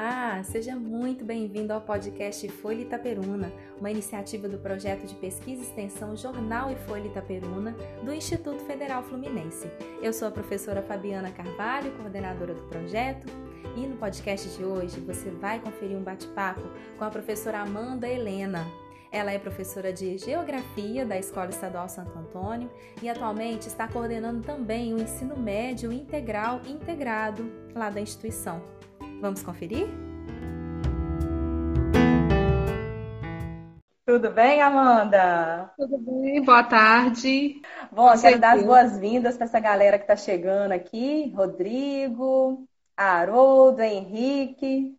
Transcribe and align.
Olá, 0.00 0.40
seja 0.44 0.76
muito 0.76 1.24
bem-vindo 1.24 1.72
ao 1.72 1.80
podcast 1.80 2.48
Folha 2.48 2.82
Itaperuna, 2.82 3.52
uma 3.80 3.90
iniciativa 3.90 4.48
do 4.48 4.56
projeto 4.56 5.04
de 5.04 5.14
pesquisa 5.16 5.60
e 5.60 5.64
extensão 5.64 6.16
Jornal 6.16 6.70
e 6.70 6.76
Folha 6.86 7.08
Itaperuna 7.08 7.72
do 8.04 8.14
Instituto 8.14 8.62
Federal 8.62 9.02
Fluminense. 9.02 9.68
Eu 10.00 10.12
sou 10.12 10.28
a 10.28 10.30
professora 10.30 10.84
Fabiana 10.84 11.32
Carvalho, 11.32 11.90
coordenadora 11.96 12.54
do 12.54 12.62
projeto, 12.68 13.26
e 13.76 13.88
no 13.88 13.96
podcast 13.96 14.56
de 14.56 14.64
hoje 14.64 15.00
você 15.00 15.30
vai 15.30 15.58
conferir 15.58 15.96
um 15.96 16.04
bate-papo 16.04 16.62
com 16.96 17.04
a 17.04 17.10
professora 17.10 17.58
Amanda 17.58 18.06
Helena. 18.06 18.64
Ela 19.10 19.32
é 19.32 19.38
professora 19.38 19.92
de 19.92 20.16
Geografia 20.16 21.04
da 21.04 21.18
Escola 21.18 21.50
Estadual 21.50 21.88
Santo 21.88 22.16
Antônio 22.16 22.70
e 23.02 23.08
atualmente 23.08 23.66
está 23.66 23.88
coordenando 23.88 24.42
também 24.42 24.94
o 24.94 25.00
ensino 25.00 25.36
médio 25.36 25.90
integral 25.90 26.60
integrado 26.68 27.50
lá 27.74 27.90
da 27.90 28.00
instituição. 28.00 28.62
Vamos 29.20 29.42
conferir? 29.42 29.88
Tudo 34.06 34.30
bem, 34.30 34.62
Amanda? 34.62 35.72
Tudo 35.76 35.98
bem, 35.98 36.42
boa 36.42 36.62
tarde. 36.62 37.60
Bom, 37.92 38.12
eu 38.12 38.20
quero 38.20 38.38
dar 38.38 38.56
as 38.56 38.64
boas-vindas 38.64 39.36
para 39.36 39.46
essa 39.46 39.60
galera 39.60 39.98
que 39.98 40.04
está 40.04 40.16
chegando 40.16 40.72
aqui: 40.72 41.30
Rodrigo, 41.36 42.64
Haroldo, 42.96 43.82
Henrique, 43.82 44.96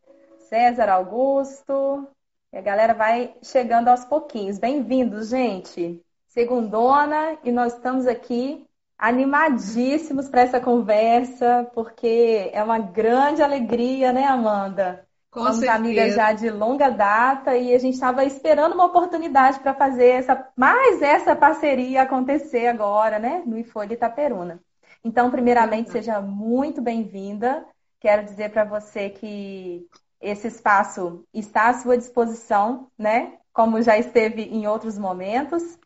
César 0.50 0.90
Augusto. 0.90 2.08
E 2.52 2.58
a 2.58 2.62
galera 2.62 2.94
vai 2.94 3.34
chegando 3.42 3.88
aos 3.88 4.04
pouquinhos. 4.06 4.60
Bem-vindos, 4.60 5.30
gente. 5.30 6.04
Segundona, 6.28 7.38
e 7.44 7.52
nós 7.52 7.74
estamos 7.74 8.06
aqui 8.06 8.69
animadíssimos 9.00 10.28
para 10.28 10.42
essa 10.42 10.60
conversa, 10.60 11.72
porque 11.74 12.50
é 12.52 12.62
uma 12.62 12.78
grande 12.78 13.42
alegria, 13.42 14.12
né, 14.12 14.26
Amanda? 14.26 15.08
Com 15.32 15.40
Somos 15.42 15.60
certeza. 15.60 15.78
amigas 15.78 16.16
já 16.16 16.34
de 16.34 16.50
longa 16.50 16.90
data 16.90 17.56
e 17.56 17.74
a 17.74 17.80
gente 17.80 17.94
estava 17.94 18.26
esperando 18.26 18.74
uma 18.74 18.86
oportunidade 18.86 19.60
para 19.60 19.74
fazer 19.74 20.08
essa, 20.08 20.50
mais 20.56 21.02
essa 21.02 21.36
parceria 21.36 22.02
acontecer 22.02 22.68
agora, 22.68 23.20
né, 23.20 23.42
no 23.46 23.58
Ifolha 23.58 23.94
Itaperuna. 23.94 24.60
Então, 25.04 25.32
primeiramente, 25.32 25.92
seja 25.92 26.20
muito 26.20 26.82
bem-vinda. 26.82 27.66
Quero 28.02 28.26
dizer 28.26 28.52
para 28.52 28.66
você 28.66 29.10
que 29.10 29.88
esse 30.20 30.48
espaço 30.48 31.24
está 31.34 31.70
à 31.70 31.74
sua 31.76 31.98
disposição, 31.98 32.88
né? 32.98 33.34
Como 33.54 33.82
já 33.82 33.98
esteve 33.98 34.42
em 34.44 34.68
outros 34.68 34.98
momentos. 34.98 35.78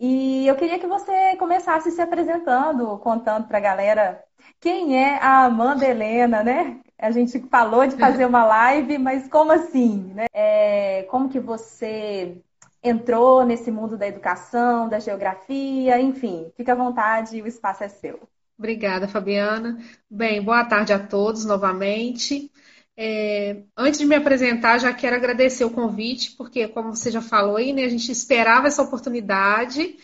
E 0.00 0.46
eu 0.46 0.56
queria 0.56 0.78
que 0.78 0.86
você 0.86 1.36
começasse 1.36 1.90
se 1.90 2.00
apresentando, 2.00 2.96
contando 2.98 3.46
para 3.46 3.58
a 3.58 3.60
galera 3.60 4.24
quem 4.58 4.96
é 4.96 5.18
a 5.22 5.44
Amanda 5.44 5.86
Helena, 5.86 6.42
né? 6.42 6.80
A 6.98 7.10
gente 7.10 7.38
falou 7.50 7.86
de 7.86 7.96
fazer 7.96 8.24
uma 8.24 8.44
live, 8.46 8.96
mas 8.96 9.28
como 9.28 9.52
assim? 9.52 10.10
Né? 10.14 10.24
É, 10.32 11.02
como 11.10 11.28
que 11.28 11.38
você 11.38 12.40
entrou 12.82 13.44
nesse 13.44 13.70
mundo 13.70 13.98
da 13.98 14.08
educação, 14.08 14.88
da 14.88 14.98
geografia, 14.98 16.00
enfim, 16.00 16.50
fica 16.56 16.72
à 16.72 16.76
vontade, 16.76 17.42
o 17.42 17.46
espaço 17.46 17.84
é 17.84 17.88
seu. 17.88 18.20
Obrigada, 18.58 19.06
Fabiana. 19.06 19.78
Bem, 20.10 20.42
boa 20.42 20.64
tarde 20.64 20.94
a 20.94 20.98
todos 20.98 21.44
novamente. 21.44 22.50
É, 23.02 23.62
antes 23.74 23.98
de 23.98 24.04
me 24.04 24.14
apresentar, 24.14 24.76
já 24.76 24.92
quero 24.92 25.16
agradecer 25.16 25.64
o 25.64 25.70
convite, 25.70 26.32
porque, 26.36 26.68
como 26.68 26.94
você 26.94 27.10
já 27.10 27.22
falou 27.22 27.56
aí, 27.56 27.72
né, 27.72 27.84
a 27.84 27.88
gente 27.88 28.12
esperava 28.12 28.66
essa 28.66 28.82
oportunidade, 28.82 29.96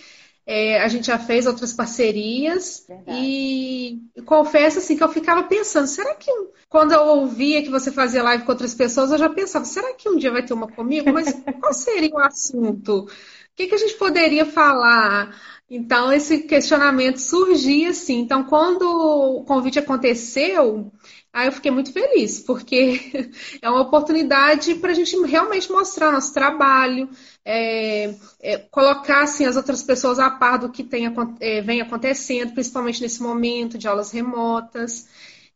é, 0.47 0.81
a 0.81 0.89
gente 0.89 1.09
já 1.09 1.19
fez 1.19 1.47
outras 1.47 1.75
parcerias, 1.75 2.87
e, 3.07 4.01
e, 4.17 4.23
confesso 4.23 4.79
assim, 4.79 4.97
que 4.97 5.05
eu 5.05 5.11
ficava 5.11 5.43
pensando, 5.43 5.87
será 5.87 6.15
que 6.15 6.31
quando 6.71 6.93
eu 6.93 7.03
ouvia 7.03 7.63
que 7.63 7.69
você 7.69 7.93
fazia 7.93 8.23
live 8.23 8.45
com 8.45 8.53
outras 8.53 8.73
pessoas, 8.73 9.11
eu 9.11 9.19
já 9.19 9.29
pensava, 9.29 9.67
será 9.67 9.93
que 9.93 10.09
um 10.09 10.17
dia 10.17 10.33
vai 10.33 10.43
ter 10.43 10.55
uma 10.55 10.67
comigo? 10.67 11.13
Mas 11.13 11.31
qual 11.61 11.75
seria 11.75 12.15
o 12.15 12.19
assunto? 12.19 13.01
O 13.01 13.09
que, 13.55 13.67
que 13.67 13.75
a 13.75 13.79
gente 13.79 13.95
poderia 13.97 14.47
falar? 14.47 15.39
Então, 15.69 16.13
esse 16.13 16.45
questionamento 16.45 17.19
surgia 17.19 17.91
assim. 17.91 18.21
Então, 18.21 18.45
quando 18.45 18.83
o 18.85 19.45
convite 19.45 19.79
aconteceu, 19.79 20.93
Aí 21.37 21.49
eu 21.49 21.53
fiquei 21.53 21.71
muito 21.71 21.93
feliz, 21.93 22.41
porque 22.41 22.99
é 23.61 23.69
uma 23.69 23.83
oportunidade 23.83 24.75
para 24.77 24.93
a 24.93 24.95
gente 24.95 25.15
realmente 25.27 25.71
mostrar 25.71 26.11
nosso 26.11 26.33
trabalho, 26.33 27.11
é, 27.45 28.15
é, 28.41 28.57
colocar 28.71 29.23
assim, 29.25 29.45
as 29.45 29.55
outras 29.55 29.83
pessoas 29.83 30.19
a 30.19 30.31
par 30.31 30.59
do 30.59 30.71
que 30.71 30.83
tem, 30.83 31.05
é, 31.39 31.61
vem 31.61 31.83
acontecendo, 31.83 32.55
principalmente 32.55 33.03
nesse 33.03 33.23
momento 33.23 33.77
de 33.77 33.87
aulas 33.87 34.11
remotas. 34.11 35.09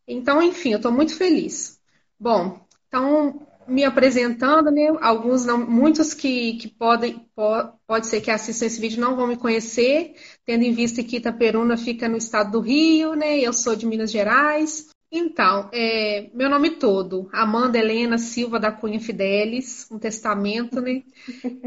Então, 0.06 0.42
enfim, 0.42 0.72
eu 0.72 0.76
estou 0.76 0.92
muito 0.92 1.16
feliz. 1.16 1.80
Bom, 2.18 2.60
então, 2.86 3.46
me 3.66 3.82
apresentando, 3.82 4.70
né? 4.70 4.88
Alguns 5.00 5.46
não, 5.46 5.66
muitos 5.66 6.12
que, 6.12 6.58
que 6.58 6.68
podem, 6.68 7.26
po, 7.34 7.72
pode 7.86 8.06
ser 8.06 8.20
que 8.20 8.30
assistam 8.30 8.66
esse 8.66 8.78
vídeo 8.78 9.00
não 9.00 9.16
vão 9.16 9.26
me 9.26 9.36
conhecer, 9.38 10.14
tendo 10.44 10.62
em 10.62 10.74
vista 10.74 11.02
que 11.02 11.16
Itaperuna 11.16 11.78
fica 11.78 12.06
no 12.06 12.18
estado 12.18 12.50
do 12.52 12.60
Rio, 12.60 13.14
né? 13.14 13.38
Eu 13.38 13.54
sou 13.54 13.74
de 13.74 13.86
Minas 13.86 14.10
Gerais. 14.10 14.90
Então, 15.12 15.68
é, 15.72 16.30
meu 16.32 16.48
nome 16.48 16.76
todo, 16.76 17.28
Amanda 17.32 17.76
Helena 17.78 18.16
Silva 18.16 18.60
da 18.60 18.70
Cunha 18.70 19.00
Fidelis, 19.00 19.88
um 19.90 19.98
testamento, 19.98 20.80
né? 20.80 21.02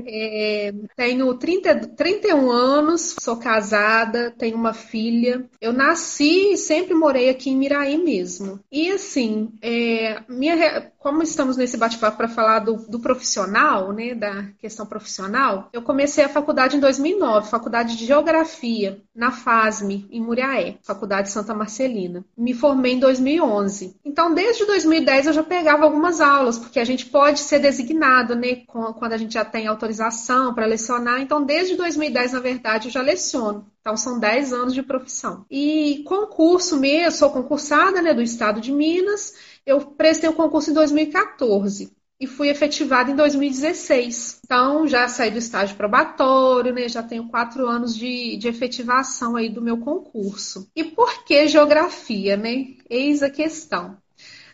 É, 0.06 0.74
tenho 0.96 1.34
30, 1.36 1.88
31 1.96 2.52
anos, 2.52 3.16
sou 3.19 3.38
casada, 3.38 4.31
tenho 4.38 4.56
uma 4.56 4.74
filha. 4.74 5.47
Eu 5.62 5.74
nasci 5.74 6.53
e 6.53 6.58
sempre 6.58 6.94
morei 6.94 7.30
aqui 7.30 7.50
em 7.50 7.58
Miraí 7.58 7.97
mesmo. 7.97 8.59
E 8.72 8.91
assim, 8.91 9.52
é, 9.62 10.22
minha, 10.28 10.91
como 11.00 11.22
estamos 11.22 11.58
nesse 11.58 11.78
bate-papo 11.78 12.18
para 12.18 12.30
falar 12.30 12.59
do, 12.59 12.78
do, 12.88 13.00
profissional, 13.00 13.91
né, 13.91 14.16
da 14.16 14.46
questão 14.58 14.86
profissional, 14.86 15.70
eu 15.74 15.81
comecei 15.81 16.24
a 16.24 16.30
faculdade 16.30 16.78
em 16.78 16.80
2009, 16.80 17.50
faculdade 17.50 17.97
de 17.97 18.06
Geografia, 18.06 19.02
na 19.14 19.30
FASME, 19.30 20.08
em 20.09 20.22
Muriaé, 20.22 20.78
Faculdade 20.81 21.30
Santa 21.30 21.53
Marcelina. 21.53 22.24
Me 22.38 22.53
formei 22.53 22.94
em 22.94 23.00
2011. 23.00 23.97
Então, 24.06 24.34
desde 24.34 24.66
2010 24.66 25.28
eu 25.28 25.34
já 25.34 25.44
pegava 25.44 25.84
algumas 25.84 26.22
aulas, 26.22 26.58
porque 26.58 26.80
a 26.80 26.85
gente 26.85 27.06
pode 27.08 27.41
ser 27.41 27.59
designado, 27.59 28.35
né, 28.35 28.64
quando 28.66 29.14
a 29.14 29.18
gente 29.18 29.34
já 29.34 29.43
tem 29.46 29.68
autorização 29.68 30.54
para 30.54 30.66
lecionar. 30.66 31.22
Então, 31.22 31.44
desde 31.44 31.76
2010, 31.76 32.34
na 32.34 32.40
verdade, 32.40 32.88
eu 32.88 32.92
já 32.92 33.02
leciono. 33.02 33.66
Então, 33.81 33.98
são 33.98 34.20
10 34.20 34.54
anos 34.54 34.74
de 34.74 34.81
profissão. 34.84 35.46
E 35.50 36.04
concurso 36.06 36.80
mesmo, 36.80 37.12
sou 37.12 37.31
concursada, 37.31 38.02
né, 38.02 38.14
do 38.14 38.22
Estado 38.22 38.62
de 38.62 38.72
Minas, 38.72 39.34
eu 39.66 39.82
prestei 39.82 40.30
o 40.30 40.34
concurso 40.34 40.72
em 40.72 40.74
2014 40.74 41.92
e 42.20 42.28
fui 42.28 42.48
efetivada 42.50 43.12
em 43.12 43.16
2016. 43.16 44.42
Então, 44.46 44.88
já 44.88 45.08
saí 45.09 45.30
do 45.32 45.38
estágio 45.38 45.76
probatório, 45.76 46.74
né? 46.74 46.88
Já 46.88 47.03
tenho 47.03 47.28
quatro 47.28 47.68
anos 47.68 47.96
de, 47.96 48.38
de 48.38 48.48
efetivação 48.48 49.36
aí 49.36 49.50
do 49.50 49.62
meu 49.62 49.78
concurso. 49.78 50.70
E 50.76 50.84
por 50.84 51.26
que 51.26 51.48
geografia, 51.48 52.38
né? 52.38 52.76
Eis 52.90 53.22
a 53.22 53.30
questão. 53.30 53.98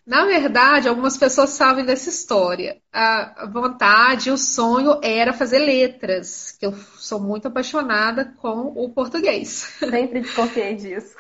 Na 0.10 0.26
verdade, 0.26 0.90
algumas 0.90 1.16
pessoas 1.18 1.52
sabem 1.52 1.86
dessa 1.86 2.10
história. 2.10 2.82
A 2.92 3.48
vontade, 3.54 4.32
o 4.32 4.40
sonho 4.40 5.00
era 5.04 5.32
fazer 5.32 5.60
letras, 5.60 6.52
que 6.60 6.66
eu 6.66 6.74
sou 6.98 7.20
muito 7.20 7.48
apaixonada 7.48 8.34
com 8.38 8.74
o 8.76 8.90
português. 8.90 9.72
Sempre 9.78 10.22
desconfiei 10.22 10.74
disso. 10.74 11.16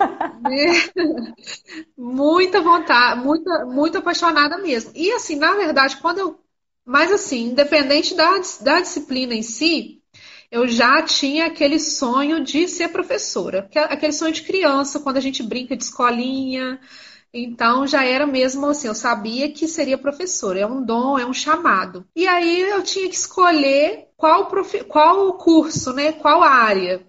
muita 1.96 2.60
vontade, 2.60 3.20
muita, 3.20 3.66
muito 3.66 3.98
apaixonada 3.98 4.58
mesmo. 4.58 4.90
E 4.96 5.12
assim, 5.12 5.36
na 5.36 5.54
verdade, 5.54 5.98
quando 5.98 6.18
eu. 6.18 6.40
Mas 6.84 7.12
assim, 7.12 7.50
independente 7.50 8.16
da, 8.16 8.32
da 8.62 8.80
disciplina 8.80 9.32
em 9.32 9.42
si, 9.42 10.02
eu 10.50 10.66
já 10.66 11.00
tinha 11.02 11.46
aquele 11.46 11.78
sonho 11.78 12.42
de 12.42 12.66
ser 12.66 12.88
professora. 12.88 13.70
Aquele 13.88 14.12
sonho 14.12 14.32
de 14.32 14.42
criança, 14.42 14.98
quando 14.98 15.18
a 15.18 15.20
gente 15.20 15.40
brinca 15.40 15.76
de 15.76 15.84
escolinha. 15.84 16.80
Então 17.34 17.84
já 17.86 18.04
era 18.04 18.26
mesmo 18.26 18.66
assim, 18.66 18.86
eu 18.86 18.94
sabia 18.94 19.50
que 19.50 19.66
seria 19.66 19.98
professora, 19.98 20.60
é 20.60 20.66
um 20.66 20.82
dom, 20.84 21.18
é 21.18 21.26
um 21.26 21.34
chamado. 21.34 22.06
E 22.14 22.28
aí 22.28 22.60
eu 22.60 22.82
tinha 22.82 23.08
que 23.08 23.16
escolher 23.16 24.06
qual, 24.16 24.46
prof... 24.46 24.84
qual 24.84 25.36
curso, 25.36 25.92
né? 25.92 26.12
Qual 26.12 26.42
área. 26.42 27.04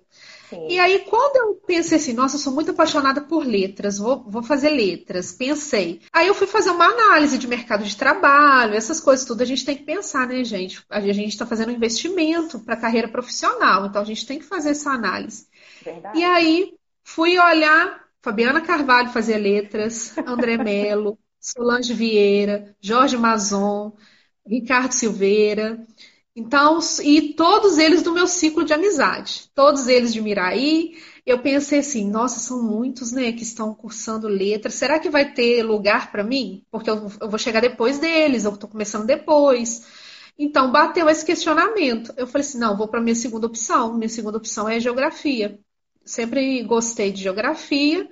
Sim. 0.50 0.68
E 0.70 0.80
aí, 0.80 1.00
quando 1.00 1.36
eu 1.38 1.56
pensei 1.66 1.98
assim, 1.98 2.14
nossa, 2.14 2.36
eu 2.36 2.40
sou 2.40 2.54
muito 2.54 2.72
apaixonada 2.72 3.22
por 3.22 3.46
letras, 3.46 3.98
vou, 3.98 4.24
vou 4.28 4.44
fazer 4.44 4.70
letras, 4.70 5.32
pensei. 5.32 6.02
Aí 6.14 6.28
eu 6.28 6.36
fui 6.36 6.48
fazer 6.48 6.70
uma 6.70 6.86
análise 6.86 7.38
de 7.38 7.48
mercado 7.48 7.84
de 7.84 7.96
trabalho, 7.96 8.76
essas 8.76 9.00
coisas 9.00 9.26
tudo 9.26 9.42
a 9.42 9.46
gente 9.46 9.66
tem 9.66 9.76
que 9.76 9.84
pensar, 9.84 10.28
né, 10.28 10.44
gente? 10.44 10.84
A 10.90 11.02
gente 11.02 11.30
está 11.30 11.46
fazendo 11.46 11.70
um 11.70 11.76
investimento 11.76 12.60
para 12.60 12.76
a 12.76 12.80
carreira 12.80 13.08
profissional, 13.08 13.86
então 13.86 14.02
a 14.02 14.06
gente 14.06 14.26
tem 14.26 14.40
que 14.40 14.46
fazer 14.46 14.70
essa 14.70 14.92
análise. 14.92 15.48
Verdade. 15.84 16.20
E 16.20 16.24
aí 16.24 16.74
fui 17.04 17.40
olhar, 17.40 18.05
Fabiana 18.26 18.60
Carvalho 18.60 19.10
fazia 19.10 19.38
letras, 19.38 20.18
André 20.26 20.58
Melo, 20.58 21.16
Solange 21.40 21.94
Vieira, 21.94 22.76
Jorge 22.82 23.16
Mazon, 23.16 23.96
Ricardo 24.44 24.94
Silveira. 24.94 25.86
Então, 26.36 26.80
e 27.04 27.34
todos 27.36 27.78
eles 27.78 28.02
do 28.02 28.12
meu 28.12 28.26
ciclo 28.26 28.66
de 28.66 28.74
amizade, 28.74 29.52
todos 29.54 29.88
eles 29.88 30.12
de 30.12 30.22
Miraí, 30.22 30.98
eu 31.24 31.38
pensei 31.44 31.78
assim, 31.78 32.10
nossa, 32.10 32.40
são 32.40 32.64
muitos, 32.64 33.12
né, 33.12 33.32
que 33.32 33.44
estão 33.44 33.76
cursando 33.76 34.28
letras. 34.28 34.74
Será 34.74 34.98
que 34.98 35.08
vai 35.08 35.32
ter 35.32 35.62
lugar 35.62 36.12
para 36.12 36.24
mim? 36.24 36.66
Porque 36.72 36.90
eu, 36.90 37.08
eu, 37.22 37.30
vou 37.30 37.38
chegar 37.38 37.60
depois 37.62 38.00
deles, 38.00 38.44
eu 38.44 38.54
estou 38.56 38.68
começando 38.68 39.06
depois. 39.06 39.86
Então, 40.36 40.72
bateu 40.72 41.08
esse 41.08 41.24
questionamento. 41.24 42.12
Eu 42.18 42.26
falei 42.26 42.46
assim, 42.46 42.58
não, 42.58 42.76
vou 42.76 42.88
para 42.88 43.00
minha 43.02 43.16
segunda 43.16 43.46
opção. 43.46 43.94
Minha 43.96 44.10
segunda 44.10 44.40
opção 44.40 44.68
é 44.68 44.80
geografia. 44.80 45.60
Sempre 46.06 46.62
gostei 46.64 47.12
de 47.12 47.24
geografia 47.24 48.08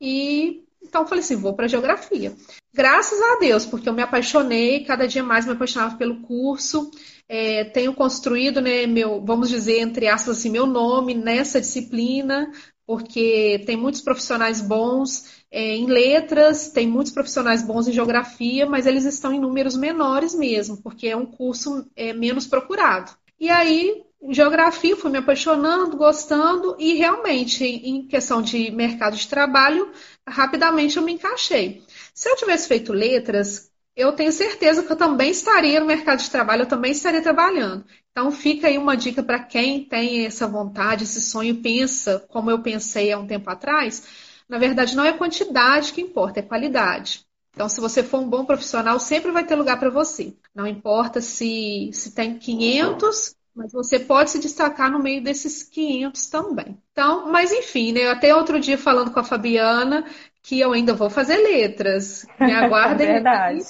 e 0.00 0.64
então 0.82 1.06
falei 1.06 1.24
assim, 1.24 1.36
vou 1.36 1.54
para 1.54 1.66
geografia. 1.66 2.34
Graças 2.72 3.20
a 3.20 3.38
Deus, 3.38 3.64
porque 3.64 3.88
eu 3.88 3.92
me 3.92 4.02
apaixonei, 4.02 4.84
cada 4.84 5.08
dia 5.08 5.22
mais 5.22 5.46
me 5.46 5.52
apaixonava 5.52 5.96
pelo 5.96 6.20
curso. 6.22 6.90
É, 7.28 7.64
tenho 7.64 7.94
construído, 7.94 8.60
né, 8.60 8.86
meu, 8.86 9.24
vamos 9.24 9.48
dizer, 9.48 9.80
entre 9.80 10.08
aspas, 10.08 10.38
assim, 10.38 10.50
meu 10.50 10.66
nome 10.66 11.14
nessa 11.14 11.60
disciplina, 11.60 12.50
porque 12.86 13.62
tem 13.64 13.76
muitos 13.76 14.02
profissionais 14.02 14.60
bons 14.60 15.42
é, 15.50 15.74
em 15.74 15.86
letras, 15.86 16.68
tem 16.68 16.86
muitos 16.86 17.12
profissionais 17.12 17.62
bons 17.62 17.88
em 17.88 17.92
geografia, 17.92 18.66
mas 18.66 18.86
eles 18.86 19.04
estão 19.04 19.32
em 19.32 19.40
números 19.40 19.76
menores 19.76 20.34
mesmo, 20.34 20.82
porque 20.82 21.08
é 21.08 21.16
um 21.16 21.26
curso 21.26 21.86
é, 21.96 22.12
menos 22.12 22.46
procurado. 22.46 23.12
E 23.40 23.48
aí, 23.48 24.02
geografia, 24.32 24.96
fui 24.96 25.10
me 25.10 25.18
apaixonando, 25.18 25.96
gostando, 25.96 26.76
e 26.78 26.94
realmente, 26.94 27.64
em 27.64 28.06
questão 28.06 28.40
de 28.40 28.70
mercado 28.70 29.16
de 29.16 29.28
trabalho, 29.28 29.90
rapidamente 30.26 30.96
eu 30.96 31.02
me 31.02 31.12
encaixei. 31.12 31.82
Se 32.14 32.28
eu 32.28 32.36
tivesse 32.36 32.68
feito 32.68 32.92
letras, 32.92 33.70
eu 33.96 34.12
tenho 34.12 34.32
certeza 34.32 34.82
que 34.82 34.90
eu 34.90 34.96
também 34.96 35.30
estaria 35.30 35.78
no 35.78 35.86
mercado 35.86 36.20
de 36.20 36.30
trabalho, 36.30 36.62
eu 36.62 36.68
também 36.68 36.92
estaria 36.92 37.22
trabalhando. 37.22 37.84
Então, 38.10 38.30
fica 38.32 38.68
aí 38.68 38.78
uma 38.78 38.96
dica 38.96 39.22
para 39.22 39.38
quem 39.38 39.84
tem 39.84 40.26
essa 40.26 40.46
vontade, 40.46 41.04
esse 41.04 41.20
sonho, 41.22 41.62
pensa 41.62 42.24
como 42.28 42.50
eu 42.50 42.60
pensei 42.60 43.12
há 43.12 43.18
um 43.18 43.26
tempo 43.26 43.50
atrás. 43.50 44.06
Na 44.48 44.58
verdade, 44.58 44.96
não 44.96 45.04
é 45.04 45.12
quantidade 45.12 45.92
que 45.92 46.00
importa, 46.00 46.40
é 46.40 46.42
qualidade. 46.42 47.24
Então, 47.52 47.68
se 47.68 47.80
você 47.80 48.02
for 48.02 48.20
um 48.20 48.28
bom 48.28 48.44
profissional, 48.44 48.98
sempre 48.98 49.30
vai 49.30 49.44
ter 49.44 49.54
lugar 49.54 49.78
para 49.78 49.90
você. 49.90 50.34
Não 50.54 50.66
importa 50.66 51.20
se, 51.20 51.90
se 51.92 52.12
tem 52.12 52.36
500, 52.36 53.36
mas 53.54 53.72
você 53.72 53.98
pode 53.98 54.30
se 54.30 54.38
destacar 54.38 54.90
no 54.90 54.98
meio 54.98 55.22
desses 55.22 55.62
500 55.62 56.26
também. 56.26 56.78
Então, 56.92 57.30
mas 57.30 57.52
enfim, 57.52 57.92
né? 57.92 58.06
Eu 58.06 58.10
até 58.10 58.34
outro 58.34 58.58
dia 58.58 58.76
falando 58.76 59.10
com 59.12 59.20
a 59.20 59.24
Fabiana 59.24 60.04
que 60.42 60.60
eu 60.60 60.72
ainda 60.72 60.92
vou 60.94 61.08
fazer 61.08 61.36
letras. 61.38 62.26
Me 62.38 62.52
aguardem. 62.52 63.08
é 63.08 63.12
verdade. 63.14 63.64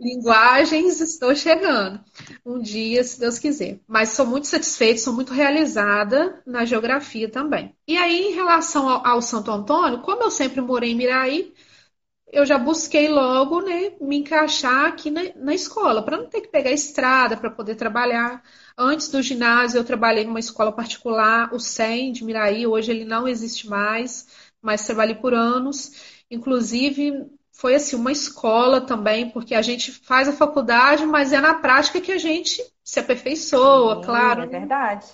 Linguagens, 0.00 1.00
estou 1.00 1.34
chegando. 1.34 2.00
Um 2.46 2.60
dia, 2.60 3.02
se 3.02 3.18
Deus 3.18 3.38
quiser. 3.38 3.80
Mas 3.86 4.10
sou 4.10 4.24
muito 4.24 4.46
satisfeita, 4.46 5.00
sou 5.00 5.12
muito 5.12 5.32
realizada 5.32 6.40
na 6.46 6.64
geografia 6.64 7.28
também. 7.28 7.74
E 7.86 7.96
aí, 7.96 8.28
em 8.28 8.34
relação 8.34 8.88
ao, 8.88 9.04
ao 9.06 9.22
Santo 9.22 9.50
Antônio, 9.50 10.00
como 10.02 10.22
eu 10.22 10.30
sempre 10.30 10.60
morei 10.60 10.92
em 10.92 10.94
Miraí, 10.94 11.52
eu 12.32 12.44
já 12.46 12.58
busquei 12.58 13.08
logo 13.08 13.60
né, 13.60 13.92
me 14.00 14.18
encaixar 14.18 14.86
aqui 14.86 15.10
na, 15.10 15.22
na 15.36 15.54
escola, 15.54 16.02
para 16.04 16.16
não 16.18 16.28
ter 16.28 16.42
que 16.42 16.48
pegar 16.48 16.70
estrada 16.70 17.36
para 17.36 17.50
poder 17.50 17.74
trabalhar. 17.74 18.42
Antes 18.80 19.08
do 19.08 19.20
ginásio, 19.20 19.76
eu 19.76 19.84
trabalhei 19.84 20.24
numa 20.24 20.38
escola 20.38 20.70
particular, 20.70 21.52
o 21.52 21.58
SEM 21.58 22.12
de 22.12 22.22
Miraí, 22.22 22.64
hoje 22.64 22.92
ele 22.92 23.04
não 23.04 23.26
existe 23.26 23.68
mais, 23.68 24.28
mas 24.62 24.86
trabalhei 24.86 25.16
por 25.16 25.34
anos. 25.34 26.22
Inclusive, 26.30 27.26
foi 27.50 27.74
assim 27.74 27.96
uma 27.96 28.12
escola 28.12 28.80
também, 28.80 29.30
porque 29.30 29.56
a 29.56 29.62
gente 29.62 29.90
faz 29.90 30.28
a 30.28 30.32
faculdade, 30.32 31.04
mas 31.04 31.32
é 31.32 31.40
na 31.40 31.54
prática 31.54 32.00
que 32.00 32.12
a 32.12 32.18
gente 32.18 32.64
se 32.84 33.00
aperfeiçoa, 33.00 33.96
Sim, 33.96 34.02
claro. 34.02 34.42
É 34.42 34.46
verdade. 34.46 35.06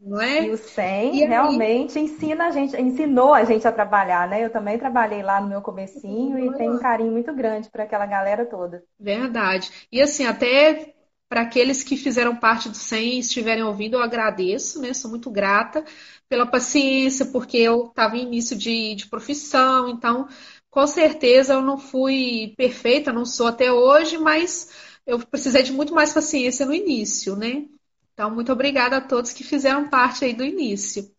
Não 0.00 0.18
é? 0.18 0.44
E 0.44 0.50
o 0.50 0.56
SEM 0.56 1.16
e 1.16 1.24
realmente 1.26 1.98
aí... 1.98 2.04
ensina 2.06 2.46
a 2.46 2.50
gente, 2.50 2.74
ensinou 2.80 3.34
a 3.34 3.44
gente 3.44 3.68
a 3.68 3.72
trabalhar, 3.72 4.26
né? 4.28 4.42
Eu 4.42 4.50
também 4.50 4.78
trabalhei 4.78 5.22
lá 5.22 5.42
no 5.42 5.48
meu 5.48 5.60
comecinho 5.60 6.38
e 6.38 6.56
tenho 6.56 6.74
um 6.74 6.78
carinho 6.78 7.12
muito 7.12 7.34
grande 7.34 7.68
para 7.68 7.84
aquela 7.84 8.06
galera 8.06 8.46
toda. 8.46 8.82
Verdade. 8.98 9.70
E 9.92 10.00
assim, 10.00 10.26
até 10.26 10.93
para 11.34 11.42
aqueles 11.42 11.82
que 11.82 11.96
fizeram 11.96 12.36
parte 12.36 12.68
do 12.68 12.76
SEM 12.76 13.16
e 13.16 13.18
estiverem 13.18 13.64
ouvindo, 13.64 13.94
eu 13.94 14.00
agradeço, 14.00 14.80
né? 14.80 14.94
Sou 14.94 15.10
muito 15.10 15.28
grata 15.32 15.84
pela 16.28 16.46
paciência, 16.46 17.26
porque 17.26 17.56
eu 17.56 17.86
estava 17.88 18.16
em 18.16 18.22
início 18.22 18.56
de, 18.56 18.94
de 18.94 19.08
profissão, 19.08 19.88
então 19.88 20.28
com 20.70 20.86
certeza 20.86 21.54
eu 21.54 21.60
não 21.60 21.76
fui 21.76 22.54
perfeita, 22.56 23.12
não 23.12 23.24
sou 23.24 23.48
até 23.48 23.72
hoje, 23.72 24.16
mas 24.16 24.70
eu 25.04 25.18
precisei 25.26 25.64
de 25.64 25.72
muito 25.72 25.92
mais 25.92 26.12
paciência 26.12 26.64
no 26.64 26.72
início, 26.72 27.34
né? 27.34 27.64
Então, 28.12 28.30
muito 28.30 28.52
obrigada 28.52 28.98
a 28.98 29.00
todos 29.00 29.32
que 29.32 29.42
fizeram 29.42 29.88
parte 29.88 30.24
aí 30.24 30.34
do 30.34 30.44
início. 30.44 31.10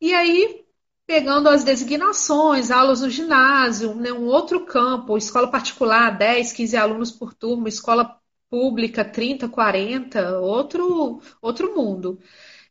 E 0.00 0.12
aí, 0.14 0.64
pegando 1.06 1.48
as 1.48 1.62
designações, 1.62 2.72
aulas 2.72 3.02
no 3.02 3.10
ginásio, 3.10 3.94
né, 3.94 4.12
um 4.12 4.26
outro 4.26 4.66
campo, 4.66 5.16
escola 5.16 5.48
particular, 5.48 6.18
10, 6.18 6.52
15 6.52 6.76
alunos 6.76 7.12
por 7.12 7.32
turma, 7.34 7.68
escola 7.68 8.18
pública, 8.50 9.04
30, 9.04 9.48
40, 9.48 10.38
outro, 10.40 11.20
outro 11.42 11.74
mundo. 11.74 12.18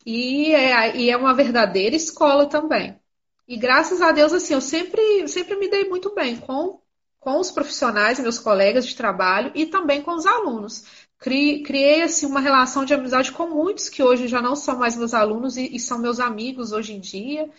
E 0.06 0.54
é, 0.54 0.96
e 0.98 1.10
é 1.10 1.18
uma 1.18 1.34
verdadeira 1.34 1.96
escola 1.96 2.48
também. 2.48 3.00
E 3.48 3.58
graças 3.58 4.02
a 4.02 4.12
Deus, 4.12 4.34
assim, 4.34 4.54
eu 4.54 4.62
sempre, 4.62 5.28
sempre 5.28 5.56
me 5.58 5.70
dei 5.70 5.88
muito 5.90 6.14
bem 6.14 6.38
com, 6.38 6.82
com 7.20 7.40
os 7.40 7.52
profissionais, 7.52 8.20
meus 8.20 8.40
colegas 8.40 8.86
de 8.86 8.96
trabalho 8.96 9.52
e 9.56 9.66
também 9.66 10.02
com 10.02 10.14
os 10.16 10.26
alunos. 10.26 10.86
Criei, 11.20 12.02
assim, 12.04 12.26
uma 12.26 12.40
relação 12.40 12.86
de 12.86 12.94
amizade 12.94 13.32
com 13.32 13.48
muitos 13.50 13.90
que 13.90 14.04
hoje 14.04 14.28
já 14.28 14.42
não 14.42 14.56
são 14.56 14.78
mais 14.78 14.96
meus 14.96 15.14
alunos 15.14 15.58
e, 15.58 15.76
e 15.76 15.80
são 15.80 16.00
meus 16.00 16.20
amigos 16.20 16.72
hoje 16.72 16.94
em 16.94 17.00
dia. 17.00 17.50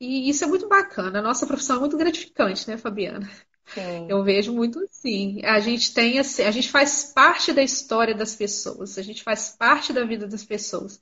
E 0.00 0.28
isso 0.30 0.44
é 0.44 0.46
muito 0.46 0.68
bacana. 0.68 1.20
A 1.20 1.22
nossa 1.22 1.46
profissão 1.46 1.76
é 1.76 1.80
muito 1.80 1.96
gratificante, 1.98 2.68
né, 2.68 2.78
Fabiana? 2.78 3.28
Sim. 3.74 4.06
Eu 4.08 4.24
vejo 4.24 4.52
muito 4.52 4.80
assim. 4.80 5.40
A 5.44 5.60
gente 5.60 5.92
tem 5.92 6.18
assim, 6.18 6.42
a 6.42 6.50
gente 6.50 6.70
faz 6.70 7.12
parte 7.14 7.52
da 7.52 7.62
história 7.62 8.14
das 8.14 8.34
pessoas, 8.34 8.98
a 8.98 9.02
gente 9.02 9.22
faz 9.22 9.54
parte 9.58 9.92
da 9.92 10.04
vida 10.04 10.26
das 10.26 10.44
pessoas. 10.44 11.00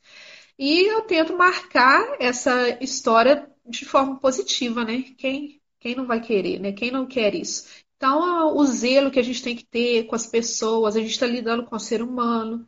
E 0.58 0.90
eu 0.90 1.02
tento 1.02 1.36
marcar 1.36 2.16
essa 2.18 2.82
história 2.82 3.48
de 3.68 3.84
forma 3.84 4.18
positiva, 4.18 4.84
né? 4.84 5.02
Quem, 5.18 5.60
quem 5.78 5.94
não 5.94 6.06
vai 6.06 6.20
querer, 6.20 6.58
né? 6.60 6.72
Quem 6.72 6.90
não 6.90 7.06
quer 7.06 7.34
isso? 7.34 7.66
Então, 7.96 8.56
o 8.56 8.64
zelo 8.66 9.10
que 9.10 9.18
a 9.18 9.22
gente 9.22 9.42
tem 9.42 9.56
que 9.56 9.64
ter 9.64 10.04
com 10.04 10.14
as 10.14 10.26
pessoas, 10.26 10.96
a 10.96 11.00
gente 11.00 11.12
está 11.12 11.26
lidando 11.26 11.64
com 11.64 11.76
o 11.76 11.80
ser 11.80 12.02
humano. 12.02 12.66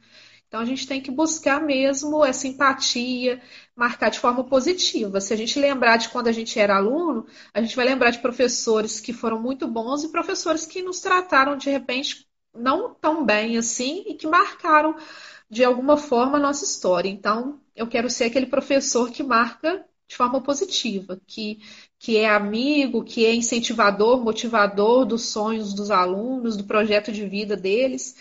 Então, 0.48 0.60
a 0.60 0.64
gente 0.64 0.86
tem 0.86 1.00
que 1.00 1.10
buscar 1.10 1.60
mesmo 1.62 2.24
essa 2.24 2.48
empatia, 2.48 3.40
marcar 3.76 4.08
de 4.10 4.18
forma 4.18 4.42
positiva. 4.44 5.20
Se 5.20 5.34
a 5.34 5.36
gente 5.36 5.58
lembrar 5.58 5.98
de 5.98 6.08
quando 6.08 6.28
a 6.28 6.32
gente 6.32 6.58
era 6.58 6.76
aluno, 6.76 7.26
a 7.52 7.60
gente 7.60 7.76
vai 7.76 7.84
lembrar 7.84 8.10
de 8.10 8.18
professores 8.20 8.98
que 8.98 9.12
foram 9.12 9.40
muito 9.40 9.68
bons 9.68 10.04
e 10.04 10.08
professores 10.08 10.64
que 10.64 10.82
nos 10.82 11.00
trataram, 11.00 11.56
de 11.56 11.68
repente, 11.68 12.26
não 12.54 12.94
tão 12.94 13.24
bem 13.26 13.58
assim 13.58 14.04
e 14.06 14.14
que 14.14 14.26
marcaram, 14.26 14.96
de 15.50 15.62
alguma 15.64 15.96
forma, 15.98 16.38
a 16.38 16.40
nossa 16.40 16.64
história. 16.64 17.10
Então, 17.10 17.60
eu 17.76 17.86
quero 17.86 18.08
ser 18.08 18.24
aquele 18.24 18.46
professor 18.46 19.10
que 19.10 19.22
marca 19.22 19.84
de 20.08 20.16
forma 20.16 20.40
positiva, 20.42 21.20
que, 21.26 21.60
que 21.98 22.16
é 22.16 22.28
amigo, 22.28 23.04
que 23.04 23.26
é 23.26 23.34
incentivador, 23.34 24.24
motivador 24.24 25.04
dos 25.04 25.26
sonhos 25.26 25.74
dos 25.74 25.90
alunos, 25.90 26.56
do 26.56 26.64
projeto 26.64 27.12
de 27.12 27.28
vida 27.28 27.54
deles. 27.56 28.16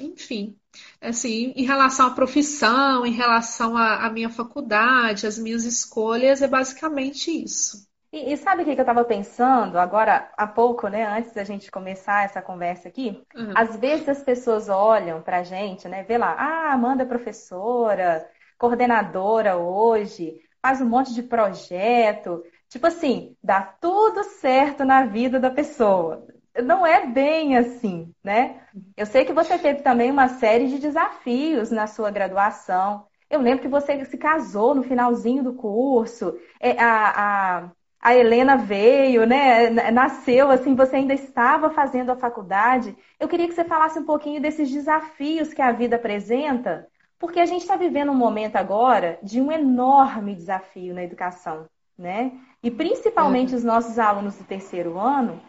Enfim, 0.00 0.58
assim, 1.00 1.52
em 1.56 1.64
relação 1.64 2.06
à 2.06 2.10
profissão, 2.10 3.04
em 3.04 3.12
relação 3.12 3.76
à, 3.76 4.06
à 4.06 4.10
minha 4.10 4.30
faculdade, 4.30 5.26
às 5.26 5.38
minhas 5.38 5.64
escolhas, 5.64 6.42
é 6.42 6.48
basicamente 6.48 7.30
isso. 7.30 7.86
E, 8.14 8.32
e 8.32 8.36
sabe 8.36 8.62
o 8.62 8.64
que, 8.64 8.70
eu 8.70 8.76
estava 8.76 9.04
pensando 9.04 9.76
agora 9.76 10.30
há 10.36 10.46
pouco, 10.46 10.86
né? 10.86 11.04
Antes 11.04 11.32
da 11.32 11.42
gente 11.42 11.68
começar 11.68 12.24
essa 12.24 12.40
conversa 12.40 12.86
aqui? 12.86 13.20
Uhum. 13.34 13.52
Às 13.56 13.76
vezes 13.76 14.08
as 14.08 14.22
pessoas 14.22 14.68
olham 14.68 15.20
para 15.20 15.38
a 15.38 15.42
gente, 15.42 15.88
né? 15.88 16.04
Vê 16.04 16.16
lá, 16.16 16.32
ah, 16.38 16.72
Amanda 16.72 17.02
é 17.02 17.06
professora, 17.06 18.24
coordenadora 18.56 19.56
hoje, 19.56 20.40
faz 20.62 20.80
um 20.80 20.88
monte 20.88 21.12
de 21.12 21.24
projeto. 21.24 22.44
Tipo 22.68 22.86
assim, 22.86 23.36
dá 23.42 23.60
tudo 23.62 24.22
certo 24.22 24.84
na 24.84 25.06
vida 25.06 25.40
da 25.40 25.50
pessoa. 25.50 26.24
Não 26.62 26.86
é 26.86 27.06
bem 27.06 27.56
assim, 27.56 28.12
né? 28.22 28.60
Eu 28.96 29.06
sei 29.06 29.24
que 29.24 29.32
você 29.32 29.58
teve 29.58 29.82
também 29.82 30.10
uma 30.10 30.28
série 30.28 30.68
de 30.68 30.78
desafios 30.78 31.70
na 31.70 31.86
sua 31.86 32.10
graduação. 32.10 33.06
Eu 33.28 33.40
lembro 33.40 33.62
que 33.62 33.68
você 33.68 34.04
se 34.04 34.16
casou 34.16 34.74
no 34.74 34.82
finalzinho 34.82 35.42
do 35.42 35.54
curso. 35.54 36.38
É, 36.60 36.80
a, 36.80 37.64
a, 37.64 37.70
a 38.00 38.14
Helena 38.14 38.56
veio, 38.56 39.26
né? 39.26 39.70
Nasceu 39.90 40.50
assim, 40.50 40.74
você 40.76 40.96
ainda 40.96 41.14
estava 41.14 41.70
fazendo 41.70 42.10
a 42.10 42.16
faculdade. 42.16 42.96
Eu 43.18 43.28
queria 43.28 43.48
que 43.48 43.54
você 43.54 43.64
falasse 43.64 43.98
um 43.98 44.04
pouquinho 44.04 44.40
desses 44.40 44.70
desafios 44.70 45.52
que 45.52 45.62
a 45.62 45.72
vida 45.72 45.96
apresenta 45.96 46.88
porque 47.18 47.40
a 47.40 47.46
gente 47.46 47.62
está 47.62 47.74
vivendo 47.74 48.12
um 48.12 48.14
momento 48.14 48.56
agora 48.56 49.18
de 49.22 49.40
um 49.40 49.50
enorme 49.50 50.34
desafio 50.34 50.92
na 50.92 51.02
educação, 51.02 51.66
né? 51.96 52.32
E 52.62 52.70
principalmente 52.70 53.52
uhum. 53.52 53.56
os 53.56 53.64
nossos 53.64 53.98
alunos 53.98 54.36
do 54.36 54.44
terceiro 54.44 54.98
ano 54.98 55.40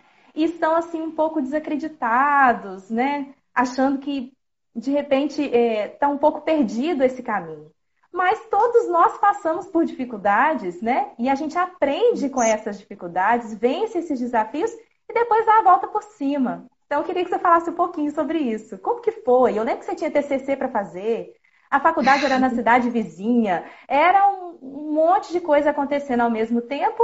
estão 0.44 0.76
assim 0.76 1.02
um 1.02 1.12
pouco 1.12 1.42
desacreditados, 1.42 2.90
né? 2.90 3.34
Achando 3.54 4.00
que 4.00 4.34
de 4.76 4.92
repente 4.92 5.42
está 5.42 5.58
é, 5.58 5.88
tá 5.88 6.08
um 6.10 6.18
pouco 6.18 6.42
perdido 6.42 7.04
esse 7.04 7.24
caminho. 7.24 7.72
Mas 8.12 8.40
todos 8.50 8.88
nós 8.90 9.18
passamos 9.18 9.68
por 9.68 9.86
dificuldades, 9.86 10.82
né? 10.82 11.12
E 11.18 11.30
a 11.30 11.36
gente 11.36 11.58
aprende 11.58 12.30
com 12.30 12.42
essas 12.42 12.80
dificuldades, 12.80 13.54
vence 13.54 14.00
esses 14.00 14.20
desafios 14.20 14.72
e 15.10 15.14
depois 15.14 15.46
dá 15.46 15.60
a 15.60 15.64
volta 15.64 15.88
por 15.88 16.04
cima. 16.04 16.66
Então, 16.86 17.00
eu 17.00 17.06
queria 17.06 17.24
que 17.24 17.30
você 17.30 17.40
falasse 17.40 17.70
um 17.70 17.74
pouquinho 17.74 18.12
sobre 18.12 18.38
isso. 18.40 18.78
Como 18.78 19.02
que 19.02 19.12
foi? 19.12 19.58
Eu 19.58 19.64
lembro 19.64 19.80
que 19.80 19.86
você 19.86 19.96
tinha 19.96 20.12
TCC 20.12 20.56
para 20.56 20.70
fazer, 20.70 21.34
a 21.70 21.80
faculdade 21.80 22.26
era 22.26 22.40
na 22.40 22.50
cidade 22.56 22.90
vizinha, 22.90 23.66
era 23.88 24.28
um, 24.28 24.94
monte 24.94 25.32
de 25.32 25.42
coisa 25.42 25.72
acontecendo 25.72 26.22
ao 26.22 26.30
mesmo 26.30 26.62
tempo 26.62 27.04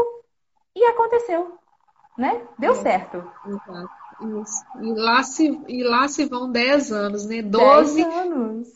e 0.75 0.83
aconteceu, 0.85 1.57
né? 2.17 2.41
Deu 2.57 2.73
é. 2.73 2.75
certo. 2.75 3.17
Exato. 3.45 4.01
Isso. 4.41 4.63
E 4.81 4.93
lá 4.93 5.23
se, 5.23 5.61
e 5.67 5.83
lá 5.83 6.07
se 6.07 6.25
vão 6.25 6.51
10 6.51 6.91
anos, 6.91 7.25
né? 7.25 7.41
12 7.41 8.03
10 8.03 8.15
anos. 8.15 8.67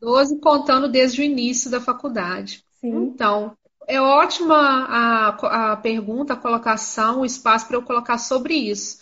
12 0.00 0.38
contando 0.40 0.88
desde 0.88 1.20
o 1.20 1.24
início 1.24 1.70
da 1.70 1.80
faculdade. 1.80 2.64
Sim. 2.80 3.04
Então, 3.04 3.56
é 3.86 4.00
ótima 4.00 4.56
a, 4.56 5.72
a 5.72 5.76
pergunta, 5.76 6.34
a 6.34 6.36
colocação, 6.36 7.20
o 7.20 7.24
espaço 7.24 7.68
para 7.68 7.76
eu 7.76 7.82
colocar 7.82 8.18
sobre 8.18 8.54
isso. 8.54 8.98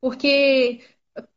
Porque, 0.00 0.80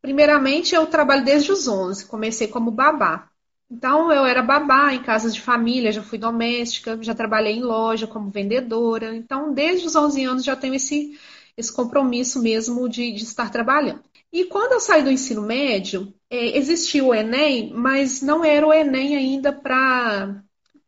primeiramente, 0.01 0.75
eu 0.75 0.85
trabalho 0.85 1.25
desde 1.25 1.51
os 1.51 1.67
11, 1.67 2.05
comecei 2.05 2.47
como 2.47 2.71
babá. 2.71 3.29
Então, 3.71 4.11
eu 4.11 4.25
era 4.25 4.41
babá 4.41 4.93
em 4.93 5.03
casas 5.03 5.33
de 5.33 5.41
família, 5.41 5.91
já 5.91 6.01
fui 6.01 6.17
doméstica, 6.17 6.97
já 7.01 7.13
trabalhei 7.13 7.53
em 7.53 7.61
loja 7.61 8.07
como 8.07 8.29
vendedora. 8.29 9.15
Então, 9.15 9.53
desde 9.53 9.85
os 9.85 9.95
11 9.95 10.23
anos 10.23 10.43
já 10.43 10.55
tenho 10.55 10.73
esse, 10.73 11.19
esse 11.59 11.71
compromisso 11.73 12.41
mesmo 12.41 12.87
de, 12.87 13.11
de 13.11 13.23
estar 13.23 13.51
trabalhando. 13.51 14.01
E 14.31 14.45
quando 14.45 14.73
eu 14.73 14.79
saí 14.79 15.03
do 15.03 15.11
ensino 15.11 15.41
médio, 15.41 16.13
é, 16.29 16.57
existia 16.57 17.03
o 17.03 17.13
Enem, 17.13 17.73
mas 17.73 18.21
não 18.21 18.45
era 18.45 18.65
o 18.65 18.73
Enem 18.73 19.15
ainda 19.15 19.51
para 19.51 20.43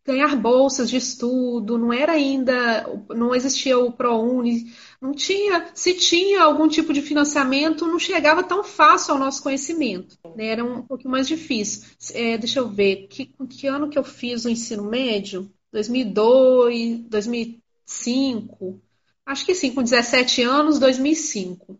ganhar 0.05 0.35
bolsas 0.35 0.89
de 0.89 0.97
estudo, 0.97 1.77
não 1.77 1.93
era 1.93 2.13
ainda, 2.13 2.87
não 3.09 3.35
existia 3.35 3.77
o 3.77 3.91
ProUni, 3.91 4.73
não 4.99 5.13
tinha, 5.13 5.69
se 5.73 5.93
tinha 5.93 6.41
algum 6.41 6.67
tipo 6.67 6.91
de 6.91 7.01
financiamento, 7.01 7.85
não 7.85 7.99
chegava 7.99 8.43
tão 8.43 8.63
fácil 8.63 9.13
ao 9.13 9.19
nosso 9.19 9.43
conhecimento, 9.43 10.17
né? 10.35 10.47
era 10.47 10.63
um 10.63 10.81
pouquinho 10.81 11.11
mais 11.11 11.27
difícil. 11.27 11.87
É, 12.13 12.37
deixa 12.37 12.59
eu 12.59 12.69
ver, 12.69 13.07
que, 13.07 13.25
que 13.25 13.67
ano 13.67 13.89
que 13.89 13.97
eu 13.97 14.03
fiz 14.03 14.45
o 14.45 14.49
ensino 14.49 14.83
médio? 14.83 15.51
2002, 15.71 17.01
2005, 17.07 18.81
acho 19.25 19.45
que 19.45 19.55
sim, 19.55 19.73
com 19.73 19.83
17 19.83 20.41
anos, 20.43 20.79
2005. 20.79 21.79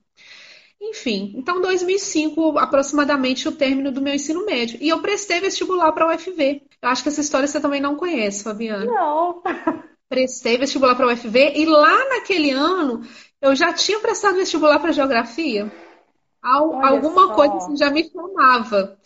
Enfim, 0.82 1.34
então 1.38 1.62
2005 1.62 2.58
aproximadamente 2.58 3.48
o 3.48 3.52
término 3.52 3.92
do 3.92 4.02
meu 4.02 4.16
ensino 4.16 4.44
médio. 4.46 4.80
E 4.82 4.90
eu 4.90 5.00
prestei 5.00 5.40
vestibular 5.40 5.92
para 5.92 6.06
a 6.06 6.16
UFV. 6.16 6.64
Eu 6.82 6.90
acho 6.90 7.04
que 7.04 7.10
essa 7.10 7.22
história 7.22 7.48
você 7.48 7.60
também 7.60 7.80
não 7.80 7.96
conhece, 7.96 8.44
Fabiana. 8.44 8.86
Não. 8.86 9.44
Prestei 10.10 10.58
vestibular 10.58 10.96
para 10.96 11.06
a 11.06 11.14
UFV 11.14 11.54
e 11.56 11.66
lá 11.66 12.10
naquele 12.10 12.50
ano 12.52 13.02
eu 13.40 13.56
já 13.56 13.72
tinha 13.72 14.00
prestado 14.00 14.36
vestibular 14.36 14.80
para 14.80 14.92
geografia. 14.92 15.72
alguma 16.42 17.28
só. 17.28 17.34
coisa 17.36 17.58
assim 17.58 17.78
já 17.78 17.90
me 17.92 18.10
chamava. 18.10 18.98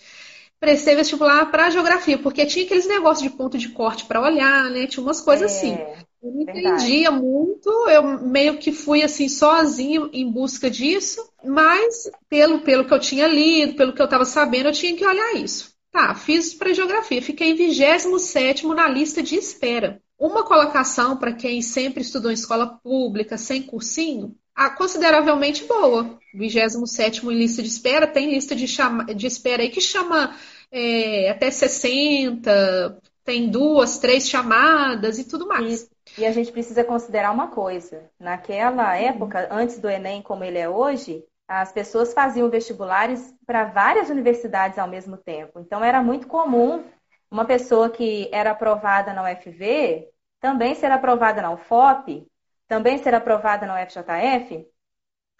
Prestei 0.59 0.95
vestibular 0.95 1.51
para 1.51 1.69
geografia, 1.69 2.17
porque 2.17 2.45
tinha 2.45 2.65
aqueles 2.65 2.87
negócios 2.87 3.29
de 3.29 3.37
ponto 3.37 3.57
de 3.57 3.69
corte 3.69 4.05
para 4.05 4.21
olhar, 4.21 4.69
né? 4.71 4.87
Tinha 4.87 5.03
umas 5.03 5.21
coisas 5.21 5.51
é. 5.51 5.55
assim. 5.55 5.77
Eu 6.21 6.31
não 6.31 6.41
entendia 6.41 7.11
muito, 7.11 7.69
eu 7.89 8.03
meio 8.19 8.57
que 8.57 8.71
fui 8.71 9.03
assim 9.03 9.29
sozinho 9.29 10.09
em 10.11 10.29
busca 10.31 10.69
disso, 10.69 11.23
mas 11.43 12.09
pelo, 12.27 12.61
pelo 12.61 12.85
que 12.85 12.93
eu 12.93 12.99
tinha 12.99 13.27
lido, 13.27 13.75
pelo 13.75 13.93
que 13.93 14.01
eu 14.01 14.05
estava 14.05 14.25
sabendo, 14.25 14.69
eu 14.69 14.73
tinha 14.73 14.95
que 14.95 15.05
olhar 15.05 15.35
isso. 15.35 15.75
Tá, 15.91 16.13
fiz 16.13 16.53
para 16.53 16.73
geografia, 16.73 17.21
fiquei 17.21 17.51
em 17.51 17.55
27 17.55 18.65
na 18.67 18.89
lista 18.89 19.23
de 19.23 19.35
espera. 19.35 20.01
Uma 20.17 20.43
colocação 20.43 21.15
para 21.17 21.33
quem 21.33 21.61
sempre 21.61 22.01
estudou 22.01 22.31
em 22.31 22.33
escola 22.33 22.79
pública, 22.83 23.37
sem 23.37 23.61
cursinho, 23.61 24.35
consideravelmente 24.77 25.63
boa. 25.65 26.17
27 26.33 27.25
em 27.25 27.33
lista 27.33 27.61
de 27.61 27.69
espera, 27.69 28.07
tem 28.07 28.29
lista 28.29 28.55
de, 28.55 28.67
chama, 28.67 29.05
de 29.05 29.27
espera 29.27 29.63
aí 29.63 29.69
que 29.69 29.79
chama 29.79 30.35
é, 30.71 31.29
até 31.29 31.49
60, 31.49 33.01
tem 33.23 33.49
duas, 33.49 33.97
três 33.97 34.27
chamadas 34.27 35.17
e 35.17 35.23
tudo 35.23 35.47
mais. 35.47 35.89
E 36.17 36.25
a 36.25 36.31
gente 36.31 36.51
precisa 36.51 36.83
considerar 36.83 37.31
uma 37.31 37.47
coisa: 37.49 38.09
naquela 38.19 38.95
época, 38.95 39.47
antes 39.51 39.79
do 39.79 39.89
Enem 39.89 40.21
como 40.21 40.43
ele 40.43 40.57
é 40.57 40.69
hoje, 40.69 41.23
as 41.47 41.71
pessoas 41.71 42.13
faziam 42.13 42.49
vestibulares 42.49 43.33
para 43.45 43.65
várias 43.65 44.09
universidades 44.09 44.79
ao 44.79 44.87
mesmo 44.87 45.17
tempo. 45.17 45.59
Então 45.59 45.83
era 45.83 46.01
muito 46.01 46.27
comum 46.27 46.83
uma 47.29 47.45
pessoa 47.45 47.89
que 47.89 48.29
era 48.31 48.51
aprovada 48.51 49.13
na 49.13 49.23
UFV 49.23 50.09
também 50.45 50.75
ser 50.75 50.91
aprovada 50.91 51.41
na 51.41 51.51
UFOP, 51.51 52.27
também 52.67 52.99
ser 52.99 53.15
aprovada 53.15 53.65
na 53.65 53.81
UFJF. 53.81 54.67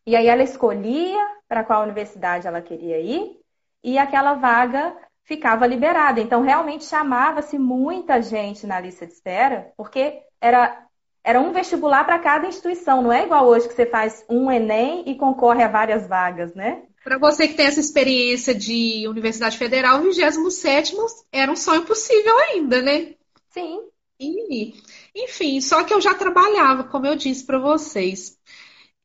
E 0.03 0.15
aí 0.15 0.27
ela 0.27 0.41
escolhia 0.41 1.24
para 1.48 1.63
qual 1.63 1.84
universidade 1.84 2.48
ela 2.48 2.60
queria 2.60 3.00
ir 3.00 3.39
e 3.84 4.00
aquela 4.00 4.34
vaga 4.34 4.98
ficava 5.25 5.67
liberada. 5.67 6.22
Então 6.22 6.41
realmente 6.41 6.86
chamava-se 6.86 7.58
muita 7.58 8.22
gente 8.22 8.65
na 8.65 8.79
lista 8.79 9.05
de 9.05 9.13
espera, 9.13 9.74
porque 9.75 10.22
era, 10.39 10.86
era 11.24 11.41
um 11.41 11.51
vestibular 11.51 12.05
para 12.05 12.20
cada 12.20 12.48
instituição, 12.48 13.01
não 13.01 13.12
é 13.12 13.24
igual 13.24 13.46
hoje 13.46 13.67
que 13.67 13.74
você 13.74 13.86
faz 13.86 14.24
um 14.29 14.50
Enem 14.50 15.03
e 15.08 15.15
concorre 15.15 15.63
a 15.63 15.67
várias 15.67 16.08
vagas, 16.08 16.53
né? 16.53 16.84
Para 17.03 17.20
você 17.20 17.48
que 17.48 17.53
tem 17.53 17.67
essa 17.67 17.79
experiência 17.79 18.55
de 18.55 19.08
Universidade 19.08 19.58
Federal, 19.58 20.00
o 20.00 20.03
27 20.03 20.96
era 21.32 21.51
um 21.51 21.55
sonho 21.55 21.84
possível 21.84 22.36
ainda, 22.50 22.82
né? 22.82 23.13
Sim. 23.51 23.82
E, 24.20 24.74
enfim, 25.13 25.60
só 25.62 25.84
que 25.84 25.94
eu 25.94 26.01
já 26.01 26.13
trabalhava, 26.13 26.86
como 26.86 27.05
eu 27.05 27.15
disse 27.15 27.46
para 27.46 27.60
vocês. 27.60 28.38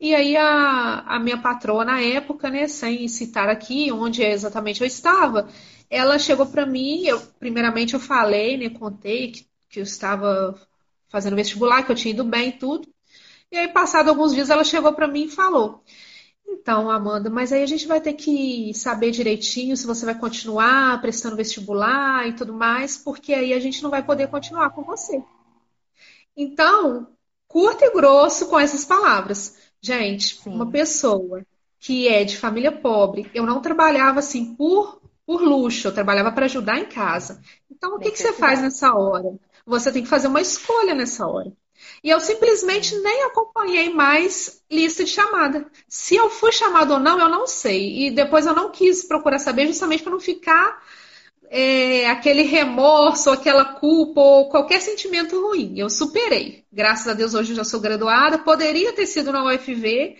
E 0.00 0.14
aí 0.14 0.34
a, 0.34 1.00
a 1.00 1.18
minha 1.18 1.36
patroa 1.42 1.84
na 1.84 2.00
época, 2.00 2.48
né, 2.48 2.66
sem 2.68 3.06
citar 3.06 3.50
aqui 3.50 3.92
onde 3.92 4.22
exatamente 4.22 4.80
eu 4.80 4.86
estava, 4.86 5.46
ela 5.90 6.18
chegou 6.18 6.46
para 6.46 6.64
mim, 6.64 7.04
eu, 7.04 7.20
primeiramente 7.38 7.94
eu 7.94 8.00
falei, 8.00 8.56
né, 8.56 8.70
contei 8.70 9.32
que, 9.32 9.46
que 9.68 9.80
eu 9.80 9.84
estava 9.84 10.56
fazendo 11.08 11.36
vestibular, 11.36 11.82
que 11.82 11.90
eu 11.92 11.96
tinha 11.96 12.14
ido 12.14 12.24
bem 12.24 12.50
e 12.50 12.52
tudo. 12.52 12.88
E 13.50 13.58
aí, 13.58 13.68
passado 13.68 14.08
alguns 14.08 14.32
dias, 14.32 14.48
ela 14.48 14.62
chegou 14.62 14.92
para 14.92 15.08
mim 15.08 15.24
e 15.24 15.30
falou: 15.30 15.82
Então, 16.46 16.88
Amanda, 16.88 17.28
mas 17.28 17.52
aí 17.52 17.62
a 17.62 17.66
gente 17.66 17.86
vai 17.86 18.00
ter 18.00 18.12
que 18.14 18.72
saber 18.74 19.10
direitinho 19.10 19.76
se 19.76 19.86
você 19.86 20.06
vai 20.06 20.14
continuar 20.16 21.00
prestando 21.00 21.36
vestibular 21.36 22.28
e 22.28 22.34
tudo 22.34 22.54
mais, 22.54 22.96
porque 22.96 23.34
aí 23.34 23.52
a 23.52 23.58
gente 23.58 23.82
não 23.82 23.90
vai 23.90 24.04
poder 24.04 24.28
continuar 24.28 24.70
com 24.70 24.82
você. 24.84 25.22
Então, 26.36 27.08
curto 27.48 27.84
e 27.84 27.90
grosso 27.92 28.48
com 28.48 28.58
essas 28.58 28.84
palavras. 28.84 29.58
Gente, 29.80 30.36
Sim. 30.36 30.50
uma 30.50 30.70
pessoa 30.70 31.44
que 31.80 32.06
é 32.06 32.22
de 32.24 32.36
família 32.36 32.70
pobre, 32.70 33.30
eu 33.34 33.44
não 33.44 33.60
trabalhava 33.60 34.20
assim 34.20 34.54
por, 34.54 34.99
por 35.30 35.42
luxo, 35.42 35.86
eu 35.86 35.92
trabalhava 35.92 36.32
para 36.32 36.46
ajudar 36.46 36.80
em 36.80 36.86
casa. 36.86 37.40
Então, 37.70 37.94
o 37.94 38.00
que, 38.00 38.10
que 38.10 38.18
você 38.18 38.32
faz 38.32 38.60
nessa 38.60 38.92
hora? 38.92 39.38
Você 39.64 39.92
tem 39.92 40.02
que 40.02 40.08
fazer 40.08 40.26
uma 40.26 40.40
escolha 40.40 40.92
nessa 40.92 41.24
hora. 41.24 41.52
E 42.02 42.10
eu 42.10 42.18
simplesmente 42.18 42.98
nem 42.98 43.22
acompanhei 43.22 43.94
mais 43.94 44.60
lista 44.68 45.04
de 45.04 45.10
chamada. 45.10 45.70
Se 45.88 46.16
eu 46.16 46.28
fui 46.30 46.50
chamado 46.50 46.94
ou 46.94 46.98
não, 46.98 47.20
eu 47.20 47.28
não 47.28 47.46
sei. 47.46 48.08
E 48.08 48.10
depois 48.10 48.44
eu 48.44 48.56
não 48.56 48.72
quis 48.72 49.04
procurar 49.04 49.38
saber, 49.38 49.68
justamente 49.68 50.02
para 50.02 50.10
não 50.10 50.18
ficar 50.18 50.82
é, 51.48 52.10
aquele 52.10 52.42
remorso, 52.42 53.30
aquela 53.30 53.64
culpa 53.64 54.20
ou 54.20 54.48
qualquer 54.48 54.80
sentimento 54.80 55.40
ruim. 55.40 55.78
Eu 55.78 55.88
superei. 55.88 56.64
Graças 56.72 57.06
a 57.06 57.14
Deus, 57.14 57.34
hoje 57.34 57.52
eu 57.52 57.56
já 57.56 57.64
sou 57.64 57.78
graduada. 57.78 58.36
Poderia 58.36 58.92
ter 58.94 59.06
sido 59.06 59.30
na 59.30 59.44
UFV, 59.44 60.16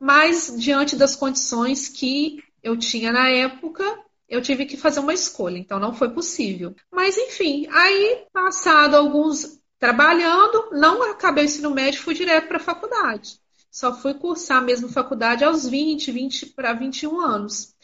mas 0.00 0.54
diante 0.56 0.96
das 0.96 1.14
condições 1.14 1.90
que 1.90 2.42
eu 2.62 2.74
tinha 2.74 3.12
na 3.12 3.28
época, 3.28 4.05
eu 4.28 4.42
tive 4.42 4.66
que 4.66 4.76
fazer 4.76 5.00
uma 5.00 5.14
escolha, 5.14 5.58
então 5.58 5.78
não 5.78 5.94
foi 5.94 6.10
possível. 6.10 6.74
Mas 6.90 7.16
enfim, 7.16 7.66
aí 7.70 8.24
passado 8.32 8.96
alguns 8.96 9.60
trabalhando, 9.78 10.70
não 10.72 11.02
acabei 11.10 11.44
o 11.44 11.46
ensino 11.46 11.70
médio, 11.70 12.00
fui 12.02 12.14
direto 12.14 12.48
para 12.48 12.56
a 12.56 12.60
faculdade. 12.60 13.38
Só 13.70 13.94
fui 13.94 14.14
cursar 14.14 14.64
mesmo 14.64 14.88
faculdade 14.88 15.44
aos 15.44 15.68
20, 15.68 16.10
20 16.10 16.46
para 16.46 16.72
21 16.72 17.20
anos. 17.20 17.74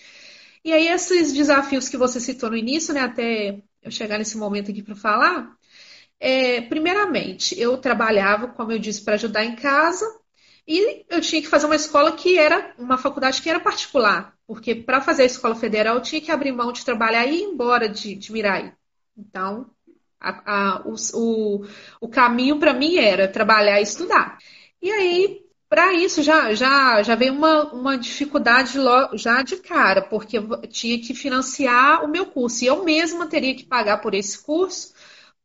E 0.64 0.72
aí 0.72 0.88
esses 0.88 1.32
desafios 1.32 1.88
que 1.88 1.96
você 1.96 2.20
citou 2.20 2.50
no 2.50 2.56
início, 2.56 2.94
né, 2.94 3.00
até 3.02 3.62
eu 3.82 3.90
chegar 3.90 4.18
nesse 4.18 4.36
momento 4.38 4.70
aqui 4.70 4.82
para 4.82 4.94
falar, 4.94 5.56
é, 6.20 6.60
primeiramente, 6.62 7.58
eu 7.60 7.76
trabalhava, 7.78 8.48
como 8.48 8.72
eu 8.72 8.78
disse, 8.78 9.02
para 9.04 9.14
ajudar 9.14 9.44
em 9.44 9.56
casa, 9.56 10.06
e 10.66 11.04
eu 11.10 11.20
tinha 11.20 11.42
que 11.42 11.48
fazer 11.48 11.66
uma 11.66 11.74
escola 11.76 12.12
que 12.12 12.38
era 12.38 12.74
uma 12.78 12.96
faculdade 12.96 13.42
que 13.42 13.50
era 13.50 13.58
particular, 13.58 14.31
porque 14.46 14.74
para 14.74 15.00
fazer 15.00 15.22
a 15.22 15.26
escola 15.26 15.54
federal 15.54 15.96
eu 15.96 16.02
tinha 16.02 16.20
que 16.20 16.30
abrir 16.30 16.52
mão 16.52 16.72
de 16.72 16.84
trabalhar 16.84 17.26
e 17.26 17.40
ir 17.40 17.42
embora 17.44 17.88
de, 17.88 18.14
de 18.14 18.32
Miraí. 18.32 18.72
Então, 19.16 19.70
a, 20.20 20.76
a, 20.78 20.82
o, 20.86 20.94
o, 21.14 21.66
o 22.00 22.08
caminho 22.08 22.58
para 22.58 22.72
mim 22.72 22.96
era 22.96 23.28
trabalhar 23.28 23.80
e 23.80 23.82
estudar. 23.82 24.38
E 24.80 24.90
aí, 24.90 25.42
para 25.68 25.94
isso, 25.94 26.22
já, 26.22 26.54
já, 26.54 27.02
já 27.02 27.14
veio 27.14 27.32
uma, 27.32 27.72
uma 27.72 27.96
dificuldade 27.98 28.74
já 29.14 29.42
de 29.42 29.56
cara, 29.56 30.02
porque 30.02 30.38
eu 30.38 30.60
tinha 30.68 31.00
que 31.00 31.14
financiar 31.14 32.04
o 32.04 32.08
meu 32.08 32.26
curso. 32.26 32.64
E 32.64 32.66
eu 32.66 32.84
mesma 32.84 33.26
teria 33.26 33.54
que 33.54 33.64
pagar 33.64 33.98
por 33.98 34.14
esse 34.14 34.42
curso, 34.42 34.94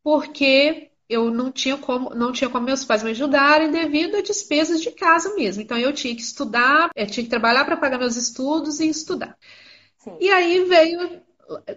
porque 0.03 0.91
eu 1.09 1.31
não 1.31 1.51
tinha 1.51 1.77
como, 1.77 2.09
não 2.11 2.31
tinha 2.31 2.49
como 2.49 2.65
meus 2.65 2.83
pais 2.83 3.03
me 3.03 3.11
ajudarem 3.11 3.71
devido 3.71 4.17
a 4.17 4.21
despesas 4.21 4.81
de 4.81 4.91
casa 4.91 5.33
mesmo. 5.35 5.61
Então 5.61 5.77
eu 5.77 5.93
tinha 5.93 6.15
que 6.15 6.21
estudar, 6.21 6.89
eu 6.95 7.07
tinha 7.07 7.23
que 7.23 7.29
trabalhar 7.29 7.65
para 7.65 7.77
pagar 7.77 7.97
meus 7.97 8.15
estudos 8.15 8.79
e 8.79 8.89
estudar. 8.89 9.37
Sim. 9.97 10.17
E 10.19 10.29
aí 10.29 10.63
veio, 10.65 11.21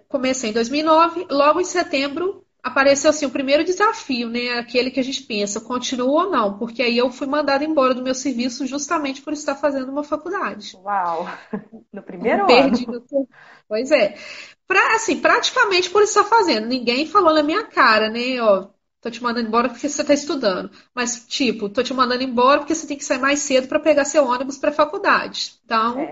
comecei 0.09 0.51
em 0.51 0.53
2009, 0.53 1.27
logo 1.31 1.61
em 1.61 1.65
setembro 1.65 2.45
apareceu 2.63 3.11
assim 3.11 3.27
o 3.27 3.31
primeiro 3.31 3.65
desafio, 3.65 4.29
né? 4.29 4.59
Aquele 4.59 4.91
que 4.91 5.01
a 5.01 5.05
gente 5.05 5.23
pensa, 5.23 5.61
continua 5.61 6.25
ou 6.25 6.31
não? 6.31 6.59
Porque 6.59 6.83
aí 6.83 6.97
eu 6.97 7.11
fui 7.11 7.27
mandada 7.27 7.65
embora 7.65 7.95
do 7.95 8.03
meu 8.03 8.15
serviço 8.15 8.67
justamente 8.67 9.23
por 9.23 9.33
estar 9.33 9.55
fazendo 9.55 9.91
uma 9.91 10.05
faculdade. 10.05 10.77
Uau! 10.77 11.27
No 11.93 12.05
primeiro 12.05 12.47
Perdi 12.47 12.85
ano. 12.85 13.05
No... 13.11 13.29
Pois 13.67 13.91
é. 13.91 14.15
Pra, 14.65 14.95
assim, 14.95 15.21
praticamente 15.21 15.91
por 15.91 16.03
estar 16.03 16.23
fazendo. 16.23 16.69
Ninguém 16.69 17.05
falou 17.05 17.35
na 17.35 17.43
minha 17.43 17.65
cara, 17.65 18.09
né? 18.09 18.41
Ó, 18.41 18.69
tô 19.01 19.11
te 19.11 19.23
mandando 19.23 19.49
embora 19.49 19.69
porque 19.69 19.89
você 19.89 20.03
está 20.03 20.15
estudando. 20.15 20.71
Mas, 20.95 21.25
tipo, 21.27 21.69
tô 21.69 21.83
te 21.83 21.95
mandando 21.95 22.23
embora 22.23 22.61
porque 22.61 22.75
você 22.75 22.87
tem 22.87 22.97
que 22.97 23.05
sair 23.05 23.19
mais 23.19 23.41
cedo 23.41 23.69
para 23.69 23.81
pegar 23.81 24.05
seu 24.05 24.27
ônibus 24.27 24.59
para 24.59 24.71
a 24.71 24.75
faculdade. 24.75 25.55
Então, 25.65 26.11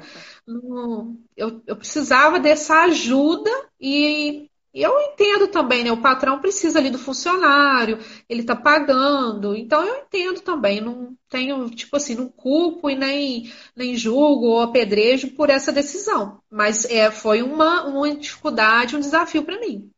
eu, 1.36 1.62
eu 1.66 1.76
precisava 1.76 2.40
dessa 2.40 2.82
ajuda 2.84 3.50
e 3.80 4.48
eu 4.72 4.98
entendo 5.00 5.48
também, 5.48 5.84
né? 5.84 5.92
O 5.92 6.00
patrão 6.00 6.40
precisa 6.40 6.78
ali 6.78 6.90
do 6.90 6.98
funcionário, 6.98 7.98
ele 8.28 8.40
está 8.40 8.56
pagando. 8.56 9.54
Então, 9.54 9.84
eu 9.84 9.96
entendo 9.96 10.40
também. 10.40 10.80
Não 10.80 11.16
tenho, 11.28 11.68
tipo 11.70 11.96
assim, 11.96 12.14
não 12.14 12.28
culpo 12.28 12.88
e 12.88 12.94
nem, 12.94 13.52
nem 13.76 13.96
julgo 13.96 14.46
ou 14.46 14.60
apedrejo 14.60 15.32
por 15.32 15.50
essa 15.50 15.72
decisão. 15.72 16.40
Mas 16.50 16.84
é, 16.86 17.10
foi 17.10 17.42
uma, 17.42 17.84
uma 17.86 18.14
dificuldade, 18.14 18.96
um 18.96 19.00
desafio 19.00 19.44
para 19.44 19.60
mim 19.60 19.90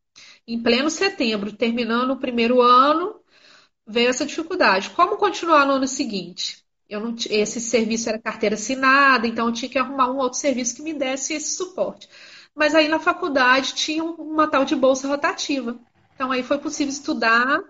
em 0.46 0.62
pleno 0.62 0.90
setembro, 0.90 1.52
terminando 1.52 2.12
o 2.12 2.18
primeiro 2.18 2.60
ano, 2.60 3.20
veio 3.86 4.08
essa 4.10 4.26
dificuldade. 4.26 4.90
Como 4.90 5.16
continuar 5.16 5.66
no 5.66 5.74
ano 5.74 5.88
seguinte? 5.88 6.64
Eu 6.88 7.00
não, 7.00 7.14
esse 7.30 7.60
serviço 7.60 8.08
era 8.08 8.18
carteira 8.18 8.54
assinada, 8.54 9.26
então 9.26 9.46
eu 9.48 9.52
tinha 9.52 9.70
que 9.70 9.78
arrumar 9.78 10.10
um 10.10 10.18
outro 10.18 10.38
serviço 10.38 10.76
que 10.76 10.82
me 10.82 10.92
desse 10.92 11.34
esse 11.34 11.56
suporte. 11.56 12.08
Mas 12.54 12.74
aí 12.74 12.88
na 12.88 12.98
faculdade 12.98 13.74
tinha 13.74 14.02
uma 14.04 14.48
tal 14.48 14.64
de 14.64 14.74
bolsa 14.74 15.08
rotativa. 15.08 15.78
Então 16.14 16.32
aí 16.32 16.42
foi 16.42 16.58
possível 16.58 16.92
estudar 16.92 17.62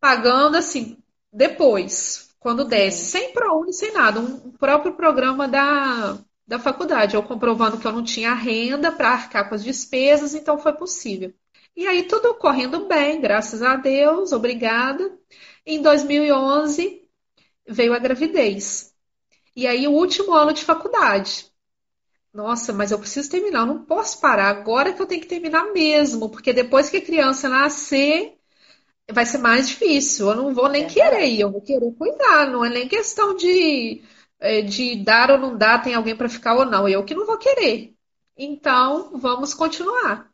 pagando 0.00 0.56
assim 0.56 0.98
depois, 1.32 2.34
quando 2.38 2.64
desce, 2.64 3.10
sem 3.10 3.32
ProUni, 3.32 3.72
sem 3.72 3.92
nada, 3.92 4.20
um 4.20 4.52
próprio 4.52 4.94
programa 4.94 5.46
da, 5.48 6.18
da 6.46 6.58
faculdade, 6.58 7.14
eu 7.14 7.22
comprovando 7.22 7.78
que 7.78 7.86
eu 7.86 7.92
não 7.92 8.02
tinha 8.04 8.32
renda 8.34 8.90
para 8.92 9.10
arcar 9.10 9.48
com 9.48 9.54
as 9.54 9.64
despesas, 9.64 10.34
então 10.34 10.58
foi 10.58 10.72
possível. 10.72 11.34
E 11.76 11.86
aí 11.86 12.04
tudo 12.04 12.34
correndo 12.36 12.86
bem, 12.86 13.20
graças 13.20 13.62
a 13.62 13.76
Deus, 13.76 14.32
obrigada. 14.32 15.16
Em 15.64 15.80
2011 15.82 17.06
veio 17.68 17.92
a 17.94 17.98
gravidez. 17.98 18.94
E 19.56 19.66
aí 19.66 19.86
o 19.88 19.92
último 19.92 20.34
ano 20.34 20.52
de 20.52 20.64
faculdade. 20.64 21.50
Nossa, 22.32 22.72
mas 22.72 22.92
eu 22.92 22.98
preciso 22.98 23.30
terminar, 23.30 23.60
eu 23.60 23.66
não 23.66 23.84
posso 23.84 24.20
parar. 24.20 24.50
Agora 24.50 24.92
que 24.92 25.02
eu 25.02 25.06
tenho 25.06 25.20
que 25.22 25.28
terminar 25.28 25.72
mesmo, 25.72 26.30
porque 26.30 26.52
depois 26.52 26.90
que 26.90 26.98
a 26.98 27.04
criança 27.04 27.48
nascer, 27.48 28.38
vai 29.12 29.26
ser 29.26 29.38
mais 29.38 29.68
difícil. 29.68 30.28
Eu 30.30 30.36
não 30.36 30.54
vou 30.54 30.68
nem 30.68 30.84
é 30.84 30.88
querer, 30.88 31.40
eu 31.40 31.50
vou 31.52 31.62
querer 31.62 31.92
cuidar. 31.94 32.48
Não 32.50 32.64
é 32.64 32.70
nem 32.70 32.88
questão 32.88 33.36
de, 33.36 34.02
é, 34.40 34.62
de 34.62 34.96
dar 35.04 35.30
ou 35.32 35.38
não 35.38 35.56
dar, 35.58 35.82
tem 35.82 35.94
alguém 35.94 36.16
para 36.16 36.28
ficar 36.28 36.56
ou 36.56 36.64
não. 36.66 36.88
Eu 36.88 37.04
que 37.04 37.14
não 37.14 37.26
vou 37.26 37.38
querer. 37.38 37.94
Então, 38.36 39.18
vamos 39.18 39.54
continuar. 39.54 40.32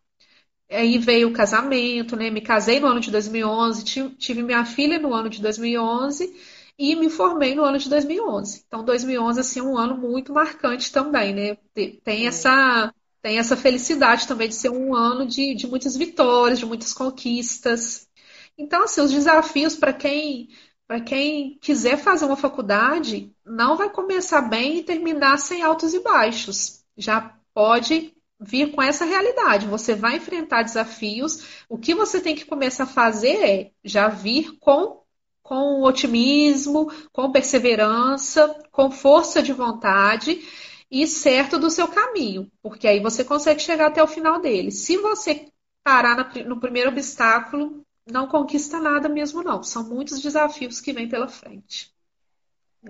Aí 0.73 0.99
veio 0.99 1.29
o 1.29 1.33
casamento, 1.33 2.17
né? 2.17 2.31
Me 2.31 2.41
casei 2.41 2.81
no 2.81 2.87
ano 2.87 3.01
de 3.01 3.11
2011, 3.11 3.85
tive 4.19 4.43
minha 4.43 4.65
filha 4.65 4.99
no 4.99 5.13
ano 5.15 5.29
de 5.29 5.41
2011 5.43 6.35
e 6.79 6.97
me 6.97 7.11
formei 7.11 7.55
no 7.55 7.65
ano 7.65 7.79
de 7.79 7.89
2011. 7.89 8.65
Então, 8.67 8.85
2011 8.85 9.41
assim, 9.41 9.61
é 9.61 9.63
um 9.63 9.77
ano 9.77 9.97
muito 9.97 10.33
marcante 10.33 10.91
também, 10.93 11.35
né? 11.35 11.57
Tem 12.05 12.27
essa, 12.27 12.93
tem 13.21 13.39
essa 13.39 13.57
felicidade 13.57 14.27
também 14.27 14.49
de 14.49 14.55
ser 14.55 14.71
um 14.71 14.95
ano 14.95 15.27
de, 15.27 15.55
de 15.55 15.67
muitas 15.67 15.97
vitórias, 15.97 16.59
de 16.59 16.67
muitas 16.67 16.93
conquistas. 16.95 18.09
Então, 18.57 18.85
assim, 18.85 19.01
os 19.01 19.13
desafios 19.13 19.77
para 19.77 19.93
quem 19.93 20.49
para 20.87 21.01
quem 21.01 21.59
quiser 21.61 21.97
fazer 21.97 22.27
uma 22.27 22.37
faculdade, 22.37 23.35
não 23.47 23.77
vai 23.79 23.89
começar 23.89 24.43
bem 24.43 24.79
e 24.79 24.83
terminar 24.85 25.39
sem 25.39 25.63
altos 25.63 25.95
e 25.95 26.01
baixos. 26.01 26.85
Já 26.97 27.35
pode 27.55 28.12
vir 28.43 28.73
com 28.73 28.83
essa 28.83 29.05
realidade. 29.05 29.67
Você 29.67 29.95
vai 29.95 30.17
enfrentar 30.17 30.63
desafios. 30.63 31.65
O 31.69 31.79
que 31.79 31.95
você 31.95 32.21
tem 32.21 32.35
que 32.35 32.45
começar 32.45 32.85
a 32.85 32.87
fazer 32.87 33.37
é 33.45 33.71
já 33.85 34.09
vir 34.09 34.59
com 34.59 35.01
com 35.43 35.83
otimismo, 35.83 36.91
com 37.13 37.33
perseverança, 37.33 38.49
com 38.71 38.91
força 38.91 39.43
de 39.43 39.53
vontade 39.53 40.41
e 40.91 41.07
certo 41.07 41.59
do 41.59 41.69
seu 41.69 41.89
caminho, 41.89 42.51
porque 42.63 42.87
aí 42.87 43.01
você 43.01 43.25
consegue 43.25 43.61
chegar 43.61 43.89
até 43.89 44.03
o 44.03 44.07
final 44.07 44.41
dele. 44.41 44.71
Se 44.71 44.97
você 44.99 45.47
parar 45.85 46.33
no 46.47 46.61
primeiro 46.61 46.91
obstáculo, 46.91 47.85
não 48.11 48.29
conquista 48.29 48.79
nada 48.79 49.09
mesmo, 49.09 49.43
não. 49.43 49.63
São 49.63 49.85
muitos 49.89 50.21
desafios 50.21 50.81
que 50.81 50.93
vêm 50.93 51.09
pela 51.09 51.29
frente. 51.29 51.93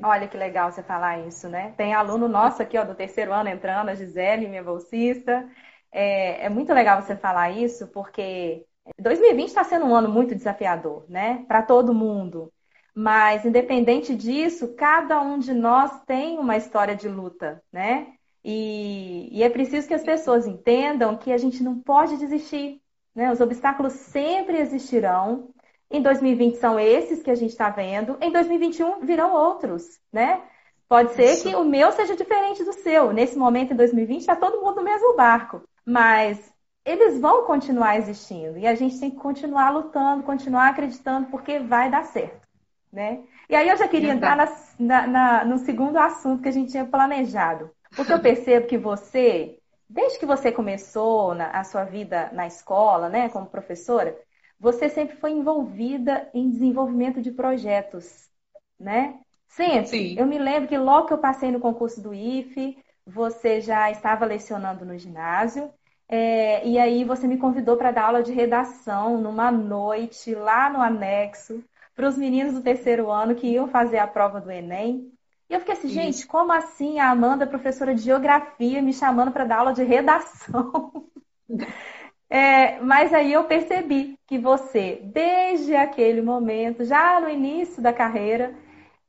Olha 0.01 0.27
que 0.27 0.37
legal 0.37 0.73
você 0.73 0.83
falar 0.83 1.19
isso, 1.27 1.49
né? 1.49 1.73
Tem 1.77 1.93
aluno 1.93 2.27
nosso 2.29 2.63
aqui, 2.63 2.79
ó, 2.79 2.85
do 2.85 2.95
terceiro 2.95 3.33
ano 3.33 3.49
entrando, 3.51 3.91
a 3.91 3.95
Gisele, 3.95 4.49
minha 4.49 4.63
bolsista. 4.63 5.49
É, 5.91 6.47
é 6.47 6.49
muito 6.49 6.73
legal 6.73 7.03
você 7.03 7.15
falar 7.17 7.51
isso, 7.51 7.87
porque 7.89 8.65
2020 8.99 9.49
está 9.49 9.63
sendo 9.65 9.85
um 9.87 9.95
ano 9.95 10.09
muito 10.09 10.35
desafiador, 10.35 11.05
né? 11.09 11.45
Para 11.47 11.63
todo 11.63 11.93
mundo. 11.95 12.51
Mas, 12.95 13.45
independente 13.45 14.15
disso, 14.17 14.75
cada 14.77 15.21
um 15.21 15.39
de 15.39 15.53
nós 15.53 16.01
tem 16.07 16.39
uma 16.39 16.57
história 16.57 16.97
de 16.97 17.09
luta, 17.09 17.63
né? 17.73 18.15
E, 18.45 19.29
e 19.31 19.43
é 19.43 19.51
preciso 19.51 19.87
que 19.87 19.95
as 19.95 20.03
pessoas 20.05 20.47
entendam 20.47 21.17
que 21.17 21.33
a 21.33 21.39
gente 21.39 21.63
não 21.63 21.79
pode 21.81 22.17
desistir, 22.17 22.81
né? 23.15 23.31
Os 23.31 23.41
obstáculos 23.41 23.93
sempre 23.93 24.59
existirão, 24.59 25.51
em 25.93 26.03
2020 26.03 26.57
são 26.57 26.79
esses 26.81 27.23
que 27.23 27.31
a 27.31 27.35
gente 27.35 27.51
está 27.51 27.69
vendo. 27.69 28.17
Em 28.21 28.31
2021 28.31 29.01
virão 29.01 29.35
outros, 29.35 30.01
né? 30.13 30.43
Pode 30.89 31.13
ser 31.15 31.33
Isso. 31.33 31.49
que 31.49 31.55
o 31.55 31.65
meu 31.65 31.91
seja 31.93 32.15
diferente 32.15 32.65
do 32.65 32.73
seu. 32.73 33.13
Nesse 33.13 33.37
momento, 33.39 33.73
em 33.73 33.77
2020, 33.77 34.21
está 34.21 34.37
todo 34.37 34.61
mundo 34.61 34.77
no 34.77 34.83
mesmo 34.83 35.17
barco. 35.17 35.63
Mas 35.87 36.53
eles 36.85 37.21
vão 37.21 37.45
continuar 37.45 37.97
existindo. 37.97 38.59
E 38.59 38.67
a 38.67 38.75
gente 38.75 38.99
tem 38.99 39.11
que 39.11 39.17
continuar 39.17 39.71
lutando, 39.71 40.23
continuar 40.23 40.69
acreditando, 40.69 41.29
porque 41.29 41.59
vai 41.59 41.91
dar 41.91 42.05
certo, 42.05 42.47
né? 42.93 43.23
E 43.49 43.55
aí 43.55 43.69
eu 43.69 43.77
já 43.77 43.87
queria 43.89 44.13
entrar 44.13 44.37
na, 44.37 44.49
na, 44.79 45.07
na, 45.07 45.45
no 45.45 45.59
segundo 45.59 45.99
assunto 45.99 46.43
que 46.43 46.49
a 46.49 46.53
gente 46.53 46.71
tinha 46.71 46.85
planejado. 46.85 47.71
Porque 47.95 48.13
eu 48.13 48.21
percebo 48.21 48.67
que 48.67 48.79
você, 48.79 49.59
desde 49.89 50.19
que 50.19 50.27
você 50.27 50.51
começou 50.51 51.33
a 51.33 51.65
sua 51.65 51.85
vida 51.85 52.31
na 52.33 52.47
escola, 52.47 53.09
né, 53.09 53.29
como 53.29 53.47
professora, 53.47 54.17
você 54.63 54.89
sempre 54.89 55.17
foi 55.17 55.33
envolvida 55.33 56.31
em 56.33 56.49
desenvolvimento 56.49 57.21
de 57.21 57.33
projetos, 57.33 58.31
né? 58.79 59.19
Sempre. 59.49 59.89
Sim. 59.89 60.15
Eu 60.17 60.25
me 60.25 60.39
lembro 60.39 60.69
que 60.69 60.79
logo 60.79 61.09
que 61.09 61.13
eu 61.13 61.19
passei 61.19 61.51
no 61.51 61.59
concurso 61.59 62.01
do 62.01 62.15
IFE, 62.15 62.79
você 63.05 63.61
já 63.61 63.91
estava 63.91 64.25
lecionando 64.25 64.85
no 64.85 64.97
ginásio. 64.97 65.69
É, 66.09 66.65
e 66.65 66.79
aí 66.79 67.03
você 67.03 67.27
me 67.27 67.39
convidou 67.39 67.77
para 67.77 67.91
dar 67.91 68.05
aula 68.05 68.23
de 68.23 68.33
redação 68.33 69.21
numa 69.21 69.51
noite 69.51 70.33
lá 70.33 70.71
no 70.71 70.81
anexo 70.81 71.65
para 71.97 72.07
os 72.07 72.17
meninos 72.17 72.55
do 72.55 72.63
terceiro 72.63 73.11
ano 73.11 73.35
que 73.35 73.49
iam 73.49 73.67
fazer 73.67 73.99
a 73.99 74.07
prova 74.07 74.41
do 74.41 74.49
Enem. 74.51 75.13
E 75.51 75.55
eu 75.55 75.59
fiquei 75.59 75.75
assim, 75.75 75.89
Isso. 75.89 75.95
gente, 75.97 76.27
como 76.29 76.53
assim 76.53 77.01
a 77.01 77.11
Amanda, 77.11 77.49
professora 77.49 77.93
de 77.97 78.03
geografia, 78.03 78.81
me 78.81 78.93
chamando 78.93 79.33
para 79.33 79.45
dar 79.45 79.59
aula 79.59 79.73
de 79.73 79.83
redação? 79.83 81.11
É, 82.35 82.81
mas 82.81 83.13
aí 83.13 83.31
eu 83.31 83.45
percebi 83.45 84.19
que 84.27 84.39
você, 84.39 85.03
desde 85.05 85.77
aquele 85.77 86.23
momento, 86.23 86.83
já 86.83 87.21
no 87.21 87.29
início 87.29 87.83
da 87.83 87.93
carreira, 87.93 88.55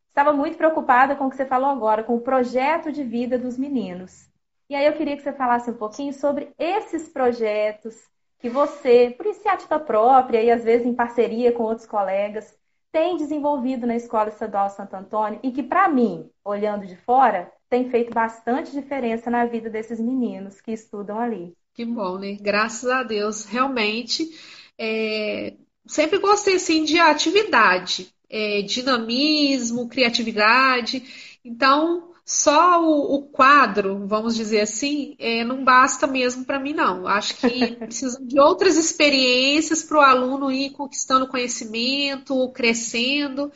estava 0.09 0.33
muito 0.33 0.57
preocupada 0.57 1.15
com 1.15 1.27
o 1.27 1.29
que 1.29 1.37
você 1.37 1.45
falou 1.45 1.69
agora, 1.69 2.03
com 2.03 2.15
o 2.15 2.19
projeto 2.19 2.91
de 2.91 3.01
vida 3.01 3.37
dos 3.37 3.57
meninos. 3.57 4.29
E 4.69 4.75
aí 4.75 4.85
eu 4.85 4.91
queria 4.91 5.15
que 5.15 5.23
você 5.23 5.31
falasse 5.31 5.71
um 5.71 5.75
pouquinho 5.75 6.11
sobre 6.11 6.53
esses 6.59 7.07
projetos 7.07 7.95
que 8.39 8.49
você, 8.49 9.15
por 9.15 9.25
iniciativa 9.25 9.79
própria 9.79 10.41
e 10.41 10.51
às 10.51 10.65
vezes 10.65 10.85
em 10.85 10.93
parceria 10.93 11.53
com 11.53 11.63
outros 11.63 11.87
colegas, 11.87 12.53
tem 12.91 13.15
desenvolvido 13.15 13.87
na 13.87 13.95
Escola 13.95 14.27
Estadual 14.27 14.69
Santo 14.69 14.97
Antônio 14.97 15.39
e 15.41 15.49
que, 15.53 15.63
para 15.63 15.87
mim, 15.87 16.29
olhando 16.43 16.85
de 16.85 16.97
fora, 16.97 17.49
tem 17.69 17.89
feito 17.89 18.13
bastante 18.13 18.73
diferença 18.73 19.31
na 19.31 19.45
vida 19.45 19.69
desses 19.69 19.97
meninos 19.97 20.59
que 20.59 20.73
estudam 20.73 21.17
ali. 21.17 21.55
Que 21.73 21.85
bom, 21.85 22.17
né? 22.19 22.37
Graças 22.39 22.89
a 22.89 23.03
Deus, 23.03 23.45
realmente. 23.45 24.29
É... 24.77 25.53
Sempre 25.85 26.19
gostei 26.19 26.55
assim 26.55 26.83
de 26.83 26.97
atividade, 26.97 28.13
é, 28.29 28.61
dinamismo, 28.61 29.89
criatividade. 29.89 31.03
Então, 31.43 32.13
só 32.25 32.81
o, 32.81 33.15
o 33.15 33.21
quadro, 33.23 34.07
vamos 34.07 34.33
dizer 34.33 34.61
assim, 34.61 35.15
é, 35.19 35.43
não 35.43 35.63
basta 35.63 36.07
mesmo 36.07 36.45
para 36.45 36.59
mim, 36.59 36.73
não. 36.73 37.05
Acho 37.05 37.35
que 37.35 37.75
precisam 37.75 38.25
de 38.25 38.39
outras 38.39 38.77
experiências 38.77 39.83
para 39.83 39.97
o 39.97 40.01
aluno 40.01 40.51
ir 40.51 40.69
conquistando 40.71 41.27
conhecimento, 41.27 42.49
crescendo. 42.53 43.51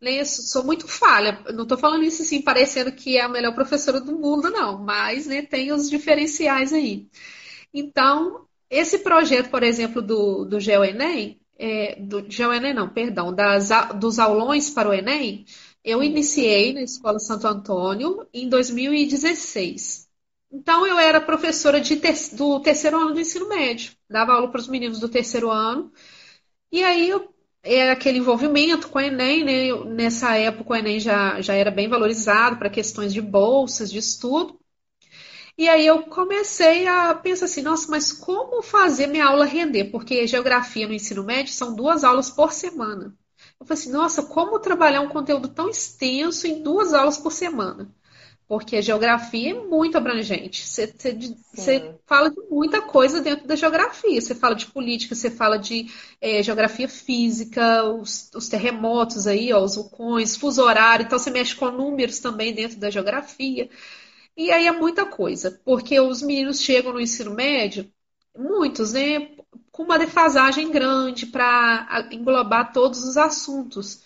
Né? 0.00 0.24
Sou 0.24 0.62
muito 0.62 0.86
falha. 0.86 1.38
Não 1.54 1.62
estou 1.62 1.78
falando 1.78 2.04
isso 2.04 2.20
assim, 2.22 2.42
parecendo 2.42 2.92
que 2.92 3.16
é 3.16 3.22
a 3.22 3.28
melhor 3.28 3.54
professora 3.54 3.98
do 3.98 4.18
mundo, 4.18 4.50
não. 4.50 4.78
Mas 4.78 5.26
né, 5.26 5.40
tem 5.40 5.72
os 5.72 5.88
diferenciais 5.88 6.72
aí. 6.72 7.06
Então, 7.72 8.46
esse 8.70 8.98
projeto, 8.98 9.50
por 9.50 9.62
exemplo, 9.62 10.02
do, 10.02 10.44
do 10.44 10.60
GeoEnem, 10.60 11.40
é, 11.58 11.96
do 12.00 12.28
GeoEnem 12.30 12.74
não, 12.74 12.88
perdão, 12.88 13.32
das, 13.34 13.70
dos 13.98 14.18
aulões 14.18 14.70
para 14.70 14.88
o 14.88 14.94
Enem, 14.94 15.44
eu 15.84 16.02
iniciei 16.02 16.72
na 16.72 16.82
Escola 16.82 17.18
Santo 17.18 17.46
Antônio 17.46 18.26
em 18.32 18.48
2016. 18.48 20.08
Então, 20.50 20.86
eu 20.86 20.98
era 20.98 21.20
professora 21.20 21.80
ter 21.80 22.14
do 22.36 22.60
terceiro 22.60 22.98
ano 22.98 23.14
do 23.14 23.20
ensino 23.20 23.48
médio, 23.48 23.92
dava 24.08 24.32
aula 24.32 24.50
para 24.50 24.60
os 24.60 24.68
meninos 24.68 25.00
do 25.00 25.08
terceiro 25.08 25.50
ano. 25.50 25.92
E 26.72 26.82
aí, 26.84 27.08
eu, 27.08 27.32
era 27.62 27.92
aquele 27.92 28.18
envolvimento 28.18 28.88
com 28.88 28.98
o 28.98 29.02
Enem, 29.02 29.44
né? 29.44 29.66
Eu, 29.66 29.84
nessa 29.84 30.36
época, 30.36 30.72
o 30.72 30.76
Enem 30.76 31.00
já, 31.00 31.40
já 31.40 31.54
era 31.54 31.70
bem 31.70 31.88
valorizado 31.88 32.58
para 32.58 32.70
questões 32.70 33.12
de 33.12 33.20
bolsas, 33.22 33.90
de 33.90 33.98
estudo. 33.98 34.61
E 35.62 35.68
aí 35.68 35.86
eu 35.86 36.02
comecei 36.02 36.88
a 36.88 37.14
pensar 37.14 37.44
assim, 37.44 37.62
nossa, 37.62 37.88
mas 37.88 38.10
como 38.10 38.64
fazer 38.64 39.06
minha 39.06 39.26
aula 39.26 39.44
render? 39.44 39.92
Porque 39.92 40.26
geografia 40.26 40.88
no 40.88 40.92
ensino 40.92 41.22
médio 41.22 41.52
são 41.52 41.76
duas 41.76 42.02
aulas 42.02 42.28
por 42.28 42.52
semana. 42.52 43.16
Eu 43.60 43.64
falei 43.64 43.80
assim, 43.80 43.92
nossa, 43.92 44.24
como 44.24 44.58
trabalhar 44.58 45.02
um 45.02 45.08
conteúdo 45.08 45.46
tão 45.46 45.68
extenso 45.68 46.48
em 46.48 46.64
duas 46.64 46.92
aulas 46.92 47.16
por 47.16 47.30
semana? 47.30 47.88
Porque 48.48 48.74
a 48.74 48.80
geografia 48.80 49.52
é 49.52 49.54
muito 49.54 49.96
abrangente. 49.96 50.66
Você, 50.66 50.88
você, 50.88 51.36
você, 51.54 51.94
fala 52.06 52.28
de 52.28 52.40
muita 52.50 52.82
coisa 52.82 53.20
dentro 53.20 53.46
da 53.46 53.54
geografia. 53.54 54.20
Você 54.20 54.34
fala 54.34 54.56
de 54.56 54.66
política, 54.66 55.14
você 55.14 55.30
fala 55.30 55.58
de 55.58 55.86
é, 56.20 56.42
geografia 56.42 56.88
física, 56.88 57.84
os, 57.84 58.32
os, 58.34 58.48
terremotos 58.48 59.28
aí, 59.28 59.52
ó, 59.52 59.62
os 59.62 59.76
vulcões, 59.76 60.34
fuso 60.36 60.60
horário. 60.60 61.04
Então 61.04 61.20
você 61.20 61.30
mexe 61.30 61.54
com 61.54 61.70
números 61.70 62.18
também 62.18 62.52
dentro 62.52 62.80
da 62.80 62.90
geografia. 62.90 63.70
E 64.36 64.50
aí 64.50 64.66
é 64.66 64.72
muita 64.72 65.04
coisa, 65.06 65.60
porque 65.64 66.00
os 66.00 66.22
meninos 66.22 66.60
chegam 66.60 66.92
no 66.92 67.00
ensino 67.00 67.32
médio, 67.34 67.92
muitos, 68.36 68.92
né? 68.92 69.36
com 69.70 69.82
uma 69.84 69.98
defasagem 69.98 70.70
grande 70.70 71.26
para 71.26 72.08
englobar 72.12 72.72
todos 72.72 73.02
os 73.04 73.16
assuntos. 73.16 74.02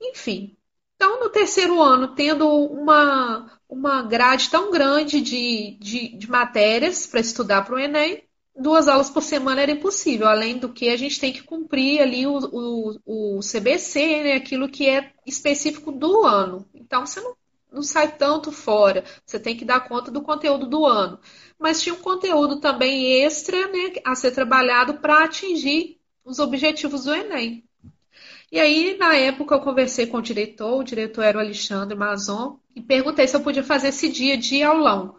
Enfim, 0.00 0.56
então 0.96 1.20
no 1.20 1.30
terceiro 1.30 1.80
ano, 1.82 2.14
tendo 2.14 2.48
uma, 2.48 3.60
uma 3.68 4.02
grade 4.02 4.50
tão 4.50 4.70
grande 4.70 5.20
de, 5.20 5.78
de, 5.80 6.16
de 6.16 6.30
matérias 6.30 7.06
para 7.06 7.20
estudar 7.20 7.64
para 7.64 7.74
o 7.76 7.78
Enem, 7.78 8.24
duas 8.56 8.88
aulas 8.88 9.10
por 9.10 9.22
semana 9.22 9.62
era 9.62 9.72
impossível, 9.72 10.26
além 10.28 10.58
do 10.58 10.72
que 10.72 10.88
a 10.88 10.96
gente 10.96 11.20
tem 11.20 11.32
que 11.32 11.42
cumprir 11.42 12.00
ali 12.00 12.26
o, 12.26 12.38
o, 12.38 13.36
o 13.38 13.40
CBC, 13.40 14.22
né, 14.24 14.32
aquilo 14.34 14.68
que 14.68 14.88
é 14.88 15.12
específico 15.26 15.92
do 15.92 16.24
ano. 16.26 16.68
Então 16.74 17.06
você 17.06 17.20
não, 17.20 17.36
não 17.70 17.82
sai 17.82 18.16
tanto 18.16 18.50
fora, 18.50 19.04
você 19.24 19.38
tem 19.38 19.56
que 19.56 19.64
dar 19.64 19.88
conta 19.88 20.10
do 20.10 20.22
conteúdo 20.22 20.66
do 20.66 20.86
ano 20.86 21.18
mas 21.58 21.82
tinha 21.82 21.94
um 21.94 21.98
conteúdo 21.98 22.60
também 22.60 23.22
extra 23.24 23.66
né, 23.68 23.94
a 24.04 24.14
ser 24.14 24.30
trabalhado 24.30 24.94
para 24.94 25.24
atingir 25.24 25.98
os 26.24 26.38
objetivos 26.38 27.04
do 27.04 27.14
Enem. 27.14 27.64
E 28.50 28.58
aí, 28.58 28.96
na 28.96 29.14
época, 29.14 29.54
eu 29.54 29.60
conversei 29.60 30.06
com 30.06 30.18
o 30.18 30.22
diretor, 30.22 30.78
o 30.78 30.84
diretor 30.84 31.22
era 31.22 31.36
o 31.36 31.40
Alexandre 31.40 31.96
Mazon, 31.96 32.58
e 32.74 32.80
perguntei 32.80 33.26
se 33.26 33.36
eu 33.36 33.40
podia 33.40 33.64
fazer 33.64 33.88
esse 33.88 34.08
dia 34.08 34.38
de 34.38 34.62
aulão. 34.62 35.16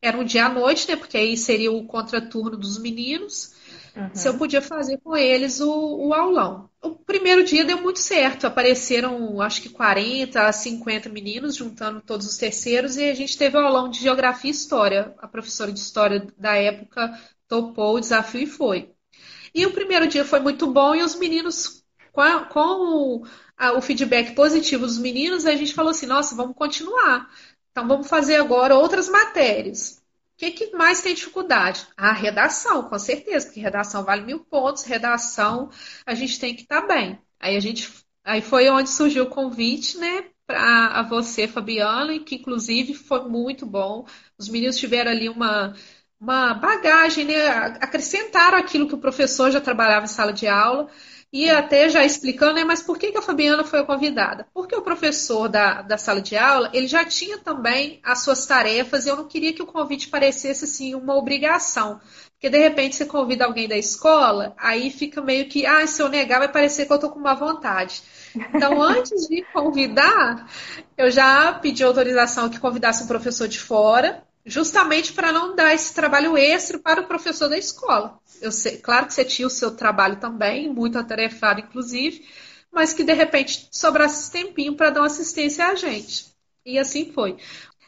Era 0.00 0.16
um 0.16 0.24
dia 0.24 0.46
à 0.46 0.48
noite, 0.48 0.88
né? 0.88 0.94
Porque 0.94 1.16
aí 1.16 1.36
seria 1.36 1.72
o 1.72 1.86
contraturno 1.86 2.56
dos 2.56 2.78
meninos. 2.78 3.54
Uhum. 3.96 4.10
Se 4.14 4.28
eu 4.28 4.38
podia 4.38 4.62
fazer 4.62 4.98
com 4.98 5.16
eles 5.16 5.60
o, 5.60 6.06
o 6.06 6.14
aulão. 6.14 6.67
O 6.80 6.90
primeiro 6.94 7.44
dia 7.44 7.64
deu 7.64 7.80
muito 7.82 7.98
certo. 7.98 8.46
Apareceram, 8.46 9.40
acho 9.40 9.62
que 9.62 9.68
40 9.68 10.46
a 10.46 10.52
50 10.52 11.08
meninos, 11.08 11.56
juntando 11.56 12.00
todos 12.00 12.26
os 12.26 12.36
terceiros, 12.36 12.96
e 12.96 13.04
a 13.10 13.14
gente 13.14 13.36
teve 13.36 13.56
o 13.56 13.60
aulão 13.60 13.88
de 13.88 14.00
Geografia 14.00 14.50
e 14.50 14.54
História. 14.54 15.14
A 15.18 15.28
professora 15.28 15.72
de 15.72 15.80
História 15.80 16.26
da 16.36 16.54
época 16.54 17.18
topou 17.48 17.96
o 17.96 18.00
desafio 18.00 18.42
e 18.42 18.46
foi. 18.46 18.92
E 19.54 19.66
o 19.66 19.72
primeiro 19.72 20.06
dia 20.06 20.24
foi 20.24 20.40
muito 20.40 20.66
bom, 20.72 20.94
e 20.94 21.02
os 21.02 21.14
meninos, 21.16 21.84
com, 22.12 22.20
a, 22.20 22.44
com 22.44 23.20
o, 23.22 23.26
a, 23.56 23.72
o 23.72 23.82
feedback 23.82 24.34
positivo 24.34 24.86
dos 24.86 24.98
meninos, 24.98 25.46
a 25.46 25.54
gente 25.56 25.74
falou 25.74 25.90
assim: 25.90 26.06
nossa, 26.06 26.34
vamos 26.36 26.56
continuar. 26.56 27.30
Então 27.70 27.88
vamos 27.88 28.08
fazer 28.08 28.36
agora 28.36 28.76
outras 28.76 29.08
matérias 29.08 29.97
que, 30.38 30.52
que 30.52 30.76
mais 30.76 31.02
tem 31.02 31.14
dificuldade? 31.14 31.86
A 31.96 32.12
redação, 32.12 32.88
com 32.88 32.98
certeza, 32.98 33.46
porque 33.46 33.60
redação 33.60 34.04
vale 34.04 34.22
mil 34.24 34.40
pontos, 34.44 34.84
redação 34.84 35.68
a 36.06 36.14
gente 36.14 36.38
tem 36.38 36.54
que 36.54 36.62
estar 36.62 36.82
tá 36.82 36.86
bem. 36.86 37.18
Aí 37.40 37.56
a 37.56 37.60
gente, 37.60 37.92
aí 38.24 38.40
foi 38.40 38.68
onde 38.70 38.88
surgiu 38.88 39.24
o 39.24 39.30
convite, 39.30 39.98
né, 39.98 40.30
para 40.46 41.02
você, 41.02 41.48
Fabiana, 41.48 42.18
que 42.20 42.36
inclusive 42.36 42.94
foi 42.94 43.28
muito 43.28 43.66
bom. 43.66 44.06
Os 44.38 44.48
meninos 44.48 44.78
tiveram 44.78 45.10
ali 45.10 45.28
uma, 45.28 45.74
uma 46.20 46.54
bagagem, 46.54 47.24
né, 47.24 47.48
acrescentaram 47.80 48.58
aquilo 48.58 48.86
que 48.88 48.94
o 48.94 49.00
professor 49.00 49.50
já 49.50 49.60
trabalhava 49.60 50.04
em 50.04 50.08
sala 50.08 50.32
de 50.32 50.46
aula. 50.46 50.88
E 51.30 51.50
até 51.50 51.90
já 51.90 52.04
explicando, 52.04 52.54
né, 52.54 52.64
mas 52.64 52.82
por 52.82 52.98
que, 52.98 53.12
que 53.12 53.18
a 53.18 53.22
Fabiana 53.22 53.62
foi 53.62 53.84
convidada? 53.84 54.46
Porque 54.54 54.74
o 54.74 54.80
professor 54.80 55.46
da, 55.46 55.82
da 55.82 55.98
sala 55.98 56.22
de 56.22 56.38
aula, 56.38 56.70
ele 56.72 56.86
já 56.86 57.04
tinha 57.04 57.36
também 57.36 58.00
as 58.02 58.22
suas 58.24 58.46
tarefas 58.46 59.04
e 59.04 59.10
eu 59.10 59.16
não 59.16 59.28
queria 59.28 59.52
que 59.52 59.62
o 59.62 59.66
convite 59.66 60.08
parecesse 60.08 60.64
assim 60.64 60.94
uma 60.94 61.14
obrigação. 61.14 62.00
Porque 62.32 62.48
de 62.48 62.58
repente 62.58 62.96
você 62.96 63.04
convida 63.04 63.44
alguém 63.44 63.68
da 63.68 63.76
escola, 63.76 64.54
aí 64.56 64.90
fica 64.90 65.20
meio 65.20 65.48
que, 65.48 65.66
ah, 65.66 65.86
se 65.86 66.00
eu 66.00 66.08
negar 66.08 66.38
vai 66.38 66.50
parecer 66.50 66.86
que 66.86 66.92
eu 66.92 66.98
tô 66.98 67.10
com 67.10 67.18
má 67.18 67.34
vontade. 67.34 68.02
Então, 68.34 68.80
antes 68.80 69.28
de 69.28 69.42
convidar, 69.52 70.48
eu 70.96 71.10
já 71.10 71.52
pedi 71.52 71.84
autorização 71.84 72.48
que 72.48 72.60
convidasse 72.60 73.04
um 73.04 73.06
professor 73.06 73.48
de 73.48 73.58
fora, 73.58 74.22
justamente 74.48 75.12
para 75.12 75.32
não 75.32 75.54
dar 75.54 75.74
esse 75.74 75.94
trabalho 75.94 76.36
extra 76.36 76.78
para 76.78 77.02
o 77.02 77.06
professor 77.06 77.48
da 77.48 77.58
escola. 77.58 78.18
Eu 78.40 78.50
sei, 78.50 78.78
claro 78.78 79.06
que 79.06 79.14
você 79.14 79.24
tinha 79.24 79.46
o 79.46 79.50
seu 79.50 79.70
trabalho 79.74 80.16
também, 80.16 80.72
muito 80.72 80.98
atarefado, 80.98 81.60
inclusive, 81.60 82.26
mas 82.72 82.92
que 82.92 83.04
de 83.04 83.12
repente 83.12 83.68
sobrasse 83.70 84.22
esse 84.22 84.32
tempinho 84.32 84.74
para 84.74 84.90
dar 84.90 85.00
uma 85.00 85.06
assistência 85.06 85.66
a 85.66 85.74
gente. 85.74 86.26
E 86.64 86.78
assim 86.78 87.12
foi. 87.12 87.36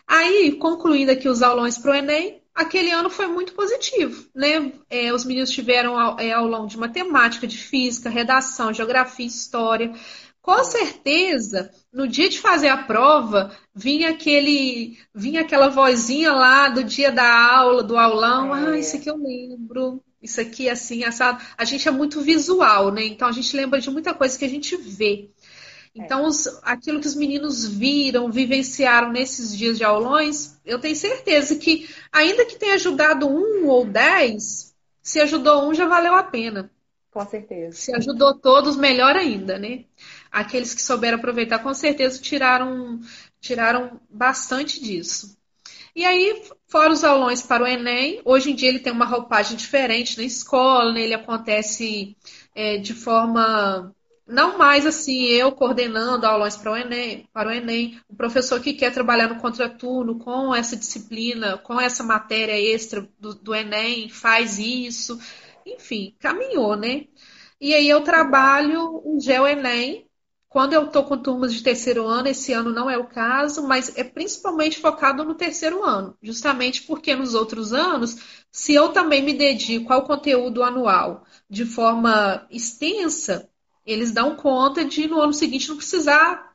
Aí, 0.07 0.53
concluindo 0.53 1.12
aqui 1.12 1.29
os 1.29 1.42
aulões 1.42 1.79
para 1.79 1.92
o 1.92 1.94
Enem, 1.94 2.42
aquele 2.55 2.90
ano 2.90 3.09
foi 3.09 3.27
muito 3.27 3.53
positivo, 3.53 4.29
né? 4.35 4.73
É, 4.88 5.12
os 5.12 5.25
meninos 5.25 5.51
tiveram 5.51 6.18
é, 6.18 6.33
aulão 6.33 6.66
de 6.66 6.77
matemática, 6.77 7.46
de 7.46 7.57
física, 7.57 8.11
redação, 8.11 8.73
geografia, 8.73 9.27
história. 9.27 9.92
Com 10.42 10.64
certeza, 10.64 11.70
no 11.92 12.09
dia 12.09 12.29
de 12.29 12.38
fazer 12.40 12.68
a 12.68 12.85
prova, 12.85 13.55
vinha 13.74 14.11
aquele, 14.11 14.98
vinha 15.14 15.42
aquela 15.42 15.68
vozinha 15.68 16.33
lá 16.33 16.68
do 16.68 16.83
dia 16.83 17.12
da 17.12 17.53
aula, 17.55 17.83
do 17.83 17.96
aulão, 17.98 18.57
é. 18.57 18.70
ah, 18.70 18.79
isso 18.79 18.96
aqui 18.96 19.11
eu 19.11 19.16
lembro 19.16 20.03
isso 20.22 20.40
aqui 20.40 20.68
assim, 20.68 21.03
assado. 21.05 21.42
A 21.57 21.64
gente 21.64 21.88
é 21.88 21.90
muito 21.90 22.20
visual, 22.20 22.92
né? 22.92 23.05
Então 23.05 23.26
a 23.26 23.33
gente 23.33 23.57
lembra 23.57 23.81
de 23.81 23.90
muita 23.90 24.12
coisa 24.12 24.38
que 24.38 24.44
a 24.44 24.48
gente 24.48 24.76
vê. 24.76 25.31
Então, 25.94 26.24
os, 26.24 26.46
aquilo 26.62 27.00
que 27.00 27.07
os 27.07 27.16
meninos 27.16 27.66
viram, 27.66 28.31
vivenciaram 28.31 29.11
nesses 29.11 29.57
dias 29.57 29.76
de 29.76 29.83
aulões, 29.83 30.57
eu 30.64 30.79
tenho 30.79 30.94
certeza 30.94 31.57
que, 31.57 31.88
ainda 32.12 32.44
que 32.44 32.57
tenha 32.57 32.74
ajudado 32.74 33.26
um 33.26 33.66
ou 33.66 33.85
dez, 33.85 34.72
se 35.03 35.20
ajudou 35.20 35.68
um, 35.68 35.74
já 35.74 35.87
valeu 35.87 36.14
a 36.14 36.22
pena. 36.22 36.70
Com 37.11 37.26
certeza. 37.26 37.76
Se 37.76 37.92
ajudou 37.96 38.38
todos, 38.38 38.76
melhor 38.76 39.16
ainda, 39.16 39.59
né? 39.59 39.85
Aqueles 40.31 40.75
que 40.75 40.83
souberam 40.83 41.19
aproveitar, 41.19 41.59
com 41.61 41.75
certeza 41.75 42.21
tiraram, 42.21 43.01
tiraram 43.40 44.01
bastante 44.09 44.81
disso. 44.81 45.37
E 45.95 46.05
aí, 46.05 46.43
fora 46.69 46.93
os 46.93 47.03
aulões 47.03 47.43
para 47.43 47.64
o 47.64 47.66
Enem, 47.66 48.21
hoje 48.25 48.53
em 48.53 48.55
dia 48.55 48.69
ele 48.69 48.79
tem 48.79 48.93
uma 48.93 49.05
roupagem 49.05 49.57
diferente 49.57 50.16
na 50.16 50.25
escola, 50.25 50.93
né? 50.93 51.03
ele 51.03 51.14
acontece 51.14 52.16
é, 52.55 52.79
de 52.79 52.95
forma 52.95 53.93
não 54.31 54.57
mais 54.57 54.87
assim, 54.87 55.25
eu 55.25 55.51
coordenando 55.51 56.25
aulões 56.25 56.57
para 56.57 56.71
o 56.71 56.77
Enem, 56.77 57.29
para 57.33 57.49
o 57.49 57.53
Enem, 57.53 58.01
o 58.09 58.14
professor 58.14 58.61
que 58.61 58.73
quer 58.73 58.93
trabalhar 58.93 59.29
no 59.29 59.40
contraturno 59.40 60.19
com 60.19 60.55
essa 60.55 60.77
disciplina, 60.77 61.59
com 61.59 61.81
essa 61.81 62.05
matéria 62.05 62.59
extra 62.59 63.09
do, 63.19 63.35
do 63.35 63.55
Enem, 63.55 64.09
faz 64.09 64.59
isso, 64.59 65.19
enfim, 65.66 66.14
caminhou, 66.21 66.77
né? 66.77 67.07
E 67.61 67.75
aí 67.75 67.88
eu 67.88 68.03
trabalho 68.03 69.03
o 69.05 69.19
GEO 69.21 69.47
Enem, 69.47 70.07
quando 70.51 70.73
eu 70.73 70.87
estou 70.87 71.05
com 71.05 71.17
turmas 71.17 71.55
de 71.55 71.63
terceiro 71.63 72.07
ano, 72.09 72.27
esse 72.29 72.53
ano 72.53 72.73
não 72.73 72.91
é 72.91 72.99
o 72.99 73.07
caso, 73.07 73.63
mas 73.63 73.97
é 73.97 74.03
principalmente 74.03 74.81
focado 74.81 75.25
no 75.25 75.35
terceiro 75.35 75.85
ano, 75.85 76.17
justamente 76.21 76.83
porque 76.83 77.15
nos 77.15 77.35
outros 77.35 77.73
anos, 77.73 78.17
se 78.51 78.75
eu 78.75 78.89
também 78.89 79.23
me 79.23 79.33
dedico 79.33 79.93
ao 79.93 80.03
conteúdo 80.03 80.65
anual 80.65 81.25
de 81.49 81.65
forma 81.65 82.47
extensa, 82.51 83.49
eles 83.87 84.11
dão 84.11 84.35
conta 84.35 84.85
de 84.85 85.07
no 85.07 85.21
ano 85.21 85.33
seguinte 85.33 85.69
não 85.69 85.77
precisar 85.77 86.51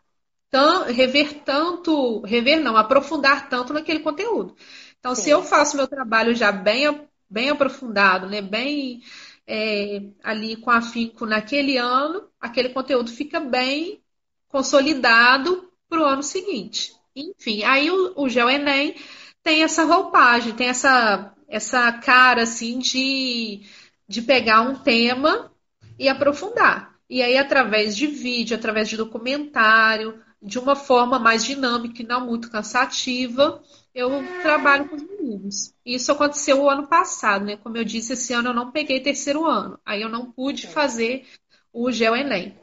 rever 0.87 1.43
tanto, 1.43 2.21
rever 2.21 2.61
não, 2.61 2.77
aprofundar 2.77 3.49
tanto 3.49 3.73
naquele 3.73 3.99
conteúdo. 3.99 4.55
Então, 4.99 5.15
Sim. 5.15 5.23
se 5.23 5.29
eu 5.29 5.43
faço 5.43 5.75
meu 5.75 5.87
trabalho 5.87 6.33
já 6.35 6.51
bem, 6.51 7.07
bem 7.29 7.49
aprofundado, 7.49 8.27
né, 8.27 8.41
bem 8.41 9.01
é, 9.47 10.01
ali 10.23 10.55
com 10.55 10.71
afinco 10.71 11.25
naquele 11.25 11.77
ano, 11.77 12.29
aquele 12.39 12.69
conteúdo 12.69 13.11
fica 13.11 13.39
bem 13.39 14.01
consolidado 14.47 15.71
para 15.89 16.01
o 16.01 16.05
ano 16.05 16.23
seguinte. 16.23 16.93
Enfim, 17.15 17.63
aí 17.63 17.89
o, 17.89 18.13
o 18.15 18.29
GeoEnem 18.29 18.95
tem 19.43 19.63
essa 19.63 19.83
roupagem, 19.85 20.53
tem 20.53 20.67
essa, 20.67 21.33
essa 21.47 21.91
cara 21.93 22.43
assim 22.43 22.79
de, 22.79 23.61
de 24.07 24.21
pegar 24.21 24.61
um 24.61 24.75
tema 24.75 25.51
e 25.99 26.09
aprofundar. 26.09 26.95
E 27.09 27.21
aí, 27.21 27.37
através 27.37 27.95
de 27.95 28.07
vídeo, 28.07 28.57
através 28.57 28.89
de 28.89 28.97
documentário, 28.97 30.19
de 30.41 30.57
uma 30.57 30.75
forma 30.75 31.19
mais 31.19 31.45
dinâmica 31.45 32.01
e 32.01 32.05
não 32.05 32.25
muito 32.25 32.49
cansativa, 32.49 33.61
eu 33.95 34.11
trabalho 34.41 34.89
com 34.89 34.97
os 34.97 35.03
meninos. 35.03 35.73
Isso 35.85 36.11
aconteceu 36.11 36.61
o 36.61 36.69
ano 36.69 36.85
passado, 36.85 37.45
né? 37.45 37.55
Como 37.55 37.77
eu 37.77 37.85
disse, 37.85 38.13
esse 38.13 38.33
ano 38.33 38.49
eu 38.49 38.53
não 38.53 38.69
peguei 38.69 38.99
terceiro 38.99 39.45
ano. 39.45 39.79
Aí 39.85 40.01
eu 40.01 40.09
não 40.09 40.29
pude 40.29 40.67
fazer 40.67 41.25
o 41.71 41.89
Geo 41.89 42.13
Enem. 42.13 42.53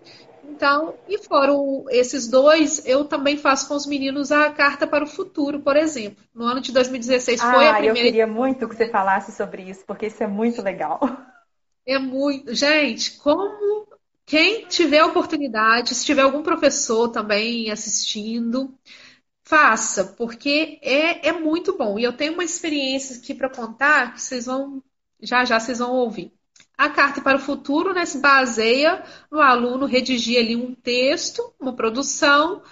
Então, 0.44 0.94
e 1.08 1.16
foram 1.18 1.86
esses 1.88 2.28
dois, 2.28 2.84
eu 2.86 3.06
também 3.06 3.38
faço 3.38 3.66
com 3.66 3.74
os 3.74 3.86
meninos 3.86 4.30
a 4.30 4.50
carta 4.50 4.86
para 4.86 5.04
o 5.04 5.08
futuro, 5.08 5.60
por 5.60 5.76
exemplo. 5.76 6.22
No 6.34 6.44
ano 6.44 6.60
de 6.60 6.70
2016 6.70 7.40
foi 7.40 7.66
ah, 7.66 7.70
a 7.70 7.74
primeira. 7.74 7.98
Eu 7.98 8.04
queria 8.04 8.26
muito 8.26 8.68
que 8.68 8.76
você 8.76 8.88
falasse 8.88 9.32
sobre 9.32 9.62
isso, 9.62 9.84
porque 9.86 10.06
isso 10.06 10.22
é 10.22 10.26
muito 10.26 10.60
legal. 10.60 11.00
É 11.86 11.98
muito. 11.98 12.54
Gente, 12.54 13.16
como 13.18 13.88
quem 14.26 14.66
tiver 14.66 14.98
a 14.98 15.06
oportunidade, 15.06 15.94
se 15.94 16.04
tiver 16.04 16.22
algum 16.22 16.42
professor 16.42 17.08
também 17.08 17.70
assistindo, 17.70 18.72
faça, 19.52 20.04
porque 20.16 20.78
é, 20.80 21.28
é 21.28 21.32
muito 21.32 21.76
bom. 21.76 21.98
E 21.98 22.04
eu 22.04 22.14
tenho 22.14 22.32
uma 22.32 22.42
experiência 22.42 23.18
aqui 23.18 23.34
para 23.34 23.50
contar 23.50 24.14
que 24.14 24.22
vocês 24.22 24.46
vão, 24.46 24.82
já 25.20 25.44
já 25.44 25.60
vocês 25.60 25.78
vão 25.78 25.92
ouvir. 25.92 26.32
A 26.74 26.88
carta 26.88 27.20
para 27.20 27.36
o 27.36 27.40
futuro 27.40 27.92
né, 27.92 28.06
se 28.06 28.18
baseia 28.18 29.04
no 29.30 29.42
aluno 29.42 29.84
redigir 29.84 30.38
ali 30.38 30.56
um 30.56 30.74
texto, 30.74 31.52
uma 31.60 31.74
produção, 31.74 32.62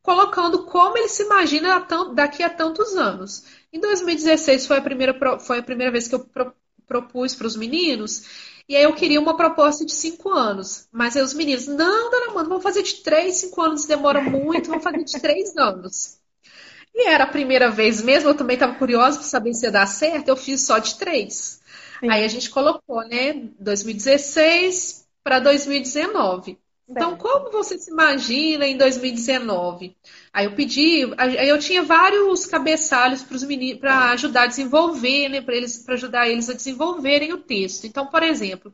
colocando 0.00 0.64
como 0.64 0.96
ele 0.96 1.08
se 1.08 1.22
imagina 1.22 1.86
daqui 2.14 2.42
a 2.42 2.48
tantos 2.48 2.96
anos. 2.96 3.44
Em 3.70 3.78
2016 3.78 4.66
foi 4.66 4.78
a 4.78 4.82
primeira, 4.82 5.38
foi 5.38 5.58
a 5.58 5.62
primeira 5.62 5.92
vez 5.92 6.08
que 6.08 6.14
eu 6.14 6.26
propus 6.86 7.34
para 7.34 7.46
os 7.46 7.56
meninos. 7.56 8.55
E 8.68 8.76
aí 8.76 8.82
eu 8.82 8.94
queria 8.94 9.20
uma 9.20 9.36
proposta 9.36 9.84
de 9.84 9.92
cinco 9.92 10.30
anos. 10.30 10.88
Mas 10.92 11.16
aí 11.16 11.22
os 11.22 11.34
meninos, 11.34 11.66
não, 11.66 12.10
dona 12.10 12.30
Amanda, 12.32 12.48
vamos 12.48 12.62
fazer 12.64 12.82
de 12.82 12.96
três, 13.02 13.36
cinco 13.36 13.60
anos 13.62 13.86
demora 13.86 14.20
muito, 14.20 14.68
vamos 14.68 14.82
fazer 14.84 15.04
de 15.04 15.20
três 15.20 15.56
anos. 15.56 16.18
E 16.94 17.08
era 17.08 17.24
a 17.24 17.28
primeira 17.28 17.70
vez 17.70 18.02
mesmo, 18.02 18.30
eu 18.30 18.36
também 18.36 18.54
estava 18.54 18.74
curiosa 18.76 19.18
para 19.18 19.28
saber 19.28 19.54
se 19.54 19.66
ia 19.66 19.72
dar 19.72 19.86
certo, 19.86 20.28
eu 20.28 20.36
fiz 20.36 20.62
só 20.66 20.78
de 20.78 20.96
três. 20.98 21.60
Sim. 22.00 22.08
Aí 22.10 22.24
a 22.24 22.28
gente 22.28 22.50
colocou, 22.50 23.06
né, 23.08 23.34
2016 23.58 25.06
para 25.22 25.38
2019. 25.40 26.58
Então, 26.88 27.16
como 27.16 27.50
você 27.50 27.76
se 27.78 27.90
imagina 27.90 28.64
em 28.66 28.76
2019? 28.76 29.96
Aí 30.32 30.44
eu 30.46 30.54
pedi, 30.54 31.02
aí 31.18 31.48
eu 31.48 31.58
tinha 31.58 31.82
vários 31.82 32.46
cabeçalhos 32.46 33.22
para 33.24 33.34
os 33.36 33.42
meninos 33.42 33.80
para 33.80 34.10
ajudar 34.12 34.42
a 34.42 34.46
desenvolver, 34.46 35.28
né, 35.28 35.40
para 35.40 35.56
eles, 35.56 35.78
para 35.78 35.94
ajudar 35.94 36.28
eles 36.28 36.48
a 36.48 36.54
desenvolverem 36.54 37.32
o 37.32 37.38
texto. 37.38 37.86
Então, 37.86 38.06
por 38.06 38.22
exemplo, 38.22 38.72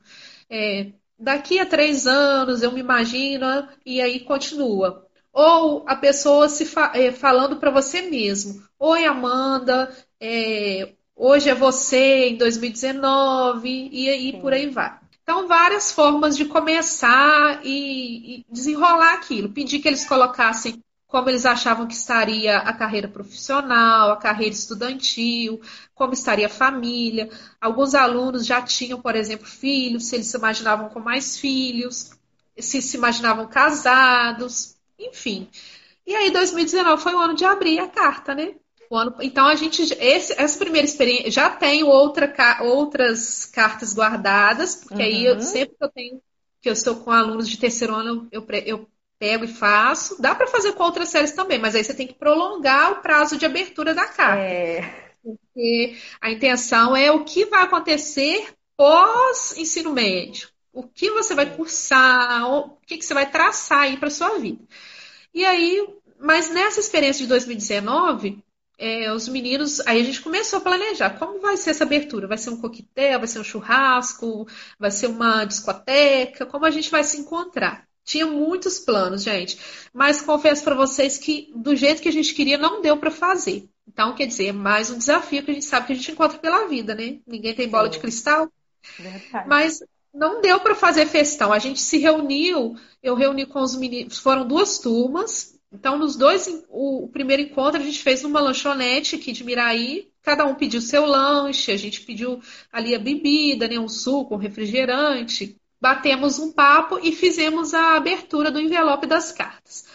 é, 0.51 0.93
daqui 1.19 1.59
a 1.59 1.67
três 1.67 2.07
anos 2.07 2.63
eu 2.63 2.73
me 2.73 2.81
imagino 2.81 3.69
e 3.85 4.01
aí 4.01 4.21
continua. 4.21 5.07
Ou 5.33 5.85
a 5.89 5.97
pessoa 5.97 6.49
se 6.49 6.67
fa 6.67 6.93
é, 6.95 7.11
falando 7.13 7.57
para 7.57 7.71
você 7.71 8.03
mesmo. 8.03 8.63
Oi, 8.79 9.05
Amanda, 9.07 9.91
é, 10.21 10.95
hoje 11.17 11.49
é 11.49 11.55
você 11.55 12.29
em 12.29 12.37
2019 12.37 13.89
e 13.91 14.09
aí 14.11 14.39
por 14.41 14.53
aí 14.53 14.69
vai. 14.69 15.02
Então, 15.23 15.47
várias 15.47 15.93
formas 15.93 16.37
de 16.37 16.45
começar 16.47 17.61
e, 17.65 18.41
e 18.41 18.47
desenrolar 18.51 19.15
aquilo. 19.15 19.53
Pedir 19.53 19.79
que 19.81 19.89
eles 19.89 20.05
colocassem 20.07 20.83
como 21.07 21.29
eles 21.29 21.45
achavam 21.45 21.87
que 21.87 21.95
estaria 21.95 22.57
a 22.59 22.73
carreira 22.73 23.07
profissional, 23.07 24.11
a 24.11 24.17
carreira 24.17 24.55
estudantil, 24.55 25.61
como 25.95 26.15
estaria 26.15 26.47
a 26.47 26.51
família. 26.51 27.29
Alguns 27.61 27.95
alunos 27.95 28.47
já 28.47 28.63
tinham, 28.63 29.01
por 29.01 29.15
exemplo, 29.15 29.47
filhos, 29.47 30.07
se 30.07 30.17
eles 30.17 30.27
se 30.29 30.37
imaginavam 30.37 30.89
com 30.89 31.01
mais 31.01 31.39
filhos, 31.39 32.11
se 32.59 32.81
se 32.83 32.97
imaginavam 32.97 33.47
casados, 33.47 34.77
enfim. 34.99 35.49
E 36.07 36.15
aí, 36.15 36.31
2019 36.31 37.03
foi 37.03 37.15
o 37.15 37.19
ano 37.21 37.35
de 37.35 37.45
abrir 37.45 37.79
a 37.79 37.89
carta, 37.89 38.35
né? 38.35 38.55
Ano, 38.95 39.17
então 39.21 39.47
a 39.47 39.55
gente 39.55 39.83
esse, 39.99 40.35
essa 40.37 40.59
primeira 40.59 40.87
experiência 40.87 41.31
já 41.31 41.51
tenho 41.51 41.87
outra, 41.87 42.33
outras 42.63 43.47
cartas 43.47 43.95
guardadas, 43.95 44.75
porque 44.75 44.95
uhum. 44.95 45.09
aí 45.09 45.25
eu, 45.25 45.35
uhum. 45.35 45.41
sempre 45.41 45.77
que 45.77 45.85
eu 45.85 45.91
tenho 45.91 46.23
que 46.61 46.69
eu 46.69 46.73
estou 46.73 46.97
com 46.97 47.11
alunos 47.11 47.49
de 47.49 47.59
terceiro 47.59 47.93
ano, 47.93 48.29
eu, 48.31 48.47
eu 48.65 48.89
pego 49.19 49.45
e 49.45 49.49
faço. 49.49 50.21
Dá 50.23 50.35
para 50.35 50.47
fazer 50.47 50.73
com 50.73 50.85
outras 50.85 51.09
séries 51.09 51.33
também, 51.33 51.59
mas 51.59 51.75
aí 51.75 51.83
você 51.83 51.93
tem 51.93 52.07
que 52.07 52.15
prolongar 52.15 52.93
o 52.93 53.03
prazo 53.03 53.37
de 53.37 53.45
abertura 53.45 53.93
da 53.93 54.07
carta. 54.07 54.43
É. 54.43 55.13
Porque 55.23 55.97
a 56.21 56.31
intenção 56.31 56.97
é 56.97 57.11
o 57.11 57.25
que 57.25 57.45
vai 57.47 57.63
acontecer 57.63 58.55
pós 58.77 59.57
ensino 59.57 59.93
médio. 59.93 60.49
O 60.73 60.85
que 60.85 61.11
você 61.11 61.35
vai 61.35 61.55
cursar, 61.55 62.49
o 62.49 62.77
que, 62.87 62.97
que 62.97 63.05
você 63.05 63.13
vai 63.13 63.31
traçar 63.31 63.81
aí 63.81 63.97
para 63.97 64.09
sua 64.09 64.39
vida. 64.39 64.63
E 65.35 65.45
aí, 65.45 65.87
mas 66.19 66.49
nessa 66.51 66.81
experiência 66.81 67.23
de 67.23 67.29
2019, 67.29 68.43
é, 68.79 69.13
os 69.13 69.29
meninos, 69.29 69.81
aí 69.87 70.01
a 70.01 70.05
gente 70.05 70.21
começou 70.21 70.59
a 70.59 70.63
planejar 70.63 71.19
como 71.19 71.41
vai 71.41 71.57
ser 71.57 71.71
essa 71.71 71.85
abertura. 71.85 72.27
Vai 72.27 72.39
ser 72.39 72.51
um 72.51 72.61
coquetel, 72.61 73.19
vai 73.19 73.29
ser 73.29 73.39
um 73.39 73.45
churrasco, 73.45 74.47
vai 74.79 74.91
ser 74.91 75.07
uma 75.07 75.45
discoteca, 75.45 76.47
como 76.47 76.67
a 76.67 76.71
gente 76.71 76.91
vai 76.91 77.05
se 77.05 77.19
encontrar. 77.19 77.87
Tinha 78.05 78.27
muitos 78.27 78.81
planos, 78.81 79.23
gente, 79.23 79.59
mas 79.93 80.21
confesso 80.21 80.65
para 80.65 80.75
vocês 80.75 81.19
que 81.19 81.53
do 81.55 81.77
jeito 81.77 82.03
que 82.03 82.09
a 82.09 82.13
gente 82.13 82.35
queria 82.35 82.59
não 82.59 82.83
deu 82.83 82.97
para 82.97 83.13
fazer. 83.13 83.69
Então, 83.87 84.15
quer 84.15 84.27
dizer, 84.27 84.47
é 84.47 84.53
mais 84.53 84.91
um 84.91 84.99
desafio 84.99 85.43
que 85.45 85.51
a 85.51 85.55
gente 85.55 85.67
sabe 85.67 85.87
que 85.87 85.93
a 85.93 85.97
gente 85.97 86.11
encontra 86.11 86.39
pela 86.39 86.67
vida, 86.67 86.95
né? 86.95 87.19
Ninguém 87.27 87.55
tem 87.55 87.69
bola 87.69 87.89
de 87.89 87.99
cristal. 87.99 88.51
Verdade. 88.99 89.49
Mas 89.49 89.81
não 90.13 90.41
deu 90.41 90.61
para 90.61 90.75
fazer 90.75 91.07
festão. 91.07 91.53
A 91.53 91.59
gente 91.59 91.81
se 91.81 91.99
reuniu, 91.99 92.77
eu 93.03 93.15
reuni 93.15 93.47
com 93.47 93.61
os 93.61 93.77
meninos, 93.77 94.19
foram 94.19 94.47
duas 94.47 94.79
turmas, 94.79 95.59
então, 95.73 95.99
nos 95.99 96.17
dois, 96.17 96.65
o, 96.69 97.09
primeiro 97.09 97.43
encontro 97.43 97.81
a 97.81 97.85
gente 97.85 98.03
fez 98.03 98.23
numa 98.23 98.41
lanchonete 98.41 99.17
aqui 99.17 99.33
de 99.33 99.43
Miraí. 99.43 100.11
Cada 100.23 100.45
um 100.45 100.55
pediu 100.55 100.81
seu 100.81 101.07
lanche, 101.07 101.73
a 101.73 101.77
gente 101.77 102.03
pediu 102.03 102.41
ali 102.71 102.95
a 102.95 102.99
bebida, 102.99 103.67
né, 103.67 103.79
um 103.79 103.89
suco, 103.89 104.35
um 104.35 104.39
refrigerante. 104.39 105.57
Batemos 105.81 106.39
um 106.39 106.53
papo 106.53 107.01
e 107.03 107.11
fizemos 107.11 107.73
a 107.75 107.97
abertura 107.97 108.51
do 108.51 108.61
envelope 108.61 109.07
das 109.07 109.33
cartas. 109.33 109.87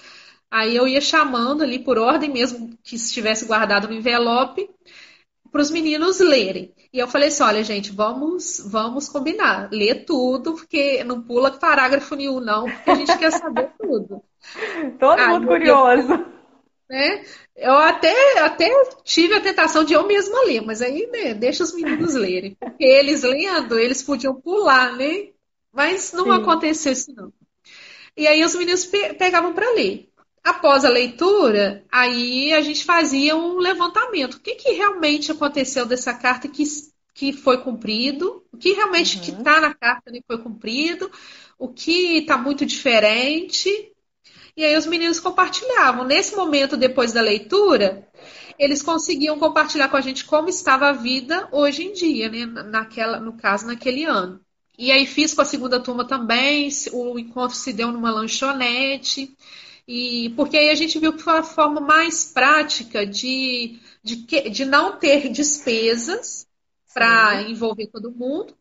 Aí 0.49 0.75
eu 0.75 0.87
ia 0.87 0.99
chamando 0.99 1.63
ali 1.63 1.79
por 1.79 1.97
ordem, 1.97 2.31
mesmo 2.31 2.77
que 2.83 2.95
estivesse 2.95 3.45
guardado 3.45 3.87
no 3.87 3.93
envelope, 3.93 4.69
para 5.51 5.61
os 5.61 5.71
meninos 5.71 6.19
lerem. 6.19 6.73
E 6.91 6.99
eu 6.99 7.07
falei 7.07 7.29
assim: 7.29 7.43
olha, 7.43 7.63
gente, 7.63 7.91
vamos, 7.91 8.61
vamos 8.65 9.09
combinar. 9.09 9.69
Lê 9.71 9.95
tudo, 9.95 10.53
porque 10.53 11.03
não 11.03 11.21
pula 11.21 11.51
parágrafo 11.51 12.15
nenhum, 12.15 12.39
não, 12.39 12.69
porque 12.69 12.91
a 12.91 12.95
gente 12.95 13.17
quer 13.17 13.31
saber 13.31 13.71
tudo. 13.79 14.23
Todo 14.99 15.19
Ai, 15.19 15.33
mundo 15.33 15.47
curioso. 15.47 16.07
Deus, 16.07 16.25
né? 16.89 17.25
Eu 17.55 17.73
até, 17.73 18.39
até 18.39 18.69
tive 19.03 19.33
a 19.33 19.41
tentação 19.41 19.83
de 19.83 19.93
eu 19.93 20.05
mesma 20.05 20.45
ler, 20.45 20.61
mas 20.61 20.81
aí, 20.81 21.07
né, 21.07 21.33
deixa 21.33 21.63
os 21.63 21.73
meninos 21.73 22.13
lerem. 22.15 22.55
Porque 22.55 22.85
eles 22.85 23.23
lendo, 23.23 23.77
eles 23.79 24.03
podiam 24.03 24.39
pular, 24.39 24.95
né? 24.95 25.29
Mas 25.71 26.13
não 26.13 26.25
Sim. 26.25 26.31
aconteceu 26.31 26.91
isso, 26.91 27.13
não. 27.13 27.31
E 28.15 28.27
aí 28.27 28.43
os 28.43 28.55
meninos 28.55 28.85
pe 28.85 29.13
pegavam 29.13 29.53
para 29.53 29.69
ler. 29.73 30.06
Após 30.47 30.85
a 30.85 30.89
leitura, 30.89 31.83
aí 31.91 32.53
a 32.53 32.61
gente 32.61 32.85
fazia 32.85 33.35
um 33.35 33.57
levantamento. 33.57 34.35
O 34.35 34.39
que, 34.39 34.55
que 34.55 34.71
realmente 34.71 35.29
aconteceu 35.29 35.85
dessa 35.85 36.13
carta 36.13 36.47
que, 36.47 36.63
que 37.13 37.33
foi 37.33 37.57
cumprido? 37.57 38.45
O 38.49 38.55
que 38.55 38.71
realmente 38.71 39.17
uhum. 39.17 39.23
que 39.23 39.31
está 39.31 39.59
na 39.59 39.73
carta 39.73 40.09
né, 40.09 40.21
foi 40.25 40.37
cumprido? 40.37 41.11
O 41.59 41.67
que 41.67 42.19
está 42.19 42.37
muito 42.37 42.65
diferente? 42.65 43.91
E 44.55 44.63
aí 44.63 44.77
os 44.77 44.85
meninos 44.85 45.19
compartilhavam. 45.19 46.05
Nesse 46.05 46.33
momento, 46.33 46.77
depois 46.77 47.11
da 47.11 47.19
leitura, 47.19 48.07
eles 48.57 48.81
conseguiam 48.81 49.37
compartilhar 49.37 49.89
com 49.89 49.97
a 49.97 50.01
gente 50.01 50.23
como 50.23 50.47
estava 50.47 50.87
a 50.87 50.93
vida 50.93 51.49
hoje 51.51 51.83
em 51.83 51.91
dia, 51.91 52.29
né? 52.29 52.45
Naquela, 52.45 53.19
no 53.19 53.33
caso, 53.33 53.67
naquele 53.67 54.05
ano. 54.05 54.39
E 54.77 54.93
aí 54.93 55.05
fiz 55.05 55.33
com 55.33 55.41
a 55.41 55.45
segunda 55.45 55.77
turma 55.79 56.05
também, 56.05 56.69
o 56.93 57.19
encontro 57.19 57.57
se 57.57 57.73
deu 57.73 57.91
numa 57.91 58.11
lanchonete. 58.11 59.35
E 59.87 60.33
porque 60.35 60.57
aí 60.57 60.69
a 60.69 60.75
gente 60.75 60.99
viu 60.99 61.13
que 61.13 61.23
foi 61.23 61.37
a 61.37 61.43
forma 61.43 61.79
mais 61.79 62.25
prática 62.25 63.05
de, 63.05 63.79
de, 64.03 64.15
de 64.49 64.65
não 64.65 64.97
ter 64.97 65.29
despesas 65.29 66.45
para 66.93 67.41
envolver 67.43 67.87
todo 67.87 68.11
mundo 68.11 68.53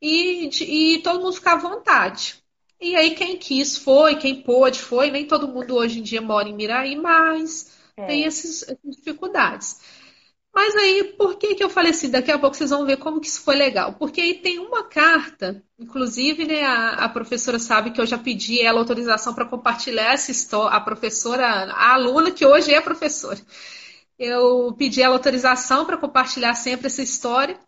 e, 0.00 0.48
de, 0.48 0.64
e 0.64 1.02
todo 1.02 1.20
mundo 1.20 1.34
ficar 1.34 1.54
à 1.54 1.56
vontade. 1.56 2.42
E 2.80 2.96
aí 2.96 3.14
quem 3.14 3.36
quis 3.36 3.76
foi, 3.76 4.16
quem 4.16 4.42
pôde 4.42 4.80
foi. 4.80 5.10
Nem 5.10 5.26
todo 5.26 5.46
mundo 5.46 5.76
hoje 5.76 6.00
em 6.00 6.02
dia 6.02 6.20
mora 6.20 6.48
em 6.48 6.54
Miraí, 6.54 6.96
mas 6.96 7.70
é. 7.96 8.06
tem 8.06 8.24
essas, 8.24 8.62
essas 8.62 8.96
dificuldades. 8.96 9.80
Mas 10.54 10.76
aí, 10.76 11.04
por 11.16 11.36
que, 11.36 11.54
que 11.54 11.64
eu 11.64 11.70
falei 11.70 11.92
assim? 11.92 12.10
Daqui 12.10 12.30
a 12.30 12.38
pouco 12.38 12.54
vocês 12.54 12.70
vão 12.70 12.84
ver 12.84 12.98
como 12.98 13.20
que 13.20 13.26
isso 13.26 13.40
foi 13.42 13.56
legal. 13.56 13.94
Porque 13.94 14.20
aí 14.20 14.34
tem 14.34 14.58
uma 14.58 14.84
carta, 14.84 15.62
inclusive, 15.78 16.44
né, 16.44 16.62
a, 16.62 16.90
a 17.04 17.08
professora 17.08 17.58
sabe 17.58 17.90
que 17.90 18.00
eu 18.00 18.06
já 18.06 18.18
pedi 18.18 18.60
ela 18.60 18.78
autorização 18.78 19.34
para 19.34 19.46
compartilhar 19.46 20.12
essa 20.12 20.30
história, 20.30 20.76
a 20.76 20.80
professora, 20.80 21.46
a 21.46 21.94
aluna 21.94 22.30
que 22.30 22.44
hoje 22.44 22.72
é 22.72 22.80
professora. 22.82 23.40
Eu 24.18 24.74
pedi 24.78 25.02
ela 25.02 25.14
autorização 25.14 25.86
para 25.86 25.96
compartilhar 25.96 26.54
sempre 26.54 26.86
essa 26.86 27.02
história 27.02 27.58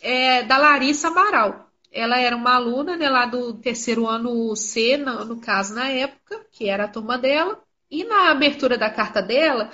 é, 0.00 0.42
da 0.44 0.56
Larissa 0.58 1.08
Amaral. 1.08 1.68
Ela 1.90 2.18
era 2.18 2.36
uma 2.36 2.54
aluna 2.54 2.96
né, 2.96 3.08
lá 3.08 3.26
do 3.26 3.54
terceiro 3.54 4.06
ano 4.06 4.54
C, 4.54 4.96
no, 4.96 5.24
no 5.24 5.40
caso, 5.40 5.74
na 5.74 5.88
época, 5.88 6.46
que 6.52 6.68
era 6.68 6.84
a 6.84 6.88
turma 6.88 7.18
dela. 7.18 7.60
E 7.90 8.04
na 8.04 8.30
abertura 8.30 8.76
da 8.76 8.90
carta 8.90 9.22
dela, 9.22 9.70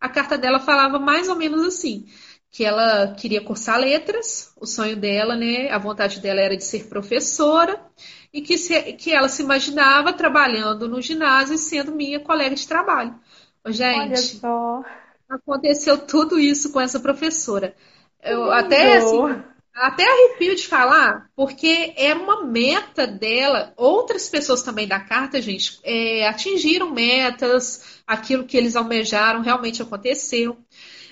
a 0.00 0.08
carta 0.08 0.38
dela 0.38 0.60
falava 0.60 0.98
mais 0.98 1.28
ou 1.28 1.36
menos 1.36 1.64
assim, 1.64 2.06
que 2.50 2.64
ela 2.64 3.14
queria 3.14 3.42
cursar 3.42 3.78
letras, 3.78 4.52
o 4.60 4.66
sonho 4.66 4.96
dela, 4.96 5.36
né, 5.36 5.70
a 5.70 5.78
vontade 5.78 6.20
dela 6.20 6.40
era 6.40 6.56
de 6.56 6.64
ser 6.64 6.88
professora 6.88 7.80
e 8.32 8.40
que, 8.40 8.56
se, 8.56 8.92
que 8.94 9.12
ela 9.12 9.28
se 9.28 9.42
imaginava 9.42 10.12
trabalhando 10.12 10.88
no 10.88 11.00
ginásio 11.00 11.54
e 11.54 11.58
sendo 11.58 11.92
minha 11.92 12.20
colega 12.20 12.54
de 12.54 12.66
trabalho. 12.66 13.14
Gente, 13.66 14.40
aconteceu 15.28 15.98
tudo 15.98 16.38
isso 16.38 16.72
com 16.72 16.80
essa 16.80 16.98
professora. 16.98 17.74
Eu 18.22 18.50
até 18.50 18.96
assim, 18.96 19.42
até 19.80 20.04
arrepio 20.04 20.54
de 20.54 20.66
falar, 20.66 21.28
porque 21.34 21.94
era 21.96 22.18
uma 22.18 22.44
meta 22.44 23.06
dela. 23.06 23.72
Outras 23.76 24.28
pessoas 24.28 24.62
também 24.62 24.86
da 24.86 25.00
carta, 25.00 25.40
gente, 25.40 25.78
é, 25.84 26.26
atingiram 26.28 26.90
metas, 26.90 28.00
aquilo 28.06 28.44
que 28.44 28.56
eles 28.56 28.76
almejaram 28.76 29.40
realmente 29.40 29.82
aconteceu. 29.82 30.56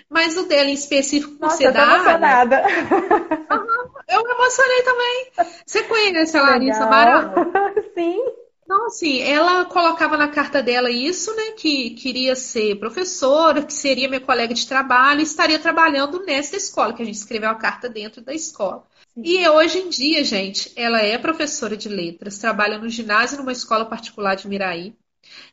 Mas 0.09 0.37
o 0.37 0.44
dela 0.44 0.70
em 0.70 0.74
específico, 0.74 1.35
por 1.37 1.50
ser 1.50 1.72
da 1.72 1.83
emocionada. 1.83 2.62
eu 4.09 4.24
me 4.24 4.31
emocionei 4.33 4.83
também. 4.83 5.33
Você 5.66 5.83
conhece 5.83 6.37
a 6.37 6.42
Larissa 6.42 6.85
Amaral? 6.85 7.35
Sim. 7.94 8.45
Então, 8.66 8.87
assim, 8.87 9.20
ela 9.20 9.64
colocava 9.64 10.16
na 10.16 10.26
carta 10.26 10.61
dela 10.61 10.90
isso, 10.90 11.33
né? 11.37 11.52
Que 11.52 11.90
queria 11.90 12.35
ser 12.35 12.74
professora, 12.81 13.62
que 13.62 13.72
seria 13.72 14.09
minha 14.09 14.20
colega 14.20 14.52
de 14.52 14.66
trabalho 14.66 15.20
e 15.20 15.22
estaria 15.22 15.57
trabalhando 15.57 16.24
nessa 16.24 16.57
escola, 16.57 16.92
que 16.92 17.00
a 17.00 17.05
gente 17.05 17.14
escreveu 17.14 17.48
a 17.48 17.55
carta 17.55 17.88
dentro 17.88 18.20
da 18.20 18.35
escola. 18.35 18.85
Sim. 19.14 19.22
E 19.24 19.48
hoje 19.48 19.79
em 19.79 19.88
dia, 19.88 20.24
gente, 20.24 20.72
ela 20.74 21.00
é 21.00 21.16
professora 21.16 21.76
de 21.76 21.88
letras, 21.88 22.38
trabalha 22.38 22.76
no 22.76 22.88
ginásio 22.88 23.38
numa 23.38 23.52
escola 23.52 23.87
particular 23.87 24.35
de 24.35 24.48
Miraí. 24.48 24.96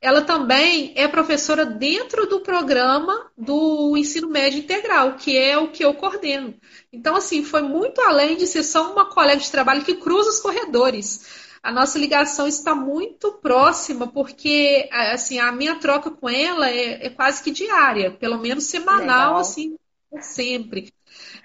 Ela 0.02 0.24
também 0.24 0.92
é 0.96 1.08
professora 1.08 1.68
dentro 1.68 2.26
do 2.28 2.40
programa 2.40 3.32
do 3.38 3.96
ensino 3.96 4.28
médio 4.28 4.60
integral, 4.60 5.18
que 5.18 5.38
é 5.38 5.56
o 5.56 5.70
que 5.70 5.86
eu 5.86 5.94
coordeno. 5.94 6.56
Então, 6.92 7.16
assim, 7.16 7.44
foi 7.44 7.62
muito 7.62 8.02
além 8.02 8.38
de 8.38 8.48
ser 8.48 8.64
só 8.64 8.92
uma 8.92 9.06
colega 9.06 9.40
de 9.40 9.52
trabalho 9.52 9.84
que 9.84 9.96
cruza 9.96 10.32
os 10.32 10.40
corredores 10.40 11.43
a 11.64 11.72
nossa 11.72 11.98
ligação 11.98 12.46
está 12.46 12.76
muito 12.76 13.32
próxima, 13.34 14.06
porque 14.06 14.90
assim, 14.92 15.40
a 15.40 15.50
minha 15.50 15.76
troca 15.80 16.12
com 16.12 16.30
ela 16.30 16.70
é, 16.70 17.06
é 17.06 17.10
quase 17.10 17.42
que 17.42 17.52
diária, 17.52 18.12
pelo 18.12 18.38
menos 18.38 18.66
semanal, 18.66 19.30
legal. 19.30 19.38
assim, 19.38 19.78
sempre. 20.20 20.94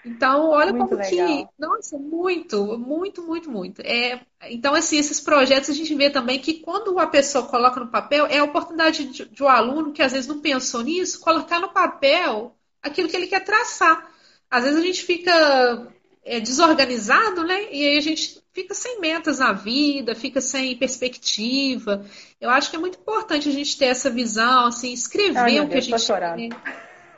Então, 0.04 0.48
olha 0.50 0.72
muito 0.72 0.88
como 0.88 1.00
legal. 1.00 1.28
que. 1.28 1.46
Nossa, 1.57 1.98
muito, 1.98 2.78
muito, 2.78 3.22
muito, 3.22 3.50
muito. 3.50 3.81
É, 3.83 4.20
então, 4.50 4.74
assim, 4.74 4.98
esses 4.98 5.20
projetos 5.20 5.70
a 5.70 5.74
gente 5.74 5.94
vê 5.94 6.11
também 6.11 6.40
que 6.40 6.54
quando 6.54 6.98
a 6.98 7.07
pessoa 7.07 7.46
coloca 7.46 7.78
no 7.78 7.88
papel, 7.90 8.26
é 8.26 8.38
a 8.38 8.44
oportunidade 8.44 9.04
de, 9.04 9.24
de 9.24 9.42
um 9.42 9.48
aluno 9.48 9.92
que 9.92 10.02
às 10.02 10.12
vezes 10.12 10.26
não 10.26 10.40
pensou 10.40 10.83
nisso, 10.83 11.20
colocar 11.20 11.61
no 11.61 11.72
papel 11.72 12.57
aquilo 12.83 13.09
que 13.09 13.16
ele 13.16 13.28
quer 13.28 13.44
traçar. 13.44 14.11
Às 14.50 14.64
vezes 14.64 14.81
a 14.81 14.83
gente 14.83 15.04
fica 15.04 15.92
é, 16.24 16.40
desorganizado, 16.40 17.44
né? 17.44 17.72
E 17.72 17.87
aí 17.87 17.98
a 17.98 18.00
gente 18.00 18.42
fica 18.58 18.74
sem 18.74 19.00
metas 19.00 19.38
na 19.38 19.52
vida, 19.52 20.16
fica 20.16 20.40
sem 20.40 20.76
perspectiva. 20.76 22.04
Eu 22.40 22.50
acho 22.50 22.70
que 22.70 22.76
é 22.76 22.78
muito 22.78 22.98
importante 22.98 23.48
a 23.48 23.52
gente 23.52 23.78
ter 23.78 23.86
essa 23.86 24.10
visão, 24.10 24.66
assim, 24.66 24.92
escrever 24.92 25.38
Ai, 25.38 25.60
o 25.60 25.68
que 25.68 25.80
Deus, 25.80 25.94
a 25.94 25.98
gente 26.36 26.50
quer. 26.50 26.58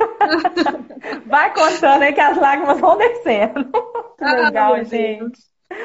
Vai 1.26 1.54
contando 1.54 2.02
aí 2.02 2.12
que 2.12 2.20
as 2.20 2.36
lágrimas 2.36 2.78
vão 2.78 2.96
descendo. 2.98 3.70
Ah, 4.22 4.34
legal, 4.34 4.84
gente. 4.84 5.40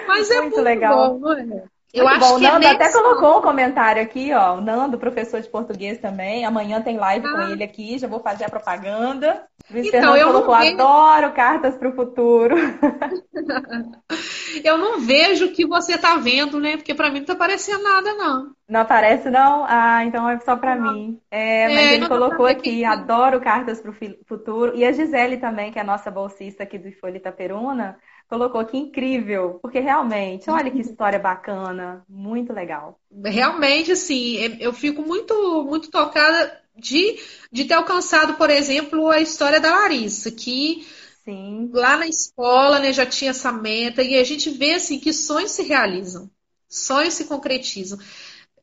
Mas 0.06 0.30
é 0.30 0.42
muito, 0.42 0.56
muito 0.56 0.62
legal. 0.62 1.18
Bom, 1.18 1.32
é? 1.32 1.64
Eu 1.94 2.04
Muito 2.04 2.18
acho 2.18 2.34
bom. 2.34 2.40
que 2.40 2.44
o 2.44 2.48
é 2.48 2.52
Nando 2.52 2.66
é 2.66 2.70
até 2.72 2.92
colocou 2.92 3.40
um 3.40 3.42
comentário 3.42 4.02
aqui, 4.02 4.34
ó. 4.34 4.56
O 4.56 4.62
Nando, 4.62 4.98
professor 4.98 5.40
de 5.40 5.48
português 5.48 6.00
também. 6.00 6.44
Amanhã 6.44 6.82
tem 6.82 6.98
live 6.98 7.26
ah. 7.26 7.32
com 7.32 7.42
ele 7.44 7.64
aqui, 7.64 7.98
já 7.98 8.10
vou 8.10 8.20
fazer 8.20 8.44
a 8.44 8.50
propaganda. 8.50 9.48
Luiz 9.70 9.88
então, 9.88 10.00
Fernando 10.00 10.18
eu 10.18 10.28
colocou, 10.28 10.58
vejo... 10.58 10.74
adoro 10.74 11.34
cartas 11.34 11.76
para 11.76 11.90
o 11.90 11.96
futuro. 11.96 12.56
eu 14.64 14.78
não 14.78 15.00
vejo 15.00 15.46
o 15.46 15.52
que 15.52 15.66
você 15.66 15.96
está 15.96 16.18
vendo, 16.18 16.60
né? 16.60 16.78
Porque 16.78 16.94
para 16.94 17.10
mim 17.10 17.16
não 17.16 17.22
está 17.22 17.34
aparecendo 17.34 17.84
nada, 17.84 18.14
não. 18.14 18.54
Não 18.70 18.82
aparece, 18.82 19.30
não? 19.30 19.66
Ah, 19.68 20.06
então 20.06 20.30
é 20.30 20.40
só 20.40 20.56
para 20.56 20.76
mim. 20.76 21.20
É, 21.32 21.68
mas 21.68 21.78
é, 21.78 21.94
ele 21.96 22.08
colocou 22.08 22.46
aqui, 22.46 22.84
aqui, 22.84 22.86
adoro 22.86 23.42
cartas 23.42 23.82
para 23.82 23.92
o 23.92 23.96
futuro. 24.28 24.76
E 24.76 24.86
a 24.86 24.92
Gisele 24.92 25.38
também, 25.38 25.72
que 25.72 25.80
é 25.80 25.82
a 25.82 25.86
nossa 25.86 26.12
bolsista 26.12 26.64
aqui 26.64 26.78
do 26.78 26.92
Folha 26.94 27.18
Itaperuna, 27.18 27.98
colocou 28.30 28.62
aqui 28.62 28.78
incrível, 28.78 29.60
porque 29.62 29.80
realmente, 29.80 30.50
olha 30.50 30.72
que 30.72 30.82
história 30.82 31.20
bacana, 31.20 32.04
muito 32.10 32.54
legal. 32.54 33.00
Realmente, 33.24 33.92
assim, 33.92 34.58
eu 34.60 34.74
fico 34.74 35.02
muito, 35.02 35.64
muito 35.64 35.92
tocada 35.92 36.65
de, 36.78 37.20
de 37.52 37.66
ter 37.66 37.74
alcançado, 37.74 38.36
por 38.36 38.50
exemplo, 38.50 39.10
a 39.10 39.20
história 39.20 39.60
da 39.60 39.74
Larissa, 39.74 40.32
que 40.32 40.86
Sim. 41.24 41.70
lá 41.74 41.98
na 41.98 42.08
escola 42.08 42.80
né, 42.80 42.94
já 42.94 43.06
tinha 43.06 43.32
essa 43.32 43.52
meta, 43.52 44.02
e 44.02 44.18
a 44.18 44.24
gente 44.24 44.50
vê 44.50 44.74
assim 44.74 45.00
que 45.00 45.14
sonhos 45.14 45.52
se 45.52 45.64
realizam, 45.64 46.30
sonhos 46.70 47.14
se 47.14 47.26
concretizam. 47.26 47.98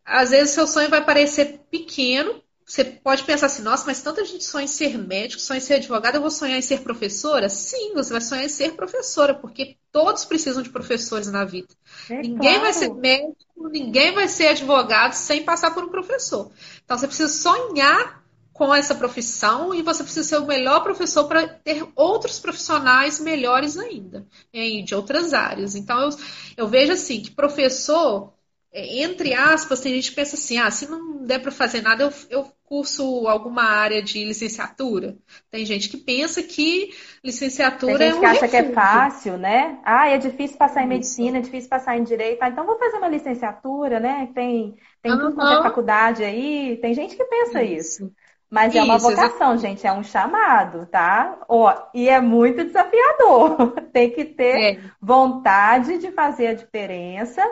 Às 0.05 0.31
vezes 0.31 0.55
seu 0.55 0.67
sonho 0.67 0.91
vai 0.91 1.05
parecer 1.05 1.61
pequeno, 1.71 2.43
você 2.65 2.85
pode 2.85 3.25
pensar 3.25 3.47
assim, 3.47 3.63
nossa, 3.63 3.85
mas 3.87 4.01
tanta 4.01 4.25
gente 4.25 4.45
sonha 4.45 4.65
em 4.65 4.69
ser 4.69 4.97
médico, 4.97 5.43
sonha 5.43 5.59
em 5.59 5.61
ser 5.61 5.75
advogada, 5.75 6.17
eu 6.17 6.23
vou 6.23 6.31
sonhar 6.31 6.57
em 6.57 6.63
ser 6.63 6.81
professora? 6.81 7.49
Sim, 7.49 7.93
você 7.93 8.13
vai 8.13 8.21
sonhar 8.21 8.45
em 8.45 8.49
ser 8.49 8.73
professora, 8.73 9.35
porque 9.35 9.77
todos 9.91 10.25
precisam 10.25 10.63
de 10.63 10.71
professores 10.71 11.29
na 11.31 11.45
vida. 11.45 11.69
É 12.09 12.23
ninguém 12.23 12.39
claro. 12.39 12.61
vai 12.61 12.73
ser 12.73 12.95
médico, 12.95 13.69
ninguém 13.69 14.13
vai 14.13 14.29
ser 14.29 14.49
advogado 14.49 15.13
sem 15.13 15.43
passar 15.43 15.75
por 15.75 15.85
um 15.85 15.91
professor. 15.91 16.51
Então 16.93 16.99
você 16.99 17.07
precisa 17.07 17.33
sonhar 17.33 18.23
com 18.53 18.75
essa 18.75 18.95
profissão 18.95 19.75
e 19.75 19.81
você 19.81 20.05
precisa 20.05 20.29
ser 20.29 20.37
o 20.37 20.47
melhor 20.47 20.83
professor 20.83 21.27
para 21.27 21.49
ter 21.49 21.89
outros 21.97 22.39
profissionais 22.39 23.19
melhores 23.19 23.79
ainda, 23.79 24.27
de 24.53 24.95
outras 24.95 25.33
áreas. 25.33 25.75
Então 25.75 25.99
eu, 26.03 26.11
eu 26.55 26.69
vejo 26.69 26.93
assim 26.93 27.23
que 27.23 27.31
professor 27.31 28.35
é, 28.73 29.03
entre 29.03 29.35
aspas, 29.35 29.81
tem 29.81 29.95
gente 29.95 30.11
que 30.11 30.17
pensa 30.17 30.35
assim: 30.35 30.59
ah, 30.59 30.71
se 30.71 30.89
não 30.91 31.25
der 31.25 31.41
para 31.41 31.53
fazer 31.53 31.83
nada, 31.83 32.05
eu, 32.05 32.13
eu 32.31 32.53
curso 32.65 33.29
alguma 33.29 33.65
área 33.65 34.03
de 34.03 34.25
licenciatura. 34.25 35.19
Tem 35.51 35.67
gente 35.67 35.91
que 35.91 35.99
pensa 35.99 36.43
que 36.43 36.91
licenciatura 37.23 37.99
tem 37.99 38.13
gente 38.13 38.15
é 38.15 38.17
um 38.17 38.21
que 38.21 38.27
acha 38.27 38.47
refúgio. 38.47 38.65
que 38.65 38.71
é 38.71 38.75
fácil, 38.75 39.37
né? 39.37 39.79
Ah, 39.85 40.09
é 40.09 40.17
difícil 40.17 40.57
passar 40.57 40.83
em 40.83 40.89
medicina, 40.89 41.37
é 41.37 41.43
difícil 41.43 41.69
passar 41.69 41.99
em 41.99 42.03
direito. 42.03 42.43
Ah, 42.43 42.49
então 42.49 42.65
vou 42.65 42.79
fazer 42.79 42.97
uma 42.97 43.09
licenciatura, 43.09 44.01
né? 44.01 44.31
Tem, 44.35 44.75
tem 45.03 45.19
tudo 45.19 45.35
quanto 45.35 45.61
é 45.61 45.63
faculdade 45.63 46.25
aí. 46.25 46.79
Tem 46.81 46.95
gente 46.95 47.17
que 47.17 47.25
pensa 47.25 47.63
isso. 47.63 48.05
isso. 48.05 48.13
Mas 48.49 48.75
é 48.75 48.83
uma 48.83 48.99
vocação, 48.99 49.57
gente, 49.57 49.87
é 49.87 49.93
um 49.93 50.05
chamado, 50.05 50.85
tá? 50.87 51.39
Ó, 51.49 51.75
e 51.95 52.07
é 52.09 52.21
muito 52.21 52.63
desafiador. 52.63 53.73
tem 53.93 54.11
que 54.11 54.27
ter 54.27 54.75
é. 54.75 54.81
vontade 55.01 55.97
de 55.97 56.13
fazer 56.13 56.49
a 56.49 56.55
diferença 56.55 57.43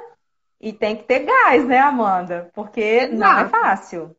e 0.61 0.75
tem 0.75 0.95
que 0.95 1.05
ter 1.05 1.21
gás, 1.21 1.67
né, 1.67 1.79
Amanda? 1.79 2.51
Porque 2.55 2.81
Exato. 2.81 3.15
não 3.15 3.39
é 3.39 3.49
fácil. 3.49 4.17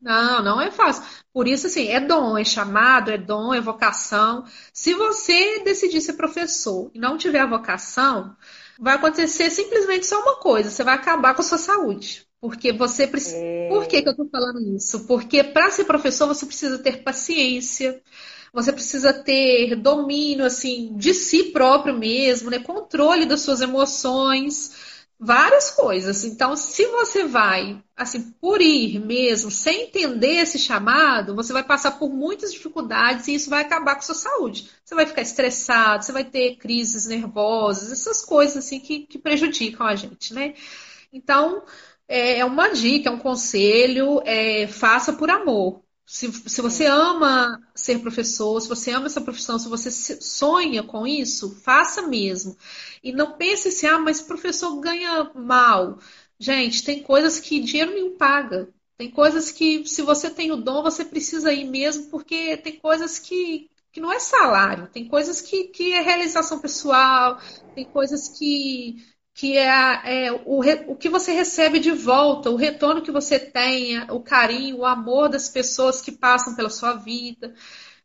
Não, 0.00 0.42
não 0.42 0.60
é 0.60 0.70
fácil. 0.70 1.04
Por 1.32 1.46
isso, 1.46 1.68
assim, 1.68 1.88
é 1.88 2.00
dom, 2.00 2.36
é 2.36 2.44
chamado, 2.44 3.12
é 3.12 3.16
dom, 3.16 3.54
é 3.54 3.60
vocação. 3.60 4.44
Se 4.72 4.94
você 4.94 5.60
decidir 5.60 6.00
ser 6.00 6.14
professor 6.14 6.90
e 6.92 6.98
não 6.98 7.16
tiver 7.16 7.40
a 7.40 7.46
vocação, 7.46 8.36
vai 8.80 8.96
acontecer 8.96 9.48
simplesmente 9.50 10.06
só 10.06 10.20
uma 10.20 10.36
coisa: 10.40 10.70
você 10.70 10.82
vai 10.82 10.94
acabar 10.94 11.34
com 11.34 11.40
a 11.40 11.44
sua 11.44 11.58
saúde. 11.58 12.25
Porque 12.46 12.72
você 12.72 13.08
precisa. 13.08 13.36
É... 13.36 13.68
Por 13.68 13.88
que, 13.88 14.00
que 14.00 14.08
eu 14.08 14.12
estou 14.12 14.28
falando 14.28 14.60
isso? 14.76 15.00
Porque 15.00 15.42
para 15.42 15.68
ser 15.68 15.84
professor 15.84 16.28
você 16.28 16.46
precisa 16.46 16.78
ter 16.78 17.02
paciência, 17.02 18.00
você 18.52 18.72
precisa 18.72 19.12
ter 19.12 19.74
domínio 19.74 20.44
assim 20.44 20.96
de 20.96 21.12
si 21.12 21.46
próprio 21.50 21.98
mesmo, 21.98 22.48
né? 22.48 22.60
controle 22.60 23.26
das 23.26 23.40
suas 23.40 23.60
emoções 23.60 24.94
várias 25.18 25.72
coisas. 25.72 26.24
Então, 26.24 26.54
se 26.56 26.86
você 26.86 27.24
vai, 27.24 27.82
assim, 27.96 28.30
por 28.40 28.60
ir 28.60 29.00
mesmo, 29.00 29.50
sem 29.50 29.84
entender 29.88 30.36
esse 30.42 30.58
chamado, 30.58 31.34
você 31.34 31.52
vai 31.52 31.64
passar 31.64 31.98
por 31.98 32.08
muitas 32.08 32.52
dificuldades 32.52 33.26
e 33.26 33.34
isso 33.34 33.50
vai 33.50 33.62
acabar 33.62 33.94
com 33.94 34.00
a 34.00 34.04
sua 34.04 34.14
saúde. 34.14 34.70
Você 34.84 34.94
vai 34.94 35.06
ficar 35.06 35.22
estressado, 35.22 36.04
você 36.04 36.12
vai 36.12 36.24
ter 36.24 36.56
crises 36.58 37.06
nervosas, 37.06 37.90
essas 37.90 38.24
coisas, 38.24 38.58
assim, 38.58 38.78
que, 38.78 39.00
que 39.00 39.18
prejudicam 39.18 39.84
a 39.84 39.96
gente, 39.96 40.32
né? 40.32 40.54
Então, 41.12 41.62
é, 42.08 42.38
é 42.38 42.44
uma 42.44 42.68
dica, 42.68 43.08
é 43.08 43.12
um 43.12 43.18
conselho, 43.18 44.20
é, 44.24 44.66
faça 44.68 45.12
por 45.12 45.30
amor. 45.30 45.82
Se, 46.06 46.30
se 46.32 46.62
você 46.62 46.86
ama 46.86 47.60
ser 47.74 47.98
professor, 47.98 48.60
se 48.60 48.68
você 48.68 48.92
ama 48.92 49.06
essa 49.06 49.20
profissão, 49.20 49.58
se 49.58 49.68
você 49.68 49.90
sonha 49.90 50.82
com 50.84 51.06
isso, 51.06 51.56
faça 51.62 52.02
mesmo. 52.02 52.56
E 53.02 53.12
não 53.12 53.36
pense 53.36 53.68
assim, 53.68 53.86
ah, 53.86 53.98
mas 53.98 54.20
professor 54.20 54.78
ganha 54.80 55.32
mal. 55.34 55.98
Gente, 56.38 56.84
tem 56.84 57.02
coisas 57.02 57.40
que 57.40 57.60
dinheiro 57.60 57.92
nenhum 57.92 58.16
paga. 58.16 58.72
Tem 58.96 59.10
coisas 59.10 59.50
que, 59.50 59.84
se 59.86 60.02
você 60.02 60.30
tem 60.30 60.52
o 60.52 60.56
dom, 60.56 60.82
você 60.82 61.04
precisa 61.04 61.52
ir 61.52 61.64
mesmo, 61.64 62.08
porque 62.10 62.56
tem 62.56 62.78
coisas 62.78 63.18
que, 63.18 63.68
que 63.92 64.00
não 64.00 64.12
é 64.12 64.18
salário, 64.18 64.88
tem 64.88 65.06
coisas 65.08 65.40
que, 65.40 65.64
que 65.64 65.92
é 65.92 66.00
realização 66.00 66.60
pessoal, 66.60 67.38
tem 67.74 67.84
coisas 67.84 68.28
que 68.28 68.96
que 69.36 69.58
é, 69.58 70.24
é 70.26 70.32
o, 70.32 70.62
o, 70.90 70.96
que 70.96 71.10
você 71.10 71.30
recebe 71.30 71.78
de 71.78 71.92
volta, 71.92 72.48
o 72.48 72.56
retorno 72.56 73.02
que 73.02 73.12
você 73.12 73.38
tem, 73.38 74.00
o 74.10 74.18
carinho, 74.18 74.78
o 74.78 74.86
amor 74.86 75.28
das 75.28 75.46
pessoas 75.46 76.00
que 76.00 76.10
passam 76.10 76.56
pela 76.56 76.70
sua 76.70 76.94
vida. 76.94 77.54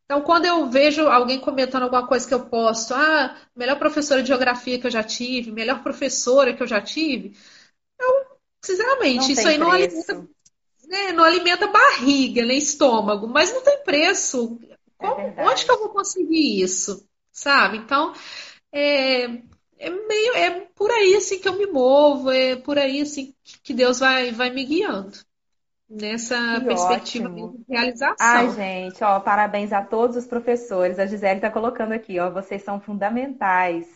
Então, 0.04 0.22
quando 0.24 0.46
eu 0.46 0.70
vejo 0.70 1.08
alguém 1.08 1.40
comentando 1.40 1.84
alguma 1.84 2.06
coisa 2.06 2.28
que 2.28 2.34
eu 2.34 2.48
posto, 2.48 2.94
ah, 2.94 3.38
melhor 3.56 3.80
professora 3.80 4.22
de 4.22 4.28
geografia 4.28 4.78
que 4.78 4.86
eu 4.86 4.92
já 4.92 5.02
tive, 5.02 5.54
melhor 5.54 5.82
professora 5.82 6.54
que 6.54 6.62
eu 6.62 6.68
já 6.68 6.82
tive, 6.82 7.34
eu, 7.98 8.26
sinceramente, 8.62 9.24
não 9.24 9.32
isso 9.32 9.48
aí 9.48 9.58
não 9.58 9.72
alimenta, 9.72 10.28
né, 10.86 11.14
não 11.14 11.24
alimenta 11.24 11.66
barriga, 11.68 12.46
nem 12.46 12.58
estômago, 12.58 13.26
mas 13.26 13.54
não 13.54 13.64
tem 13.64 13.82
preço. 13.86 14.60
É 15.00 15.48
onde 15.48 15.64
que 15.64 15.72
eu 15.72 15.80
vou 15.80 15.90
conseguir 15.92 16.62
isso? 16.62 17.08
Sabe? 17.32 17.78
Então, 17.78 18.12
é, 18.74 19.42
é 19.82 19.90
meio 19.90 20.36
é 20.36 20.52
por 20.76 20.92
aí 20.92 21.16
assim 21.16 21.40
que 21.40 21.50
eu 21.50 21.58
me 21.58 21.66
movo, 21.66 22.32
é 22.32 22.56
por 22.56 22.78
aí 22.78 23.02
assim 23.02 23.34
que 23.64 23.74
Deus 23.74 24.00
vai, 24.00 24.32
vai 24.32 24.52
me 24.52 24.64
guiando 24.64 25.18
nessa 25.90 26.60
que 26.60 26.66
perspectiva 26.66 27.28
ótimo. 27.28 27.58
de 27.68 27.74
realização. 27.74 28.16
Ai, 28.20 28.50
gente, 28.52 29.04
ó, 29.04 29.20
parabéns 29.20 29.74
a 29.74 29.82
todos 29.82 30.16
os 30.16 30.26
professores. 30.26 31.00
A 31.00 31.06
Gisele 31.06 31.36
está 31.36 31.50
colocando 31.50 31.92
aqui, 31.92 32.20
ó, 32.20 32.30
vocês 32.30 32.64
são 32.64 32.80
fundamentais. 32.80 33.88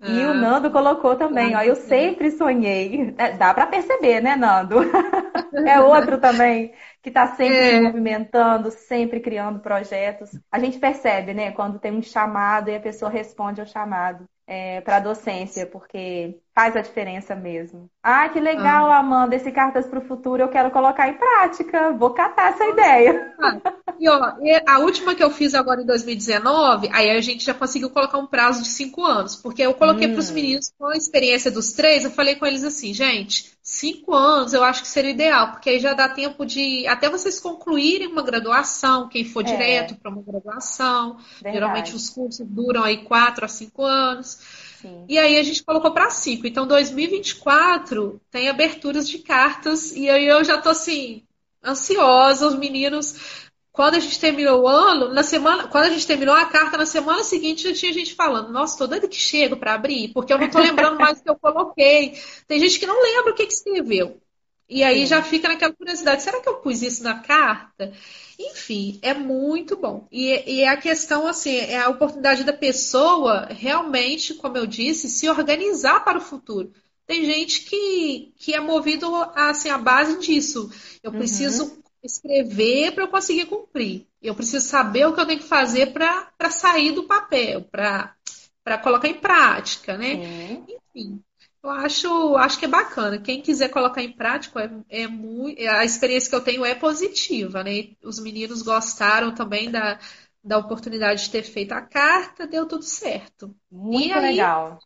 Ah, 0.00 0.10
e 0.10 0.24
o 0.26 0.30
ah. 0.30 0.34
Nando 0.34 0.70
colocou 0.70 1.16
também, 1.16 1.56
ó, 1.56 1.62
eu 1.62 1.74
sempre 1.74 2.30
sonhei. 2.30 3.14
É, 3.18 3.32
dá 3.32 3.52
para 3.52 3.66
perceber, 3.66 4.20
né, 4.20 4.36
Nando? 4.36 4.76
é 5.66 5.80
outro 5.80 6.18
também 6.18 6.72
que 7.02 7.08
está 7.08 7.28
sempre 7.34 7.56
é. 7.56 7.70
se 7.70 7.80
movimentando, 7.80 8.70
sempre 8.70 9.20
criando 9.20 9.58
projetos. 9.60 10.30
A 10.52 10.58
gente 10.58 10.78
percebe, 10.78 11.34
né, 11.34 11.50
quando 11.50 11.78
tem 11.78 11.92
um 11.92 12.02
chamado 12.02 12.70
e 12.70 12.76
a 12.76 12.80
pessoa 12.80 13.10
responde 13.10 13.60
ao 13.60 13.66
chamado 13.66 14.28
é, 14.46 14.80
para 14.82 14.96
a 14.98 15.00
docência, 15.00 15.66
porque 15.66 16.40
faz 16.54 16.76
a 16.76 16.80
diferença 16.80 17.34
mesmo. 17.34 17.90
Ah, 18.00 18.28
que 18.28 18.38
legal, 18.38 18.90
ah. 18.90 18.98
Amanda, 18.98 19.34
esse 19.34 19.50
Cartas 19.50 19.86
para 19.86 19.98
o 19.98 20.06
Futuro 20.06 20.42
eu 20.42 20.48
quero 20.48 20.70
colocar 20.70 21.08
em 21.08 21.14
prática. 21.14 21.92
Vou 21.92 22.10
catar 22.10 22.52
essa 22.52 22.64
ideia. 22.64 23.34
Ah, 23.40 23.58
e 23.98 24.08
ó, 24.08 24.34
a 24.66 24.78
última 24.78 25.14
que 25.14 25.22
eu 25.22 25.30
fiz 25.30 25.54
agora 25.54 25.82
em 25.82 25.86
2019, 25.86 26.88
aí 26.92 27.10
a 27.10 27.20
gente 27.20 27.44
já 27.44 27.52
conseguiu 27.52 27.90
colocar 27.90 28.18
um 28.18 28.26
prazo 28.26 28.62
de 28.62 28.68
cinco 28.68 29.04
anos, 29.04 29.34
porque 29.34 29.62
eu 29.62 29.74
coloquei 29.74 30.06
hum. 30.06 30.12
para 30.12 30.20
os 30.20 30.30
meninos 30.30 30.72
com 30.78 30.86
a 30.86 30.96
experiência 30.96 31.50
dos 31.50 31.72
três, 31.72 32.04
eu 32.04 32.10
falei 32.10 32.36
com 32.36 32.46
eles 32.46 32.62
assim, 32.62 32.94
gente, 32.94 33.52
cinco 33.62 34.14
anos 34.14 34.52
eu 34.52 34.62
acho 34.62 34.82
que 34.82 34.88
seria 34.88 35.10
ideal, 35.10 35.52
porque 35.52 35.70
aí 35.70 35.80
já 35.80 35.92
dá 35.92 36.08
tempo 36.08 36.44
de 36.44 36.86
até 36.86 37.08
vocês 37.08 37.40
concluírem 37.40 38.08
uma 38.08 38.22
graduação, 38.22 39.08
quem 39.08 39.24
for 39.24 39.40
é. 39.40 39.44
direto 39.44 39.96
para 39.96 40.10
uma 40.10 40.22
graduação. 40.22 41.16
Verdade. 41.34 41.54
Geralmente 41.54 41.96
os 41.96 42.10
cursos 42.10 42.46
duram 42.46 42.82
aí 42.82 43.04
quatro 43.04 43.44
a 43.44 43.48
cinco 43.48 43.84
anos. 43.84 44.63
Sim. 44.84 45.06
E 45.08 45.18
aí 45.18 45.38
a 45.38 45.42
gente 45.42 45.64
colocou 45.64 45.92
para 45.92 46.10
cinco. 46.10 46.46
Então, 46.46 46.66
2024 46.66 48.20
tem 48.30 48.50
aberturas 48.50 49.08
de 49.08 49.18
cartas 49.18 49.96
e 49.96 50.10
aí 50.10 50.26
eu 50.26 50.44
já 50.44 50.60
tô 50.60 50.68
assim 50.68 51.22
ansiosa. 51.64 52.46
Os 52.46 52.54
meninos 52.54 53.42
quando 53.72 53.96
a 53.96 53.98
gente 53.98 54.20
terminou 54.20 54.62
o 54.62 54.68
ano, 54.68 55.12
na 55.12 55.24
semana, 55.24 55.66
quando 55.66 55.86
a 55.86 55.90
gente 55.90 56.06
terminou 56.06 56.32
a 56.32 56.44
carta, 56.44 56.76
na 56.76 56.86
semana 56.86 57.24
seguinte 57.24 57.64
já 57.64 57.74
tinha 57.74 57.92
gente 57.92 58.14
falando, 58.14 58.52
nossa, 58.52 58.78
tô 58.78 58.86
doida 58.86 59.08
que 59.08 59.16
chego 59.16 59.56
para 59.56 59.74
abrir, 59.74 60.12
porque 60.12 60.32
eu 60.32 60.38
não 60.38 60.48
tô 60.48 60.60
lembrando 60.60 60.96
mais 60.96 61.18
o 61.18 61.24
que 61.24 61.30
eu 61.30 61.34
coloquei. 61.34 62.16
Tem 62.46 62.60
gente 62.60 62.78
que 62.78 62.86
não 62.86 63.02
lembra 63.02 63.32
o 63.32 63.34
que, 63.34 63.46
que 63.46 63.52
escreveu. 63.52 64.20
E 64.68 64.84
aí 64.84 65.00
Sim. 65.00 65.06
já 65.06 65.22
fica 65.24 65.48
naquela 65.48 65.72
curiosidade, 65.72 66.22
será 66.22 66.40
que 66.40 66.48
eu 66.48 66.56
pus 66.56 66.82
isso 66.82 67.02
na 67.02 67.18
carta? 67.18 67.92
Enfim, 68.38 68.98
é 69.02 69.14
muito 69.14 69.76
bom. 69.76 70.08
E, 70.10 70.58
e 70.58 70.64
a 70.64 70.76
questão, 70.76 71.26
assim, 71.26 71.56
é 71.56 71.78
a 71.78 71.88
oportunidade 71.88 72.44
da 72.44 72.52
pessoa 72.52 73.46
realmente, 73.50 74.34
como 74.34 74.56
eu 74.56 74.66
disse, 74.66 75.08
se 75.08 75.28
organizar 75.28 76.04
para 76.04 76.18
o 76.18 76.22
futuro. 76.22 76.72
Tem 77.06 77.24
gente 77.24 77.60
que, 77.60 78.32
que 78.36 78.54
é 78.54 78.60
movido 78.60 79.14
assim, 79.34 79.68
à 79.68 79.78
base 79.78 80.18
disso. 80.18 80.70
Eu 81.02 81.12
uhum. 81.12 81.18
preciso 81.18 81.78
escrever 82.02 82.92
para 82.92 83.04
eu 83.04 83.08
conseguir 83.08 83.46
cumprir. 83.46 84.06
Eu 84.22 84.34
preciso 84.34 84.66
saber 84.66 85.06
o 85.06 85.14
que 85.14 85.20
eu 85.20 85.26
tenho 85.26 85.40
que 85.40 85.46
fazer 85.46 85.92
para 85.92 86.50
sair 86.50 86.92
do 86.92 87.04
papel, 87.04 87.62
para 87.70 88.78
colocar 88.82 89.08
em 89.08 89.14
prática, 89.14 89.96
né? 89.96 90.14
Uhum. 90.14 90.66
Enfim, 90.68 91.22
eu 91.64 91.70
acho, 91.70 92.36
acho 92.36 92.58
que 92.58 92.66
é 92.66 92.68
bacana. 92.68 93.18
Quem 93.18 93.40
quiser 93.40 93.70
colocar 93.70 94.02
em 94.02 94.12
prática, 94.12 94.84
é, 94.90 95.04
é 95.04 95.08
muito, 95.08 95.58
a 95.66 95.82
experiência 95.82 96.28
que 96.28 96.36
eu 96.36 96.44
tenho 96.44 96.62
é 96.62 96.74
positiva, 96.74 97.64
né? 97.64 97.88
Os 98.02 98.20
meninos 98.20 98.60
gostaram 98.60 99.34
também 99.34 99.70
da, 99.70 99.98
da 100.44 100.58
oportunidade 100.58 101.24
de 101.24 101.30
ter 101.30 101.42
feito 101.42 101.72
a 101.72 101.80
carta, 101.80 102.46
deu 102.46 102.66
tudo 102.66 102.84
certo. 102.84 103.54
Muito 103.72 104.14
aí, 104.14 104.32
legal. 104.32 104.78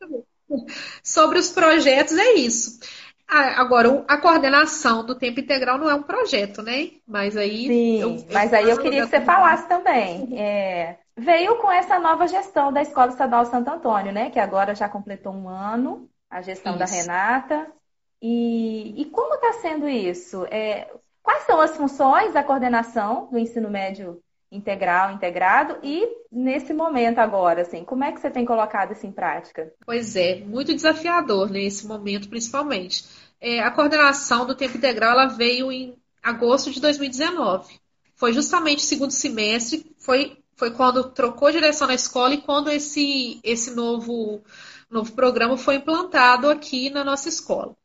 Sobre 1.02 1.40
os 1.40 1.50
projetos, 1.50 2.16
é 2.16 2.34
isso. 2.34 2.78
Ah, 3.26 3.60
agora, 3.60 4.04
a 4.06 4.16
coordenação 4.16 5.04
do 5.04 5.16
tempo 5.16 5.40
integral 5.40 5.78
não 5.78 5.90
é 5.90 5.94
um 5.94 6.02
projeto, 6.02 6.62
né? 6.62 6.92
Mas 7.06 7.36
aí. 7.36 7.66
Sim, 7.66 8.00
eu, 8.00 8.26
mas 8.32 8.54
aí 8.54 8.70
eu 8.70 8.78
queria 8.78 9.02
que 9.02 9.10
você 9.10 9.20
falasse 9.20 9.68
também. 9.68 10.38
É, 10.38 10.96
veio 11.16 11.56
com 11.56 11.70
essa 11.70 11.98
nova 11.98 12.28
gestão 12.28 12.72
da 12.72 12.80
Escola 12.80 13.10
Estadual 13.10 13.44
Santo 13.46 13.68
Antônio, 13.68 14.12
né? 14.12 14.30
Que 14.30 14.38
agora 14.38 14.74
já 14.74 14.88
completou 14.88 15.34
um 15.34 15.48
ano, 15.48 16.08
a 16.30 16.40
gestão 16.42 16.76
isso. 16.76 16.78
da 16.78 16.84
Renata. 16.84 17.72
E, 18.20 19.00
e 19.00 19.04
como 19.06 19.34
está 19.34 19.54
sendo 19.54 19.88
isso? 19.88 20.44
É, 20.46 20.90
quais 21.22 21.44
são 21.44 21.60
as 21.60 21.76
funções 21.76 22.32
da 22.32 22.42
coordenação 22.42 23.28
do 23.30 23.38
ensino 23.38 23.70
médio 23.70 24.20
integral, 24.50 25.12
integrado 25.12 25.78
e 25.82 26.08
nesse 26.32 26.72
momento 26.72 27.18
agora, 27.18 27.62
assim, 27.62 27.84
como 27.84 28.04
é 28.04 28.12
que 28.12 28.20
você 28.20 28.30
tem 28.30 28.44
colocado 28.44 28.92
isso 28.92 29.06
em 29.06 29.12
prática? 29.12 29.72
Pois 29.84 30.16
é, 30.16 30.40
muito 30.40 30.74
desafiador 30.74 31.50
nesse 31.50 31.86
momento, 31.86 32.28
principalmente. 32.28 33.04
É, 33.40 33.60
a 33.60 33.70
coordenação 33.70 34.46
do 34.46 34.54
tempo 34.54 34.78
integral 34.78 35.12
ela 35.12 35.26
veio 35.26 35.70
em 35.70 35.94
agosto 36.22 36.70
de 36.70 36.80
2019. 36.80 37.78
Foi 38.16 38.32
justamente 38.32 38.78
o 38.78 38.86
segundo 38.86 39.12
semestre, 39.12 39.94
foi, 39.98 40.38
foi 40.56 40.70
quando 40.72 41.10
trocou 41.10 41.52
direção 41.52 41.86
na 41.86 41.94
escola 41.94 42.34
e 42.34 42.40
quando 42.40 42.70
esse, 42.70 43.38
esse 43.44 43.74
novo, 43.74 44.42
novo 44.90 45.12
programa 45.12 45.56
foi 45.56 45.76
implantado 45.76 46.48
aqui 46.48 46.90
na 46.90 47.04
nossa 47.04 47.28
escola. 47.28 47.76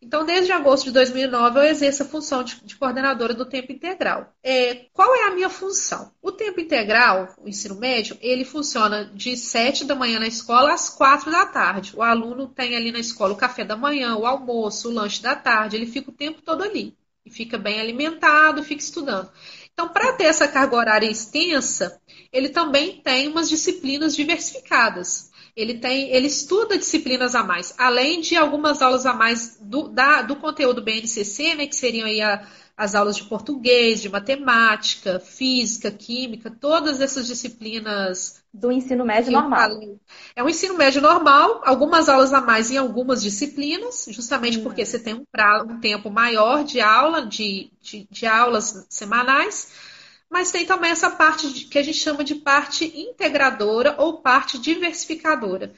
Então, 0.00 0.24
desde 0.24 0.52
agosto 0.52 0.84
de 0.84 0.92
2009, 0.92 1.58
eu 1.58 1.64
exerço 1.64 2.04
a 2.04 2.06
função 2.06 2.44
de, 2.44 2.64
de 2.64 2.76
coordenadora 2.76 3.34
do 3.34 3.44
tempo 3.44 3.72
integral. 3.72 4.32
É, 4.42 4.86
qual 4.92 5.12
é 5.12 5.26
a 5.26 5.34
minha 5.34 5.50
função? 5.50 6.12
O 6.22 6.30
tempo 6.30 6.60
integral, 6.60 7.34
o 7.36 7.48
ensino 7.48 7.74
médio, 7.74 8.16
ele 8.20 8.44
funciona 8.44 9.06
de 9.06 9.36
7 9.36 9.84
da 9.84 9.96
manhã 9.96 10.20
na 10.20 10.28
escola 10.28 10.72
às 10.72 10.88
4 10.88 11.32
da 11.32 11.46
tarde. 11.46 11.96
O 11.96 12.02
aluno 12.02 12.46
tem 12.46 12.76
ali 12.76 12.92
na 12.92 13.00
escola 13.00 13.32
o 13.32 13.36
café 13.36 13.64
da 13.64 13.76
manhã, 13.76 14.16
o 14.16 14.24
almoço, 14.24 14.88
o 14.88 14.92
lanche 14.92 15.20
da 15.20 15.34
tarde, 15.34 15.74
ele 15.74 15.86
fica 15.86 16.10
o 16.10 16.14
tempo 16.14 16.42
todo 16.42 16.62
ali. 16.62 16.96
E 17.26 17.30
fica 17.30 17.58
bem 17.58 17.80
alimentado, 17.80 18.62
fica 18.62 18.80
estudando. 18.80 19.30
Então, 19.72 19.88
para 19.88 20.12
ter 20.12 20.24
essa 20.24 20.46
carga 20.46 20.76
horária 20.76 21.10
extensa, 21.10 22.00
ele 22.32 22.48
também 22.50 23.00
tem 23.02 23.28
umas 23.28 23.48
disciplinas 23.48 24.14
diversificadas 24.14 25.27
ele 25.58 25.74
tem, 25.74 26.08
ele 26.10 26.28
estuda 26.28 26.78
disciplinas 26.78 27.34
a 27.34 27.42
mais, 27.42 27.74
além 27.76 28.20
de 28.20 28.36
algumas 28.36 28.80
aulas 28.80 29.04
a 29.04 29.12
mais 29.12 29.58
do, 29.60 29.88
da, 29.88 30.22
do 30.22 30.36
conteúdo 30.36 30.80
BNCC, 30.80 31.56
né, 31.56 31.66
que 31.66 31.74
seriam 31.74 32.06
aí 32.06 32.20
a, 32.20 32.46
as 32.76 32.94
aulas 32.94 33.16
de 33.16 33.24
português, 33.24 34.00
de 34.00 34.08
matemática, 34.08 35.18
física, 35.18 35.90
química, 35.90 36.48
todas 36.48 37.00
essas 37.00 37.26
disciplinas 37.26 38.40
do 38.54 38.70
ensino 38.70 39.04
médio 39.04 39.32
normal. 39.32 39.98
É 40.36 40.44
um 40.44 40.48
ensino 40.48 40.74
médio 40.74 41.02
normal, 41.02 41.60
algumas 41.64 42.08
aulas 42.08 42.32
a 42.32 42.40
mais 42.40 42.70
em 42.70 42.76
algumas 42.76 43.20
disciplinas, 43.20 44.06
justamente 44.10 44.58
hum. 44.58 44.62
porque 44.62 44.86
você 44.86 45.00
tem 45.00 45.14
um, 45.14 45.24
pra, 45.30 45.64
um 45.64 45.80
tempo 45.80 46.08
maior 46.08 46.62
de 46.62 46.80
aula, 46.80 47.26
de, 47.26 47.68
de, 47.82 48.06
de 48.08 48.26
aulas 48.26 48.86
semanais 48.88 49.87
mas 50.30 50.50
tem 50.50 50.66
também 50.66 50.90
essa 50.90 51.10
parte 51.10 51.52
de, 51.52 51.64
que 51.64 51.78
a 51.78 51.82
gente 51.82 51.98
chama 51.98 52.22
de 52.22 52.34
parte 52.34 52.84
integradora 52.84 53.94
ou 53.98 54.20
parte 54.20 54.58
diversificadora, 54.58 55.72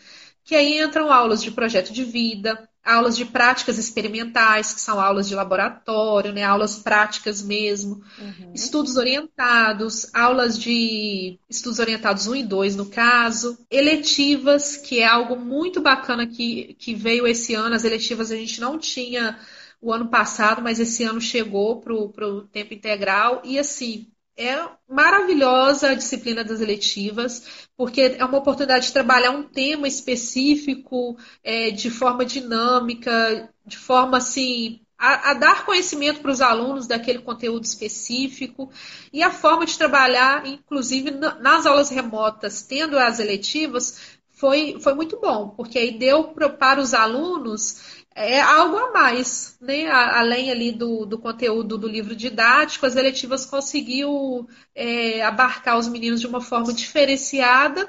que 0.45 0.55
aí 0.55 0.81
entram 0.81 1.13
aulas 1.13 1.43
de 1.43 1.51
projeto 1.51 1.93
de 1.93 2.05
vida, 2.05 2.69
aulas 2.85 3.17
de 3.17 3.25
práticas 3.25 3.79
experimentais, 3.79 4.73
que 4.73 4.81
são 4.81 4.99
aulas 4.99 5.29
de 5.29 5.35
laboratório, 5.35 6.33
né, 6.33 6.43
aulas 6.43 6.77
práticas 6.77 7.43
mesmo, 7.43 8.03
uhum. 8.19 8.53
estudos 8.55 8.97
orientados, 8.97 10.13
aulas 10.15 10.59
de 10.59 11.39
estudos 11.49 11.79
orientados 11.79 12.27
1 12.27 12.37
e 12.37 12.43
2 12.43 12.77
no 12.77 12.87
caso, 12.87 13.59
eletivas, 13.71 14.77
que 14.77 15.01
é 15.01 15.07
algo 15.07 15.37
muito 15.37 15.81
bacana 15.81 16.27
que, 16.27 16.75
que 16.79 16.95
veio 16.95 17.27
esse 17.27 17.55
ano, 17.55 17.75
as 17.75 17.85
eletivas 17.85 18.33
a 18.33 18.37
gente 18.37 18.61
não 18.61 18.79
tinha 18.79 19.39
o 19.81 19.93
ano 19.93 20.09
passado, 20.09 20.61
mas 20.63 20.79
esse 20.79 21.05
ano 21.05 21.21
chegou 21.21 21.81
para 21.81 21.95
o 21.95 22.43
tempo 22.43 22.75
integral. 22.75 23.41
E 23.45 23.59
assim, 23.59 24.11
é 24.41 24.69
maravilhosa 24.89 25.91
a 25.91 25.95
disciplina 25.95 26.43
das 26.43 26.63
eletivas, 26.63 27.69
porque 27.77 28.17
é 28.19 28.25
uma 28.25 28.39
oportunidade 28.39 28.87
de 28.87 28.93
trabalhar 28.93 29.31
um 29.31 29.43
tema 29.43 29.87
específico 29.87 31.19
é, 31.45 31.71
de 31.71 31.91
forma 31.91 32.25
dinâmica, 32.25 33.53
de 33.67 33.77
forma 33.77 34.17
assim. 34.17 34.81
A, 34.99 35.31
a 35.31 35.35
dar 35.35 35.65
conhecimento 35.65 36.21
para 36.21 36.31
os 36.31 36.43
alunos 36.43 36.87
daquele 36.87 37.21
conteúdo 37.21 37.65
específico 37.65 38.71
e 39.11 39.23
a 39.23 39.31
forma 39.31 39.65
de 39.65 39.79
trabalhar, 39.79 40.47
inclusive 40.47 41.11
nas 41.11 41.65
aulas 41.65 41.89
remotas, 41.89 42.63
tendo 42.63 42.99
as 42.99 43.19
eletivas, 43.19 44.20
foi, 44.41 44.79
foi 44.81 44.95
muito 44.95 45.21
bom, 45.21 45.51
porque 45.51 45.79
aí 45.79 45.99
deu 45.99 46.35
para 46.35 46.81
os 46.81 46.95
alunos 46.95 48.01
é 48.15 48.41
algo 48.41 48.77
a 48.77 48.91
mais, 48.91 49.57
né? 49.61 49.89
Além 49.89 50.51
ali 50.51 50.73
do, 50.73 51.07
do 51.07 51.19
conteúdo 51.19 51.79
do 51.79 51.87
livro 51.87 52.17
didático, 52.17 52.85
as 52.85 52.97
eletivas 52.97 53.47
conseguiu 53.47 54.49
é, 54.75 55.23
abarcar 55.23 55.79
os 55.79 55.87
meninos 55.89 56.21
de 56.21 56.27
uma 56.27 56.41
forma 56.41 56.73
diferenciada 56.73 57.89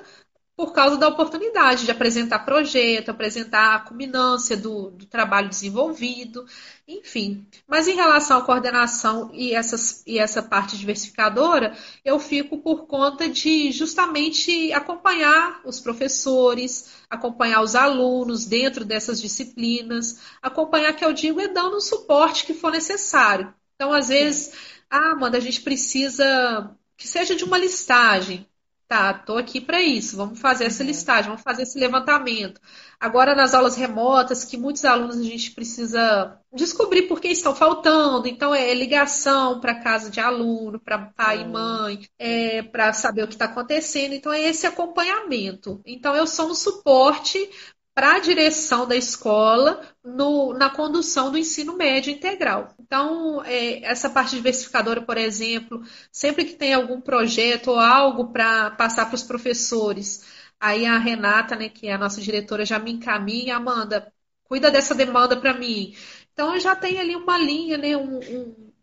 por 0.61 0.73
causa 0.73 0.95
da 0.95 1.07
oportunidade 1.07 1.85
de 1.85 1.91
apresentar 1.91 2.45
projeto, 2.45 3.09
apresentar 3.09 3.73
a 3.73 3.79
culminância 3.79 4.55
do, 4.55 4.91
do, 4.91 5.07
trabalho 5.07 5.49
desenvolvido, 5.49 6.45
enfim. 6.87 7.47
Mas 7.67 7.87
em 7.87 7.95
relação 7.95 8.37
à 8.37 8.41
coordenação 8.43 9.31
e, 9.33 9.55
essas, 9.55 10.03
e 10.05 10.19
essa 10.19 10.43
parte 10.43 10.77
diversificadora, 10.77 11.75
eu 12.05 12.19
fico 12.19 12.59
por 12.59 12.85
conta 12.85 13.27
de 13.27 13.71
justamente 13.71 14.71
acompanhar 14.71 15.61
os 15.65 15.79
professores, 15.79 16.91
acompanhar 17.09 17.63
os 17.63 17.73
alunos 17.73 18.45
dentro 18.45 18.85
dessas 18.85 19.19
disciplinas, 19.19 20.19
acompanhar, 20.43 20.93
que 20.93 21.03
eu 21.03 21.11
digo, 21.11 21.41
é 21.41 21.47
dando 21.47 21.77
o 21.77 21.81
suporte 21.81 22.45
que 22.45 22.53
for 22.53 22.71
necessário. 22.71 23.51
Então, 23.73 23.91
às 23.91 24.09
vezes, 24.09 24.53
ah, 24.91 25.13
Amanda, 25.13 25.39
a 25.39 25.41
gente 25.41 25.61
precisa 25.61 26.69
que 26.95 27.07
seja 27.07 27.35
de 27.35 27.43
uma 27.43 27.57
listagem 27.57 28.47
tá, 28.91 29.13
tô 29.13 29.37
aqui 29.37 29.61
para 29.61 29.81
isso, 29.81 30.17
vamos 30.17 30.37
fazer 30.37 30.65
essa 30.65 30.83
uhum. 30.83 30.89
listagem, 30.89 31.29
vamos 31.29 31.41
fazer 31.41 31.63
esse 31.63 31.79
levantamento. 31.79 32.59
Agora, 32.99 33.33
nas 33.33 33.53
aulas 33.53 33.77
remotas, 33.77 34.43
que 34.43 34.57
muitos 34.57 34.83
alunos 34.83 35.17
a 35.17 35.23
gente 35.23 35.51
precisa 35.51 36.37
descobrir 36.53 37.03
por 37.03 37.21
que 37.21 37.29
estão 37.29 37.55
faltando, 37.55 38.27
então 38.27 38.53
é 38.53 38.73
ligação 38.73 39.61
para 39.61 39.81
casa 39.81 40.11
de 40.11 40.19
aluno, 40.19 40.77
para 40.77 41.05
pai 41.15 41.37
uhum. 41.37 41.43
e 41.43 41.47
mãe, 41.47 42.09
é, 42.19 42.63
para 42.63 42.91
saber 42.91 43.23
o 43.23 43.27
que 43.29 43.35
está 43.35 43.45
acontecendo, 43.45 44.13
então 44.13 44.33
é 44.33 44.41
esse 44.41 44.67
acompanhamento. 44.67 45.81
Então, 45.85 46.13
eu 46.13 46.27
sou 46.27 46.49
um 46.49 46.55
suporte 46.55 47.49
para 47.93 48.15
a 48.15 48.19
direção 48.19 48.87
da 48.87 48.95
escola 48.95 49.81
no, 50.03 50.53
na 50.53 50.69
condução 50.69 51.31
do 51.31 51.37
ensino 51.37 51.75
médio 51.75 52.11
integral. 52.11 52.73
Então, 52.79 53.43
é, 53.43 53.83
essa 53.83 54.09
parte 54.09 54.35
diversificadora, 54.35 55.01
por 55.01 55.17
exemplo, 55.17 55.81
sempre 56.11 56.45
que 56.45 56.53
tem 56.53 56.73
algum 56.73 57.01
projeto 57.01 57.71
ou 57.71 57.79
algo 57.79 58.31
para 58.31 58.71
passar 58.71 59.05
para 59.07 59.15
os 59.15 59.23
professores, 59.23 60.25
aí 60.59 60.85
a 60.85 60.97
Renata, 60.97 61.55
né, 61.55 61.69
que 61.69 61.87
é 61.87 61.93
a 61.93 61.97
nossa 61.97 62.21
diretora, 62.21 62.65
já 62.65 62.79
me 62.79 62.91
encaminha, 62.93 63.57
Amanda, 63.57 64.11
cuida 64.45 64.71
dessa 64.71 64.95
demanda 64.95 65.35
para 65.35 65.53
mim. 65.53 65.93
Então, 66.33 66.57
já 66.59 66.75
tem 66.75 66.99
ali 66.99 67.15
uma 67.15 67.37
linha, 67.37 67.77
né, 67.77 67.97
um, 67.97 68.19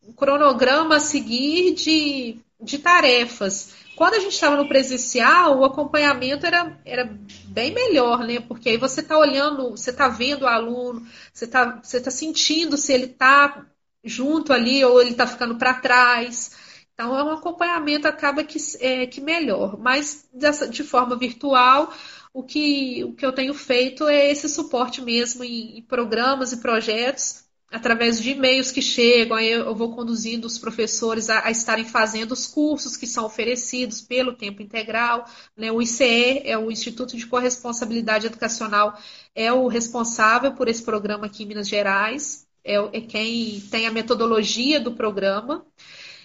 um 0.02 0.12
cronograma 0.12 0.96
a 0.96 1.00
seguir 1.00 1.74
de, 1.74 2.38
de 2.60 2.78
tarefas. 2.78 3.74
Quando 3.98 4.14
a 4.14 4.20
gente 4.20 4.34
estava 4.34 4.56
no 4.56 4.68
presencial, 4.68 5.58
o 5.58 5.64
acompanhamento 5.64 6.46
era, 6.46 6.80
era 6.84 7.18
bem 7.46 7.74
melhor, 7.74 8.20
né? 8.24 8.38
Porque 8.38 8.68
aí 8.68 8.76
você 8.76 9.00
está 9.00 9.18
olhando, 9.18 9.72
você 9.72 9.90
está 9.90 10.06
vendo 10.06 10.42
o 10.42 10.46
aluno, 10.46 11.04
você 11.32 11.46
está 11.46 11.80
você 11.82 12.00
tá 12.00 12.08
sentindo 12.08 12.76
se 12.76 12.92
ele 12.92 13.06
está 13.06 13.66
junto 14.04 14.52
ali 14.52 14.84
ou 14.84 15.00
ele 15.00 15.10
está 15.10 15.26
ficando 15.26 15.58
para 15.58 15.74
trás. 15.80 16.52
Então, 16.94 17.18
é 17.18 17.24
um 17.24 17.32
acompanhamento 17.32 18.06
acaba 18.06 18.44
que, 18.44 18.58
é, 18.78 19.04
que 19.08 19.20
melhor. 19.20 19.76
Mas 19.76 20.28
dessa, 20.32 20.68
de 20.68 20.84
forma 20.84 21.16
virtual, 21.16 21.92
o 22.32 22.44
que, 22.44 23.02
o 23.02 23.14
que 23.14 23.26
eu 23.26 23.32
tenho 23.32 23.52
feito 23.52 24.06
é 24.06 24.30
esse 24.30 24.48
suporte 24.48 25.02
mesmo 25.02 25.42
em, 25.42 25.78
em 25.78 25.82
programas 25.82 26.52
e 26.52 26.58
projetos 26.58 27.47
através 27.70 28.20
de 28.20 28.30
e-mails 28.30 28.72
que 28.72 28.80
chegam, 28.80 29.36
aí 29.36 29.50
eu 29.50 29.74
vou 29.74 29.94
conduzindo 29.94 30.46
os 30.46 30.58
professores 30.58 31.28
a, 31.28 31.46
a, 31.46 31.50
estarem 31.50 31.84
fazendo 31.84 32.32
os 32.32 32.46
cursos 32.46 32.96
que 32.96 33.06
são 33.06 33.26
oferecidos 33.26 34.00
pelo 34.00 34.32
tempo 34.32 34.62
integral. 34.62 35.26
Né? 35.56 35.70
O 35.70 35.82
ICE, 35.82 36.42
é 36.44 36.56
o 36.56 36.70
Instituto 36.70 37.16
de 37.16 37.26
Corresponsabilidade 37.26 38.26
Educacional, 38.26 38.98
é 39.34 39.52
o 39.52 39.68
responsável 39.68 40.52
por 40.52 40.68
esse 40.68 40.82
programa 40.82 41.26
aqui 41.26 41.42
em 41.42 41.46
Minas 41.46 41.68
Gerais, 41.68 42.46
é, 42.64 42.76
é 42.76 43.00
quem 43.02 43.60
tem 43.70 43.86
a 43.86 43.92
metodologia 43.92 44.80
do 44.80 44.92
programa. 44.92 45.64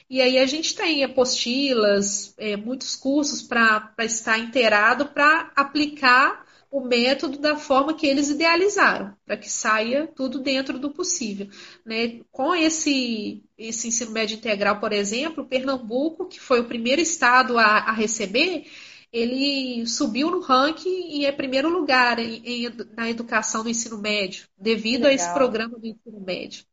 E 0.10 0.22
aí 0.22 0.38
a 0.38 0.46
gente 0.46 0.76
tem 0.76 1.04
apostilas, 1.04 2.34
é, 2.38 2.56
muitos 2.56 2.96
cursos 2.96 3.42
para 3.42 3.94
estar 4.00 4.38
inteirado 4.38 5.08
para 5.08 5.52
aplicar 5.56 6.46
o 6.74 6.82
método 6.82 7.38
da 7.38 7.56
forma 7.56 7.94
que 7.94 8.08
eles 8.08 8.32
idealizaram, 8.32 9.16
para 9.24 9.38
que 9.38 9.48
saia 9.48 10.08
tudo 10.08 10.40
dentro 10.40 10.80
do 10.80 10.90
possível. 10.90 11.48
Né? 11.86 12.22
Com 12.32 12.56
esse, 12.56 13.44
esse 13.56 13.90
ensino 13.90 14.10
médio 14.10 14.38
integral, 14.38 14.80
por 14.80 14.92
exemplo, 14.92 15.46
Pernambuco, 15.46 16.26
que 16.26 16.40
foi 16.40 16.62
o 16.62 16.68
primeiro 16.68 17.00
estado 17.00 17.60
a, 17.60 17.64
a 17.64 17.92
receber, 17.92 18.66
ele 19.12 19.86
subiu 19.86 20.32
no 20.32 20.40
ranking 20.40 21.20
e 21.20 21.28
é 21.28 21.32
primeiro 21.32 21.70
lugar 21.70 22.18
em, 22.18 22.42
em, 22.44 22.72
na 22.98 23.08
educação 23.08 23.62
do 23.62 23.70
ensino 23.70 24.00
médio, 24.00 24.48
devido 24.58 25.06
a 25.06 25.14
esse 25.14 25.32
programa 25.32 25.78
do 25.78 25.86
ensino 25.86 26.20
médio. 26.22 26.66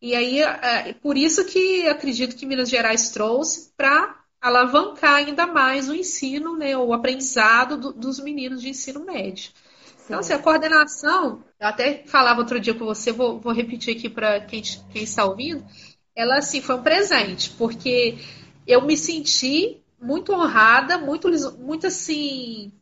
E 0.00 0.14
aí, 0.14 0.40
é, 0.40 0.94
por 0.94 1.18
isso 1.18 1.44
que 1.44 1.86
acredito 1.86 2.36
que 2.36 2.46
Minas 2.46 2.70
Gerais 2.70 3.10
trouxe 3.10 3.70
para 3.76 4.21
alavancar 4.42 5.14
ainda 5.14 5.46
mais 5.46 5.88
o 5.88 5.94
ensino, 5.94 6.56
né, 6.56 6.76
o 6.76 6.92
aprendizado 6.92 7.76
do, 7.76 7.92
dos 7.92 8.18
meninos 8.18 8.60
de 8.60 8.70
ensino 8.70 9.04
médio. 9.04 9.52
Sim. 9.84 10.04
Então, 10.06 10.18
assim, 10.18 10.32
a 10.32 10.38
coordenação, 10.38 11.44
eu 11.60 11.68
até 11.68 12.02
falava 12.06 12.40
outro 12.40 12.58
dia 12.58 12.74
com 12.74 12.84
você, 12.84 13.12
vou, 13.12 13.38
vou 13.38 13.52
repetir 13.52 13.96
aqui 13.96 14.08
para 14.10 14.40
quem, 14.40 14.60
quem 14.92 15.04
está 15.04 15.24
ouvindo, 15.24 15.64
ela, 16.14 16.38
assim, 16.38 16.60
foi 16.60 16.74
um 16.74 16.82
presente, 16.82 17.50
porque 17.50 18.18
eu 18.66 18.82
me 18.82 18.96
senti 18.96 19.80
muito 20.00 20.32
honrada, 20.32 20.98
muito, 20.98 21.30
muito 21.58 21.86
assim, 21.86 22.72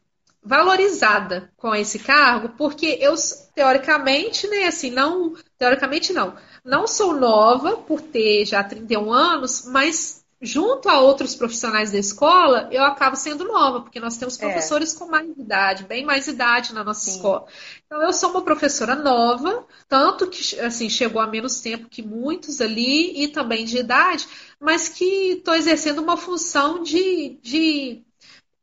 valorizada 0.43 1.53
com 1.59 1.75
esse 1.75 1.99
cargo, 1.99 2.55
porque 2.57 2.99
eu, 3.01 3.15
teoricamente, 3.55 4.49
né, 4.49 4.65
assim, 4.65 4.91
não, 4.91 5.35
teoricamente 5.59 6.15
não, 6.15 6.35
não 6.65 6.87
sou 6.87 7.15
nova 7.15 7.77
por 7.77 8.01
ter 8.01 8.47
já 8.47 8.65
31 8.65 9.13
anos, 9.13 9.67
mas 9.67 10.20
junto 10.41 10.89
a 10.89 11.01
outros 11.01 11.35
profissionais 11.35 11.93
da 11.93 11.99
escola, 11.99 12.69
eu 12.73 12.83
acabo 12.83 13.15
sendo 13.15 13.45
nova, 13.45 13.83
porque 13.83 14.01
nós 14.01 14.17
temos 14.17 14.39
é. 14.39 14.41
professores 14.41 14.95
é. 14.95 14.99
com 14.99 15.07
mais 15.07 15.29
idade, 15.37 15.85
bem 15.85 16.05
mais 16.05 16.27
idade 16.27 16.73
na 16.73 16.83
nossa 16.83 17.03
Sim. 17.03 17.17
escola. 17.17 17.47
Então, 17.85 18.03
eu 18.03 18.13
sou 18.13 18.31
uma 18.31 18.43
professora 18.43 18.95
nova, 18.95 19.67
tanto 19.89 20.29
que 20.29 20.59
assim 20.61 20.89
chegou 20.89 21.21
a 21.21 21.27
menos 21.27 21.61
tempo 21.61 21.89
que 21.89 22.03
muitos 22.03 22.61
ali, 22.61 23.23
e 23.23 23.29
também 23.29 23.65
de 23.65 23.79
idade, 23.79 24.27
mas 24.59 24.89
que 24.89 25.33
estou 25.33 25.55
exercendo 25.55 26.01
uma 26.01 26.17
função 26.17 26.83
de, 26.83 27.39
de 27.43 28.03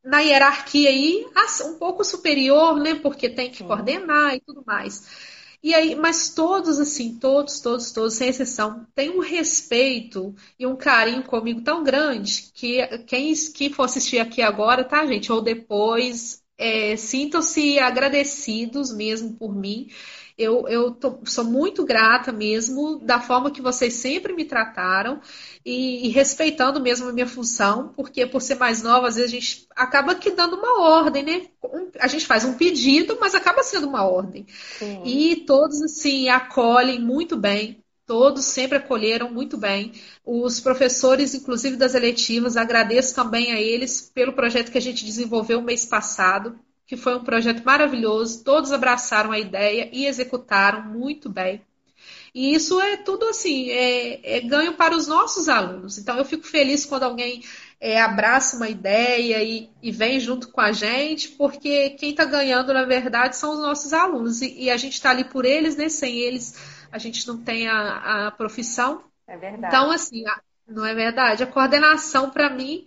na 0.03 0.21
hierarquia 0.21 0.89
aí 0.89 1.27
um 1.65 1.77
pouco 1.77 2.03
superior, 2.03 2.79
né? 2.79 2.95
Porque 2.95 3.29
tem 3.29 3.51
que 3.51 3.63
coordenar 3.63 4.33
e 4.35 4.39
tudo 4.39 4.63
mais. 4.65 5.36
E 5.67 5.73
aí, 5.75 5.95
mas 5.95 6.29
todos, 6.29 6.79
assim, 6.79 7.19
todos, 7.19 7.59
todos, 7.59 7.91
todos, 7.91 8.13
sem 8.13 8.29
exceção, 8.29 8.87
têm 8.95 9.09
um 9.09 9.19
respeito 9.19 10.33
e 10.57 10.65
um 10.65 10.77
carinho 10.77 11.23
comigo 11.23 11.59
tão 11.61 11.83
grande 11.83 12.49
que 12.53 12.77
quem, 13.05 13.33
for 13.73 13.83
assistir 13.83 14.17
aqui 14.17 14.41
agora, 14.41 14.85
tá, 14.85 15.05
gente? 15.05 15.29
Ou 15.29 15.41
depois, 15.41 16.41
é, 16.57 16.95
sintam-se 16.95 17.79
agradecidos 17.79 18.93
mesmo 18.95 19.33
por 19.33 19.53
mim. 19.53 19.89
Eu, 20.37 20.67
eu 20.67 20.91
tô, 20.91 21.19
sou 21.25 21.43
muito 21.43 21.83
grata 21.83 22.31
mesmo 22.31 22.99
da 22.99 23.19
forma 23.19 23.49
que 23.49 23.59
vocês 23.59 23.95
sempre 23.95 24.33
me 24.33 24.45
trataram 24.45 25.19
e, 25.65 26.05
e, 26.05 26.09
respeitando 26.09 26.79
mesmo 26.79 27.09
a 27.09 27.11
minha 27.11 27.25
função, 27.25 27.91
porque 27.95 28.23
por 28.27 28.39
ser 28.39 28.53
mais 28.55 28.83
nova, 28.83 29.07
às 29.07 29.15
vezes 29.15 29.31
a 29.31 29.33
gente 29.33 29.67
acaba 29.75 30.13
que 30.13 30.29
dando 30.29 30.55
uma 30.55 30.79
ordem, 30.79 31.23
né? 31.23 31.47
Um, 31.63 31.89
a 31.99 32.07
gente 32.07 32.27
faz 32.27 32.45
um 32.45 32.53
pedido, 32.53 33.17
mas 33.19 33.33
acaba 33.33 33.63
sendo 33.63 33.87
uma 33.87 34.05
ordem. 34.05 34.45
Sim. 34.77 35.01
E 35.03 35.37
todos, 35.37 35.81
assim, 35.81 36.29
acolhem 36.29 36.99
muito 36.99 37.35
bem. 37.35 37.83
Todos 38.05 38.45
sempre 38.45 38.77
acolheram 38.77 39.31
muito 39.33 39.57
bem. 39.57 39.91
Os 40.23 40.59
professores, 40.59 41.33
inclusive 41.33 41.75
das 41.75 41.95
eletivas, 41.95 42.55
agradeço 42.55 43.15
também 43.15 43.51
a 43.51 43.59
eles 43.59 44.11
pelo 44.13 44.33
projeto 44.33 44.71
que 44.71 44.77
a 44.77 44.81
gente 44.81 45.03
desenvolveu 45.03 45.61
mês 45.63 45.83
passado 45.83 46.59
que 46.87 46.97
foi 46.97 47.15
um 47.15 47.23
projeto 47.23 47.63
maravilhoso, 47.63 48.43
todos 48.43 48.71
abraçaram 48.71 49.31
a 49.31 49.39
ideia 49.39 49.89
e 49.91 50.05
executaram 50.05 50.83
muito 50.83 51.29
bem. 51.29 51.61
E 52.33 52.53
isso 52.53 52.79
é 52.79 52.97
tudo 52.97 53.25
assim, 53.25 53.69
é, 53.69 54.37
é 54.37 54.41
ganho 54.41 54.73
para 54.73 54.95
os 54.95 55.07
nossos 55.07 55.49
alunos. 55.49 55.97
Então 55.97 56.17
eu 56.17 56.25
fico 56.25 56.45
feliz 56.45 56.85
quando 56.85 57.03
alguém 57.03 57.43
é, 57.79 58.01
abraça 58.01 58.55
uma 58.55 58.69
ideia 58.69 59.43
e, 59.43 59.69
e, 59.81 59.91
vem 59.91 60.19
junto 60.19 60.49
com 60.49 60.61
a 60.61 60.71
gente, 60.71 61.29
porque 61.29 61.91
quem 61.91 62.11
está 62.11 62.25
ganhando, 62.25 62.73
na 62.73 62.85
verdade, 62.85 63.35
são 63.35 63.53
os 63.53 63.59
nossos 63.59 63.91
alunos. 63.91 64.41
E, 64.41 64.63
e 64.63 64.69
a 64.69 64.77
gente 64.77 64.93
está 64.93 65.09
ali 65.09 65.23
por 65.23 65.45
eles, 65.45 65.75
né? 65.75 65.89
Sem 65.89 66.17
eles 66.17 66.55
a 66.91 66.97
gente 66.97 67.27
não 67.27 67.37
tem 67.37 67.67
a, 67.67 68.27
a 68.27 68.31
profissão. 68.31 69.03
É 69.27 69.37
verdade. 69.37 69.75
Então, 69.75 69.91
assim, 69.91 70.25
a, 70.25 70.41
não 70.67 70.85
é 70.85 70.93
verdade? 70.93 71.43
A 71.43 71.47
coordenação, 71.47 72.29
para 72.29 72.49
mim, 72.49 72.85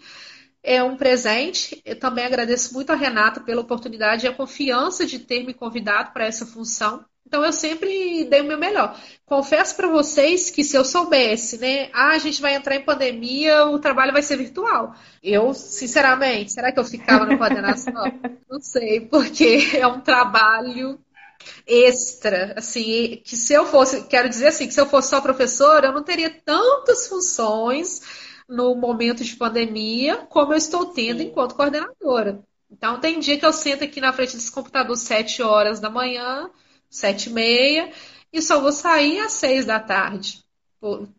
é 0.63 0.83
um 0.83 0.97
presente. 0.97 1.81
Eu 1.85 1.99
também 1.99 2.25
agradeço 2.25 2.73
muito 2.75 2.91
a 2.91 2.97
Renata 2.97 3.41
pela 3.41 3.61
oportunidade 3.61 4.27
e 4.27 4.29
a 4.29 4.35
confiança 4.35 5.07
de 5.07 5.19
ter 5.19 5.45
me 5.45 5.55
convidado 5.55 6.13
para 6.13 6.27
essa 6.27 6.47
função. 6.47 7.05
Então 7.27 7.45
eu 7.45 7.53
sempre 7.53 8.25
dei 8.25 8.41
o 8.41 8.45
meu 8.45 8.59
melhor. 8.59 8.99
Confesso 9.25 9.77
para 9.77 9.87
vocês 9.87 10.51
que 10.51 10.65
se 10.65 10.77
eu 10.77 10.85
soubesse, 10.85 11.59
né, 11.59 11.89
ah, 11.93 12.11
a 12.11 12.19
gente 12.19 12.43
vai 12.43 12.55
entrar 12.55 12.75
em 12.75 12.85
pandemia, 12.85 13.67
o 13.67 13.79
trabalho 13.79 14.13
vai 14.13 14.23
ser 14.23 14.37
virtual. 14.37 14.95
Eu, 15.23 15.55
sinceramente, 15.55 16.53
será 16.53 16.73
que 16.73 16.81
eu 16.81 16.85
ficava 16.85 17.25
na 17.25 17.39
coordenação? 17.39 17.93
Não 18.51 18.61
sei, 18.61 19.01
porque 19.01 19.71
é 19.75 19.87
um 19.87 20.01
trabalho 20.01 20.99
extra, 21.67 22.55
assim, 22.57 23.23
que 23.25 23.37
se 23.37 23.53
eu 23.53 23.65
fosse, 23.65 24.03
quero 24.09 24.29
dizer 24.29 24.49
assim, 24.49 24.67
que 24.67 24.75
se 24.75 24.81
eu 24.81 24.87
fosse 24.87 25.11
só 25.11 25.21
professora, 25.21 25.87
eu 25.87 25.93
não 25.93 26.03
teria 26.03 26.29
tantas 26.45 27.09
funções 27.09 28.01
no 28.51 28.75
momento 28.75 29.25
de 29.25 29.37
pandemia 29.37 30.17
como 30.29 30.53
eu 30.53 30.59
estou 30.59 30.87
tendo 30.87 31.23
enquanto 31.23 31.55
coordenadora. 31.55 32.43
Então, 32.71 33.01
tem 33.01 33.19
dia 33.19 33.39
que 33.39 33.47
eu 33.47 33.53
sento 33.53 33.85
aqui 33.85 34.01
na 34.01 34.13
frente 34.13 34.37
desse 34.37 34.51
computador 34.51 34.97
sete 34.97 35.43
horas 35.43 35.81
da 35.81 35.89
manhã, 35.89 36.51
sete 36.89 37.31
e 37.31 37.33
meia, 37.33 37.93
e 38.33 38.43
só 38.43 38.61
vou 38.61 38.73
sair 38.73 39.21
às 39.21 39.33
seis 39.33 39.65
da 39.65 39.79
tarde. 39.81 40.45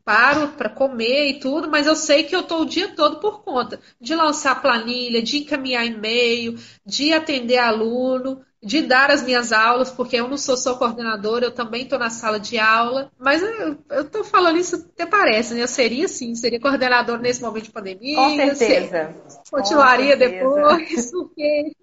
Paro 0.03 0.53
para 0.53 0.69
comer 0.69 1.29
e 1.29 1.39
tudo, 1.39 1.69
mas 1.69 1.85
eu 1.85 1.95
sei 1.95 2.23
que 2.23 2.35
eu 2.35 2.39
estou 2.39 2.61
o 2.61 2.65
dia 2.65 2.95
todo 2.95 3.19
por 3.19 3.43
conta 3.43 3.79
de 3.99 4.15
lançar 4.15 4.61
planilha, 4.61 5.21
de 5.21 5.37
encaminhar 5.37 5.85
e-mail, 5.85 6.57
de 6.85 7.13
atender 7.13 7.57
aluno, 7.57 8.43
de 8.63 8.81
dar 8.83 9.09
as 9.09 9.23
minhas 9.23 9.51
aulas, 9.51 9.89
porque 9.89 10.17
eu 10.17 10.27
não 10.27 10.37
sou 10.37 10.55
só 10.55 10.75
coordenadora, 10.75 11.45
eu 11.45 11.51
também 11.51 11.83
estou 11.83 11.97
na 11.97 12.11
sala 12.11 12.39
de 12.39 12.59
aula. 12.59 13.11
Mas 13.17 13.41
eu 13.41 14.01
estou 14.01 14.23
falando 14.23 14.57
isso 14.57 14.75
até 14.75 15.05
parece, 15.05 15.55
né? 15.55 15.63
Eu 15.63 15.67
seria 15.67 16.07
sim, 16.07 16.35
seria 16.35 16.59
coordenadora 16.59 17.19
nesse 17.19 17.41
momento 17.41 17.63
de 17.63 17.71
pandemia. 17.71 18.15
Com 18.15 18.35
certeza. 18.35 19.15
Continuaria 19.49 20.15
depois, 20.15 21.09
porque 21.11 21.75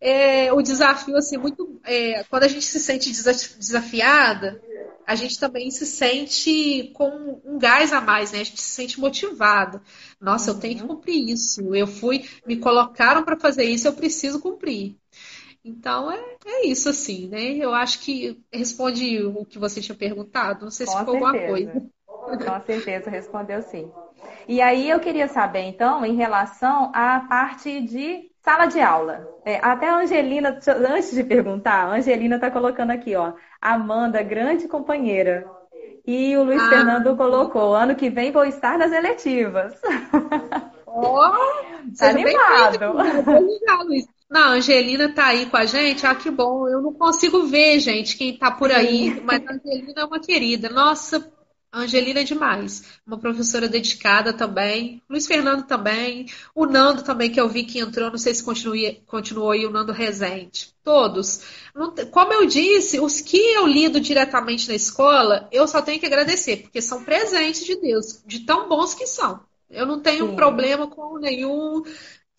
é, 0.00 0.52
o 0.52 0.60
desafio, 0.60 1.16
assim, 1.16 1.38
muito. 1.38 1.80
É, 1.84 2.24
quando 2.24 2.44
a 2.44 2.48
gente 2.48 2.64
se 2.64 2.78
sente 2.78 3.10
desafiada, 3.10 4.60
a 5.06 5.14
gente 5.14 5.38
também 5.38 5.70
se 5.70 5.86
sente 5.86 6.90
com 6.94 7.40
um 7.44 7.58
gás 7.58 7.90
a 7.92 8.02
mais, 8.02 8.32
né? 8.32 8.40
A 8.40 8.44
gente 8.44 8.60
se 8.60 8.70
sente 8.70 9.00
motivado. 9.00 9.80
Nossa, 10.20 10.50
uhum. 10.50 10.56
eu 10.56 10.60
tenho 10.60 10.76
que 10.76 10.82
uhum. 10.82 10.88
cumprir 10.88 11.30
isso. 11.30 11.74
Eu 11.74 11.86
fui, 11.86 12.28
me 12.46 12.56
colocaram 12.56 13.24
para 13.24 13.38
fazer 13.38 13.64
isso, 13.64 13.88
eu 13.88 13.94
preciso 13.94 14.40
cumprir. 14.40 14.96
Então 15.64 16.10
é, 16.10 16.18
é 16.44 16.66
isso, 16.66 16.88
assim, 16.88 17.28
né? 17.28 17.40
Eu 17.52 17.72
acho 17.72 18.00
que 18.00 18.42
responde 18.52 19.22
o 19.24 19.44
que 19.44 19.58
você 19.58 19.80
tinha 19.80 19.96
perguntado. 19.96 20.64
Não 20.64 20.70
sei 20.70 20.86
se 20.86 20.96
ficou 20.96 21.14
alguma 21.14 21.32
coisa. 21.32 21.86
Com 22.06 22.66
certeza, 22.66 23.10
respondeu 23.10 23.62
sim. 23.62 23.90
E 24.48 24.60
aí 24.60 24.88
eu 24.90 24.98
queria 25.00 25.28
saber, 25.28 25.62
então, 25.62 26.04
em 26.04 26.14
relação 26.14 26.90
à 26.94 27.20
parte 27.28 27.80
de 27.80 28.32
Sala 28.42 28.66
de 28.66 28.80
aula. 28.80 29.28
É, 29.44 29.60
até 29.62 29.88
a 29.88 29.98
Angelina, 29.98 30.58
antes 30.90 31.14
de 31.14 31.22
perguntar, 31.22 31.84
a 31.84 31.94
Angelina 31.94 32.34
está 32.36 32.50
colocando 32.50 32.90
aqui, 32.90 33.14
ó. 33.14 33.34
Amanda, 33.60 34.20
grande 34.20 34.66
companheira. 34.66 35.46
E 36.04 36.36
o 36.36 36.42
Luiz 36.42 36.60
ah, 36.60 36.68
Fernando 36.68 37.16
colocou: 37.16 37.72
ano 37.72 37.94
que 37.94 38.10
vem 38.10 38.32
vou 38.32 38.44
estar 38.44 38.76
nas 38.76 38.90
eletivas. 38.90 39.80
Oh, 40.86 41.20
tá 41.96 42.08
animado. 42.10 42.94
Luiz. 43.86 44.08
Não, 44.32 44.40
a 44.40 44.52
Angelina 44.52 45.12
tá 45.12 45.26
aí 45.26 45.44
com 45.44 45.58
a 45.58 45.66
gente. 45.66 46.06
Ah, 46.06 46.14
que 46.14 46.30
bom. 46.30 46.66
Eu 46.66 46.80
não 46.80 46.94
consigo 46.94 47.46
ver, 47.46 47.78
gente, 47.80 48.16
quem 48.16 48.34
tá 48.34 48.50
por 48.50 48.72
aí, 48.72 49.20
mas 49.20 49.46
a 49.46 49.52
Angelina 49.52 49.92
é 49.94 50.04
uma 50.06 50.18
querida. 50.18 50.70
Nossa, 50.70 51.30
a 51.70 51.80
Angelina 51.80 52.20
é 52.20 52.24
demais, 52.24 52.82
uma 53.06 53.18
professora 53.18 53.68
dedicada 53.68 54.32
também. 54.32 55.02
Luiz 55.06 55.26
Fernando 55.26 55.66
também. 55.66 56.28
O 56.54 56.64
Nando 56.64 57.02
também, 57.02 57.30
que 57.30 57.38
eu 57.38 57.46
vi 57.46 57.64
que 57.64 57.78
entrou, 57.78 58.10
não 58.10 58.16
sei 58.16 58.32
se 58.32 58.42
continuou 58.42 59.50
aí, 59.50 59.66
o 59.66 59.70
Nando 59.70 59.92
Rezende. 59.92 60.74
Todos. 60.82 61.42
Como 62.10 62.32
eu 62.32 62.46
disse, 62.46 62.98
os 63.00 63.20
que 63.20 63.36
eu 63.36 63.66
lido 63.66 64.00
diretamente 64.00 64.66
na 64.66 64.74
escola, 64.74 65.46
eu 65.52 65.68
só 65.68 65.82
tenho 65.82 66.00
que 66.00 66.06
agradecer, 66.06 66.62
porque 66.62 66.80
são 66.80 67.04
presentes 67.04 67.66
de 67.66 67.76
Deus, 67.76 68.22
de 68.24 68.40
tão 68.46 68.66
bons 68.66 68.94
que 68.94 69.06
são. 69.06 69.40
Eu 69.68 69.84
não 69.84 70.00
tenho 70.00 70.30
Sim. 70.30 70.36
problema 70.36 70.86
com 70.86 71.18
nenhum. 71.18 71.82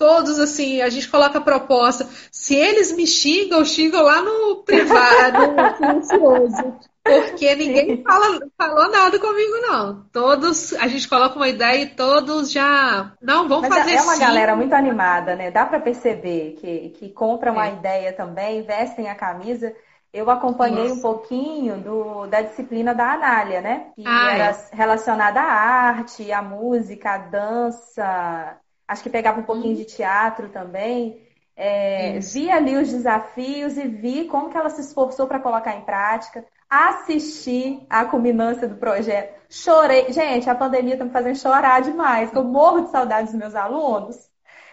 Todos, 0.03 0.37
assim, 0.37 0.81
a 0.81 0.89
gente 0.89 1.07
coloca 1.07 1.37
a 1.37 1.41
proposta. 1.41 2.05
Se 2.29 2.53
eles 2.53 2.91
me 2.91 3.07
xingam, 3.07 3.63
xingam 3.63 4.03
lá 4.03 4.21
no 4.21 4.57
privado, 4.57 5.53
no 5.53 5.77
silencioso. 5.77 6.77
Porque 7.01 7.55
ninguém 7.55 8.03
fala, 8.03 8.39
falou 8.57 8.91
nada 8.91 9.17
comigo, 9.17 9.61
não. 9.61 10.03
Todos, 10.11 10.73
a 10.73 10.89
gente 10.89 11.07
coloca 11.07 11.37
uma 11.37 11.47
ideia 11.47 11.83
e 11.83 11.95
todos 11.95 12.51
já. 12.51 13.13
Não, 13.21 13.47
vamos 13.47 13.69
Mas 13.69 13.79
fazer 13.79 13.95
É 13.95 14.01
uma 14.01 14.15
sim. 14.15 14.19
galera 14.19 14.57
muito 14.57 14.73
animada, 14.75 15.37
né? 15.37 15.49
Dá 15.49 15.65
para 15.65 15.79
perceber 15.79 16.57
que, 16.59 16.89
que 16.89 17.09
compram 17.09 17.55
é. 17.55 17.67
a 17.67 17.71
ideia 17.71 18.11
também, 18.11 18.61
vestem 18.61 19.07
a 19.07 19.15
camisa. 19.15 19.73
Eu 20.11 20.29
acompanhei 20.29 20.89
Nossa. 20.89 20.95
um 20.95 21.01
pouquinho 21.01 21.77
do, 21.77 22.27
da 22.27 22.41
disciplina 22.41 22.93
da 22.93 23.13
Anália, 23.13 23.61
né? 23.61 23.87
Que 23.95 24.03
ah, 24.05 24.31
era 24.33 24.51
é. 24.51 24.75
relacionada 24.75 25.39
à 25.39 25.45
arte, 25.45 26.29
à 26.29 26.41
música, 26.41 27.13
à 27.13 27.17
dança. 27.19 28.57
Acho 28.87 29.03
que 29.03 29.09
pegava 29.09 29.39
um 29.39 29.43
pouquinho 29.43 29.75
de 29.75 29.85
teatro 29.85 30.49
também. 30.49 31.21
É, 31.55 32.19
vi 32.19 32.49
ali 32.49 32.75
os 32.75 32.89
desafios 32.91 33.77
e 33.77 33.87
vi 33.87 34.25
como 34.25 34.49
que 34.49 34.57
ela 34.57 34.69
se 34.69 34.81
esforçou 34.81 35.27
para 35.27 35.39
colocar 35.39 35.75
em 35.75 35.81
prática 35.81 36.43
assisti 36.73 37.85
a 37.87 38.03
culminância 38.03 38.67
do 38.67 38.75
projeto. 38.75 39.39
Chorei. 39.47 40.11
Gente, 40.11 40.49
a 40.49 40.55
pandemia 40.55 40.93
está 40.93 41.05
me 41.05 41.11
fazendo 41.11 41.37
chorar 41.37 41.81
demais, 41.81 42.33
eu 42.33 42.43
morro 42.43 42.81
de 42.81 42.89
saudade 42.89 43.27
dos 43.27 43.35
meus 43.35 43.53
alunos. 43.53 44.17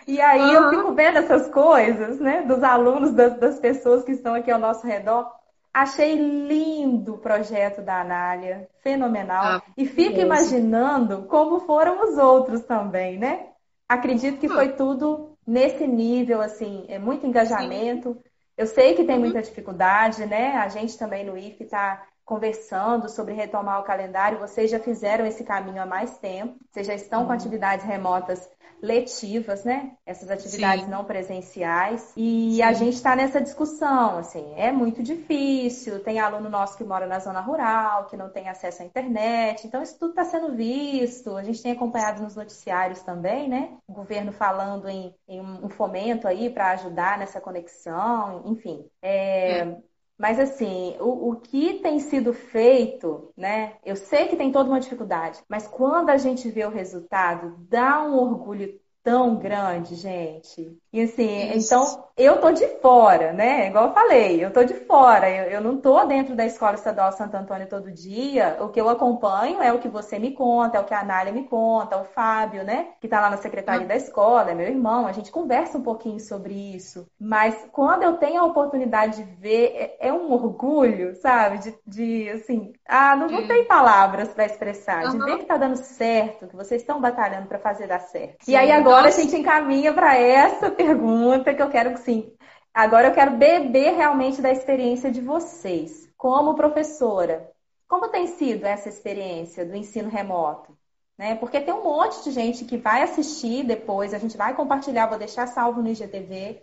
E 0.07 0.19
aí 0.19 0.41
uhum. 0.41 0.53
eu 0.53 0.71
fico 0.71 0.95
vendo 0.95 1.19
essas 1.19 1.49
coisas, 1.51 2.19
né, 2.19 2.43
dos 2.43 2.63
alunos, 2.63 3.13
das, 3.13 3.39
das, 3.39 3.61
pessoas 3.61 4.03
que 4.03 4.13
estão 4.13 4.35
aqui 4.35 4.51
ao 4.51 4.59
nosso 4.59 4.87
redor. 4.87 5.31
Achei 5.73 6.15
lindo 6.17 7.15
o 7.15 7.19
projeto 7.19 7.83
da 7.83 8.01
Anália, 8.01 8.67
fenomenal. 8.83 9.45
Ah, 9.45 9.63
e 9.77 9.87
fico 9.87 10.19
imaginando 10.19 11.27
como 11.29 11.61
foram 11.61 12.03
os 12.03 12.19
outros 12.19 12.63
também, 12.63 13.19
né? 13.19 13.50
Acredito 13.93 14.39
que 14.39 14.47
ah. 14.47 14.55
foi 14.55 14.73
tudo 14.73 15.37
nesse 15.47 15.87
nível, 15.87 16.41
assim, 16.41 16.85
é 16.89 16.99
muito 16.99 17.27
engajamento. 17.27 18.15
Sim 18.15 18.31
eu 18.61 18.67
sei 18.67 18.93
que 18.93 19.05
tem 19.05 19.15
uhum. 19.15 19.23
muita 19.23 19.41
dificuldade, 19.41 20.27
né? 20.27 20.55
A 20.57 20.69
gente 20.69 20.99
também 20.99 21.25
no 21.25 21.35
IF 21.35 21.65
está 21.65 22.07
conversando 22.27 23.09
sobre 23.09 23.33
retomar 23.33 23.81
o 23.81 23.85
calendário. 23.85 24.39
Vocês 24.39 24.71
já 24.71 24.79
fizeram 24.79 25.25
esse 25.25 25.43
caminho 25.45 25.81
há 25.81 25.87
mais 25.87 26.19
tempo, 26.19 26.59
vocês 26.71 26.87
já 26.87 26.93
estão 26.95 27.21
uhum. 27.21 27.29
com 27.29 27.33
atividades 27.33 27.87
remotas 27.87 28.51
letivas, 28.83 29.65
né? 29.65 29.93
Essas 30.07 30.31
atividades 30.31 30.85
Sim. 30.85 30.91
não 30.91 31.05
presenciais. 31.05 32.13
E 32.17 32.55
Sim. 32.57 32.63
a 32.63 32.73
gente 32.73 32.95
está 32.95 33.15
nessa 33.15 33.41
discussão, 33.41 34.19
assim, 34.19 34.55
é 34.57 34.73
muito 34.73 35.03
difícil. 35.03 36.03
Tem 36.03 36.19
aluno 36.19 36.49
nosso 36.49 36.77
que 36.77 36.85
mora 36.85 37.07
na 37.07 37.19
zona 37.19 37.41
rural, 37.41 38.07
que 38.07 38.17
não 38.17 38.31
tem 38.31 38.49
acesso 38.49 38.83
à 38.83 38.85
internet. 38.85 39.67
Então, 39.67 39.83
isso 39.83 39.99
tudo 39.99 40.11
está 40.11 40.25
sendo 40.25 40.55
visto. 40.55 41.37
A 41.37 41.43
gente 41.43 41.63
tem 41.63 41.73
acompanhado 41.73 42.23
nos 42.23 42.35
noticiários 42.35 43.03
também, 43.03 43.49
né? 43.49 43.77
O 43.87 43.93
governo 43.93 44.33
falando 44.33 44.89
em, 44.89 45.15
em 45.29 45.41
um 45.41 45.69
fomento 45.69 46.27
aí 46.27 46.51
para 46.51 46.71
ajudar 46.73 47.19
nessa 47.19 47.41
conexão, 47.41 48.43
enfim. 48.47 48.85
É, 49.03 49.61
é. 49.61 49.77
Mas 50.21 50.39
assim, 50.39 50.97
o, 51.01 51.31
o, 51.31 51.37
que 51.41 51.81
tem 51.81 51.99
sido 51.99 52.35
feito, 52.35 53.33
né? 53.37 53.79
Eu 53.85 53.97
sei 53.97 54.29
que 54.29 54.37
tem 54.37 54.53
toda 54.53 54.69
uma 54.69 54.79
dificuldade, 54.81 55.43
mas 55.49 55.67
quando 55.67 56.11
a 56.11 56.19
gente 56.19 56.51
vê 56.51 56.65
o 56.67 56.71
resultado, 56.71 57.57
dá 57.71 58.03
um 58.03 58.15
orgulho 58.19 58.79
tão 59.03 59.37
grande, 59.37 59.95
gente. 59.95 60.77
E 60.93 61.03
assim, 61.03 61.53
Isso. 61.53 61.67
então 61.67 62.05
eu 62.17 62.41
tô 62.41 62.51
de 62.51 62.67
fora, 62.81 63.33
né? 63.33 63.69
Igual 63.69 63.89
eu 63.89 63.95
falei, 63.95 64.45
eu 64.45 64.53
tô 64.53 64.65
de 64.65 64.75
fora. 64.75 65.31
Eu, 65.31 65.45
eu 65.45 65.61
não 65.61 65.77
tô 65.77 66.05
dentro 66.05 66.35
da 66.35 66.45
Escola 66.45 66.75
Estadual 66.75 67.13
Santo 67.13 67.37
Antônio 67.37 67.69
todo 67.69 67.91
dia. 67.91 68.59
O 68.61 68.69
que 68.69 68.81
eu 68.81 68.89
acompanho 68.89 69.63
é 69.63 69.73
o 69.73 69.79
que 69.79 69.89
você 69.89 70.19
me 70.19 70.33
conta, 70.33 70.77
é 70.77 70.81
o 70.81 70.85
que 70.85 70.93
a 70.93 71.01
Anália 71.01 71.33
me 71.33 71.45
conta, 71.45 71.97
o 71.97 72.05
Fábio, 72.05 72.65
né? 72.65 72.89
Que 73.01 73.09
tá 73.09 73.21
lá 73.21 73.31
na 73.31 73.37
secretaria 73.37 73.87
da 73.87 73.97
escola, 73.97 74.51
é 74.51 74.55
meu 74.55 74.67
irmão. 74.67 75.07
A 75.07 75.13
gente 75.13 75.31
conversa 75.31 75.79
um 75.79 75.83
pouquinho 75.83 76.21
sobre 76.21 76.55
isso. 76.55 77.07
Mas 77.19 77.69
quando 77.73 78.03
eu 78.03 78.15
tenho 78.15 78.41
a 78.41 78.47
oportunidade 78.47 79.23
de 79.23 79.23
ver, 79.23 79.73
é, 79.75 80.09
é 80.09 80.13
um 80.13 80.33
orgulho, 80.33 81.15
sabe? 81.17 81.59
De, 81.59 81.75
de 81.87 82.31
assim, 82.31 82.73
ah, 82.87 83.17
não, 83.17 83.29
não 83.29 83.47
tem 83.47 83.65
palavras 83.65 84.29
para 84.29 84.45
expressar. 84.45 85.05
Uhum. 85.05 85.11
De 85.11 85.25
ver 85.25 85.39
que 85.39 85.47
tá 85.47 85.57
dando 85.57 85.77
certo, 85.77 86.49
que 86.49 86.57
vocês 86.57 86.83
estão 86.83 87.01
batalhando 87.01 87.47
para 87.47 87.59
fazer 87.59 87.87
dar 87.87 88.01
certo. 88.01 88.45
Sim. 88.45 88.53
E 88.53 88.57
aí 88.57 88.71
agora 88.71 88.90
Nossa. 88.91 89.09
a 89.09 89.11
gente 89.11 89.37
encaminha 89.37 89.93
para 89.93 90.17
essa 90.17 90.71
pergunta 90.71 91.55
que 91.55 91.63
eu 91.63 91.71
quero 91.71 91.95
que 91.95 92.01
sim. 92.01 92.33
Agora 92.73 93.09
eu 93.09 93.15
quero 93.15 93.33
beber 93.33 93.95
realmente 93.95 94.41
da 94.41 94.51
experiência 94.51 95.11
de 95.11 95.21
vocês, 95.21 96.09
como 96.17 96.55
professora. 96.55 97.51
Como 97.89 98.09
tem 98.09 98.27
sido 98.29 98.65
essa 98.65 98.89
experiência 98.89 99.67
do 99.67 99.75
ensino 99.75 100.09
remoto? 100.09 100.77
Né? 101.19 101.35
Porque 101.35 101.61
tem 101.61 101.75
um 101.75 101.83
monte 101.83 102.23
de 102.23 102.31
gente 102.31 102.65
que 102.65 102.77
vai 102.77 103.03
assistir 103.03 103.65
depois, 103.65 104.15
a 104.15 104.19
gente 104.19 104.37
vai 104.37 104.55
compartilhar, 104.55 105.07
vou 105.07 105.19
deixar 105.19 105.47
salvo 105.49 105.83
no 105.83 105.89
IGTV. 105.89 106.63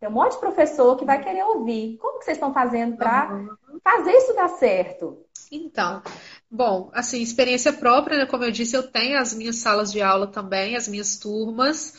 Tem 0.00 0.08
um 0.08 0.12
monte 0.12 0.32
de 0.32 0.38
professor 0.38 0.96
que 0.96 1.04
vai 1.04 1.20
querer 1.20 1.42
ouvir. 1.42 1.98
Como 1.98 2.18
que 2.18 2.24
vocês 2.24 2.36
estão 2.36 2.54
fazendo 2.54 2.96
para 2.96 3.32
uhum. 3.32 3.56
Fazer 3.82 4.12
isso 4.12 4.34
dar 4.34 4.48
certo? 4.48 5.24
Então, 5.50 6.02
bom, 6.50 6.90
assim, 6.92 7.22
experiência 7.22 7.72
própria, 7.72 8.18
né? 8.18 8.26
Como 8.26 8.44
eu 8.44 8.50
disse, 8.50 8.76
eu 8.76 8.82
tenho 8.82 9.18
as 9.18 9.32
minhas 9.34 9.56
salas 9.56 9.90
de 9.90 10.00
aula 10.02 10.26
também, 10.26 10.76
as 10.76 10.88
minhas 10.88 11.16
turmas. 11.18 11.94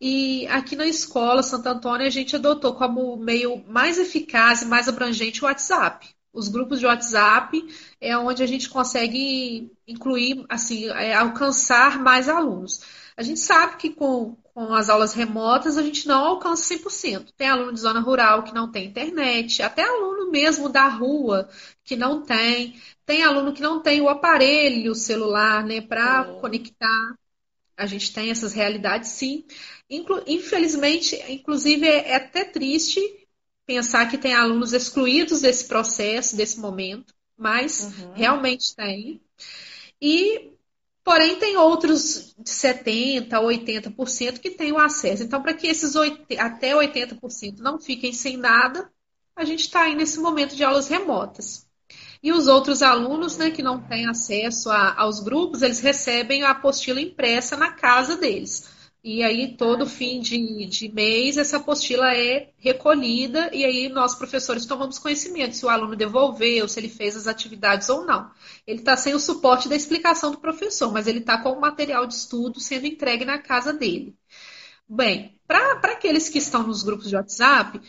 E 0.00 0.46
aqui 0.48 0.74
na 0.74 0.86
escola 0.86 1.42
Santo 1.42 1.68
Antônio 1.68 2.06
a 2.06 2.10
gente 2.10 2.34
adotou 2.34 2.74
como 2.74 3.16
meio 3.16 3.64
mais 3.68 3.98
eficaz 3.98 4.62
e 4.62 4.66
mais 4.66 4.88
abrangente 4.88 5.42
o 5.42 5.46
WhatsApp. 5.46 6.08
Os 6.32 6.48
grupos 6.48 6.80
de 6.80 6.86
WhatsApp 6.86 7.62
é 8.00 8.16
onde 8.16 8.42
a 8.42 8.46
gente 8.46 8.68
consegue 8.68 9.70
incluir, 9.86 10.44
assim, 10.48 10.88
é, 10.88 11.14
alcançar 11.14 12.00
mais 12.00 12.28
alunos. 12.28 12.80
A 13.16 13.22
gente 13.22 13.38
sabe 13.38 13.76
que 13.76 13.90
com, 13.90 14.36
com 14.54 14.74
as 14.74 14.88
aulas 14.88 15.14
remotas 15.14 15.78
a 15.78 15.82
gente 15.82 16.06
não 16.06 16.24
alcança 16.24 16.74
100%. 16.74 17.32
Tem 17.36 17.48
aluno 17.48 17.72
de 17.72 17.80
zona 17.80 18.00
rural 18.00 18.42
que 18.42 18.54
não 18.54 18.70
tem 18.70 18.86
internet, 18.86 19.62
até 19.62 19.82
aluno 19.82 20.30
mesmo 20.30 20.68
da 20.68 20.88
rua 20.88 21.48
que 21.84 21.96
não 21.96 22.22
tem. 22.22 22.80
Tem 23.06 23.22
aluno 23.22 23.52
que 23.52 23.62
não 23.62 23.80
tem 23.80 24.00
o 24.00 24.08
aparelho 24.08 24.94
celular, 24.94 25.64
né, 25.64 25.80
para 25.80 26.24
conectar. 26.40 27.14
A 27.76 27.86
gente 27.86 28.12
tem 28.12 28.30
essas 28.30 28.52
realidades, 28.52 29.10
sim. 29.10 29.44
Inclu 29.88 30.22
infelizmente, 30.26 31.16
inclusive, 31.28 31.86
é, 31.86 32.10
é 32.10 32.16
até 32.16 32.44
triste 32.44 33.00
pensar 33.66 34.10
que 34.10 34.18
tem 34.18 34.34
alunos 34.34 34.72
excluídos 34.72 35.40
desse 35.40 35.66
processo, 35.66 36.36
desse 36.36 36.60
momento, 36.60 37.14
mas 37.36 37.80
uhum. 37.80 38.12
realmente 38.12 38.74
tem. 38.76 39.20
E, 40.00 40.51
porém, 41.04 41.38
tem 41.38 41.56
outros 41.56 42.34
de 42.38 42.50
70% 42.50 43.32
a 43.32 43.40
80% 43.40 44.38
que 44.38 44.50
têm 44.50 44.72
o 44.72 44.78
acesso. 44.78 45.22
Então, 45.22 45.42
para 45.42 45.54
que 45.54 45.66
esses 45.66 45.94
80, 45.94 46.42
até 46.42 46.74
80% 46.74 47.58
não 47.58 47.78
fiquem 47.78 48.12
sem 48.12 48.36
nada, 48.36 48.90
a 49.34 49.44
gente 49.44 49.60
está 49.60 49.82
aí 49.82 49.94
nesse 49.94 50.20
momento 50.20 50.54
de 50.54 50.64
aulas 50.64 50.88
remotas. 50.88 51.66
E 52.22 52.32
os 52.32 52.46
outros 52.46 52.82
alunos 52.82 53.36
né, 53.36 53.50
que 53.50 53.62
não 53.62 53.80
têm 53.80 54.08
acesso 54.08 54.70
a, 54.70 55.00
aos 55.00 55.20
grupos, 55.20 55.62
eles 55.62 55.80
recebem 55.80 56.44
a 56.44 56.50
apostila 56.50 57.00
impressa 57.00 57.56
na 57.56 57.72
casa 57.72 58.16
deles. 58.16 58.68
E 59.04 59.20
aí, 59.24 59.56
todo 59.56 59.84
fim 59.84 60.20
de, 60.20 60.64
de 60.66 60.88
mês, 60.92 61.36
essa 61.36 61.56
apostila 61.56 62.14
é 62.14 62.52
recolhida 62.58 63.50
e 63.52 63.64
aí 63.64 63.88
nós, 63.88 64.14
professores, 64.14 64.64
tomamos 64.64 64.96
conhecimento 64.98 65.56
se 65.56 65.66
o 65.66 65.68
aluno 65.68 65.96
devolveu, 65.96 66.68
se 66.68 66.78
ele 66.78 66.88
fez 66.88 67.16
as 67.16 67.26
atividades 67.26 67.88
ou 67.88 68.04
não. 68.06 68.30
Ele 68.64 68.78
está 68.78 68.96
sem 68.96 69.12
o 69.12 69.18
suporte 69.18 69.68
da 69.68 69.74
explicação 69.74 70.30
do 70.30 70.38
professor, 70.38 70.92
mas 70.92 71.08
ele 71.08 71.18
está 71.18 71.36
com 71.42 71.50
o 71.50 71.60
material 71.60 72.06
de 72.06 72.14
estudo 72.14 72.60
sendo 72.60 72.86
entregue 72.86 73.24
na 73.24 73.38
casa 73.38 73.72
dele. 73.72 74.16
Bem, 74.88 75.38
para 75.46 75.92
aqueles 75.92 76.28
que 76.28 76.38
estão 76.38 76.64
nos 76.66 76.82
grupos 76.84 77.08
de 77.08 77.16
WhatsApp, 77.16 77.80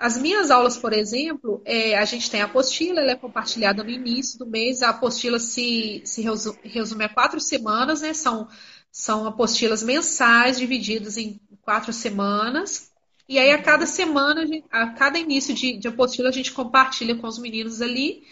as 0.00 0.16
minhas 0.16 0.50
aulas, 0.50 0.78
por 0.78 0.94
exemplo, 0.94 1.60
é, 1.64 1.98
a 1.98 2.04
gente 2.06 2.30
tem 2.30 2.40
a 2.40 2.46
apostila, 2.46 3.00
ela 3.00 3.12
é 3.12 3.16
compartilhada 3.16 3.84
no 3.84 3.90
início 3.90 4.38
do 4.38 4.46
mês. 4.46 4.82
A 4.82 4.90
apostila 4.90 5.38
se, 5.38 6.00
se 6.06 6.22
resume 6.64 7.04
a 7.04 7.08
quatro 7.08 7.38
semanas, 7.38 8.00
né? 8.00 8.14
São, 8.14 8.48
são 8.90 9.26
apostilas 9.26 9.82
mensais 9.82 10.58
divididas 10.58 11.16
em 11.16 11.40
quatro 11.62 11.92
semanas. 11.92 12.90
E 13.28 13.38
aí, 13.38 13.52
a 13.52 13.62
cada 13.62 13.86
semana, 13.86 14.44
a 14.70 14.88
cada 14.88 15.18
início 15.18 15.54
de, 15.54 15.76
de 15.76 15.88
apostila, 15.88 16.28
a 16.28 16.32
gente 16.32 16.52
compartilha 16.52 17.14
com 17.16 17.26
os 17.26 17.38
meninos 17.38 17.80
ali. 17.80 18.24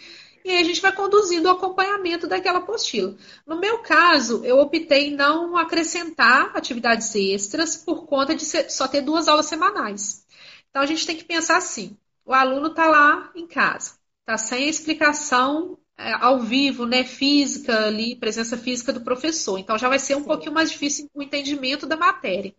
E 0.43 0.51
aí 0.51 0.57
a 0.61 0.63
gente 0.63 0.81
vai 0.81 0.91
conduzindo 0.93 1.47
o 1.47 1.51
acompanhamento 1.51 2.27
daquela 2.27 2.59
apostila. 2.59 3.15
No 3.45 3.59
meu 3.59 3.79
caso, 3.79 4.43
eu 4.45 4.57
optei 4.59 5.15
não 5.15 5.57
acrescentar 5.57 6.55
atividades 6.55 7.13
extras 7.15 7.77
por 7.77 8.05
conta 8.05 8.35
de 8.35 8.45
só 8.45 8.87
ter 8.87 9.01
duas 9.01 9.27
aulas 9.27 9.45
semanais. 9.47 10.25
Então 10.69 10.81
a 10.81 10.85
gente 10.85 11.05
tem 11.05 11.17
que 11.17 11.25
pensar 11.25 11.57
assim: 11.57 11.97
o 12.25 12.33
aluno 12.33 12.67
está 12.67 12.87
lá 12.87 13.31
em 13.35 13.47
casa, 13.47 13.93
está 14.21 14.37
sem 14.37 14.65
a 14.65 14.69
explicação 14.69 15.77
ao 16.19 16.39
vivo, 16.39 16.85
né, 16.85 17.03
física 17.03 17.85
ali, 17.85 18.15
presença 18.15 18.57
física 18.57 18.93
do 18.93 19.01
professor. 19.01 19.57
Então 19.57 19.77
já 19.77 19.89
vai 19.89 19.99
ser 19.99 20.15
um 20.15 20.21
Sim. 20.21 20.27
pouquinho 20.27 20.53
mais 20.53 20.71
difícil 20.71 21.09
o 21.13 21.21
entendimento 21.21 21.85
da 21.85 21.97
matéria. 21.97 22.53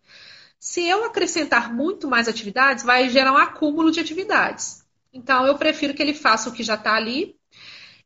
Se 0.59 0.87
eu 0.87 1.03
acrescentar 1.05 1.73
muito 1.73 2.07
mais 2.07 2.27
atividades, 2.27 2.83
vai 2.83 3.09
gerar 3.09 3.33
um 3.33 3.37
acúmulo 3.37 3.91
de 3.91 3.99
atividades. 3.99 4.85
Então 5.11 5.45
eu 5.47 5.57
prefiro 5.57 5.93
que 5.93 6.01
ele 6.01 6.13
faça 6.13 6.49
o 6.49 6.53
que 6.53 6.63
já 6.63 6.75
está 6.75 6.93
ali, 6.95 7.35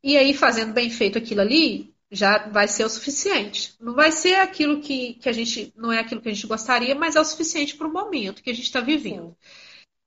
e 0.02 0.16
aí 0.16 0.32
fazendo 0.32 0.72
bem 0.72 0.90
feito 0.90 1.18
aquilo 1.18 1.42
ali, 1.42 1.94
já 2.10 2.48
vai 2.48 2.68
ser 2.68 2.84
o 2.84 2.88
suficiente. 2.88 3.74
Não 3.80 3.94
vai 3.94 4.12
ser 4.12 4.36
aquilo 4.36 4.80
que, 4.80 5.14
que 5.14 5.28
a 5.28 5.32
gente, 5.32 5.72
não 5.76 5.92
é 5.92 5.98
aquilo 5.98 6.20
que 6.20 6.28
a 6.28 6.32
gente 6.32 6.46
gostaria, 6.46 6.94
mas 6.94 7.16
é 7.16 7.20
o 7.20 7.24
suficiente 7.24 7.76
para 7.76 7.88
o 7.88 7.92
momento 7.92 8.42
que 8.42 8.50
a 8.50 8.54
gente 8.54 8.66
está 8.66 8.80
vivendo. 8.80 9.36
Sim. 9.42 9.48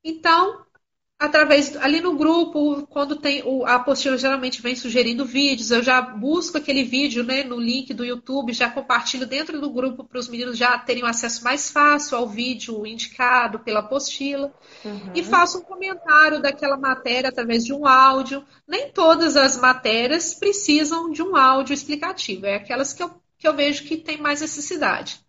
Então, 0.03 0.65
através 1.19 1.75
ali 1.75 1.99
no 1.99 2.15
grupo, 2.15 2.87
quando 2.87 3.17
tem 3.17 3.43
o, 3.45 3.65
a 3.65 3.75
apostila 3.75 4.17
geralmente 4.17 4.61
vem 4.61 4.73
sugerindo 4.73 5.25
vídeos, 5.25 5.69
eu 5.69 5.83
já 5.83 6.01
busco 6.01 6.57
aquele 6.57 6.81
vídeo 6.85 7.25
né, 7.25 7.43
no 7.43 7.59
link 7.59 7.93
do 7.93 8.05
YouTube, 8.05 8.53
já 8.53 8.69
compartilho 8.69 9.27
dentro 9.27 9.59
do 9.59 9.69
grupo 9.69 10.05
para 10.05 10.17
os 10.17 10.29
meninos 10.29 10.57
já 10.57 10.79
terem 10.79 11.03
um 11.03 11.07
acesso 11.07 11.43
mais 11.43 11.69
fácil 11.69 12.17
ao 12.17 12.29
vídeo 12.29 12.87
indicado 12.87 13.59
pela 13.59 13.81
apostila. 13.81 14.53
Uhum. 14.85 15.11
E 15.13 15.21
faço 15.21 15.57
um 15.57 15.61
comentário 15.61 16.41
daquela 16.41 16.77
matéria 16.77 17.29
através 17.29 17.65
de 17.65 17.73
um 17.73 17.85
áudio. 17.85 18.41
Nem 18.65 18.89
todas 18.89 19.35
as 19.35 19.57
matérias 19.57 20.33
precisam 20.33 21.11
de 21.11 21.21
um 21.21 21.35
áudio 21.35 21.73
explicativo, 21.73 22.45
é 22.45 22.55
aquelas 22.55 22.93
que 22.93 23.03
eu, 23.03 23.11
que 23.37 23.45
eu 23.45 23.53
vejo 23.53 23.83
que 23.83 23.97
tem 23.97 24.17
mais 24.17 24.39
necessidade. 24.39 25.19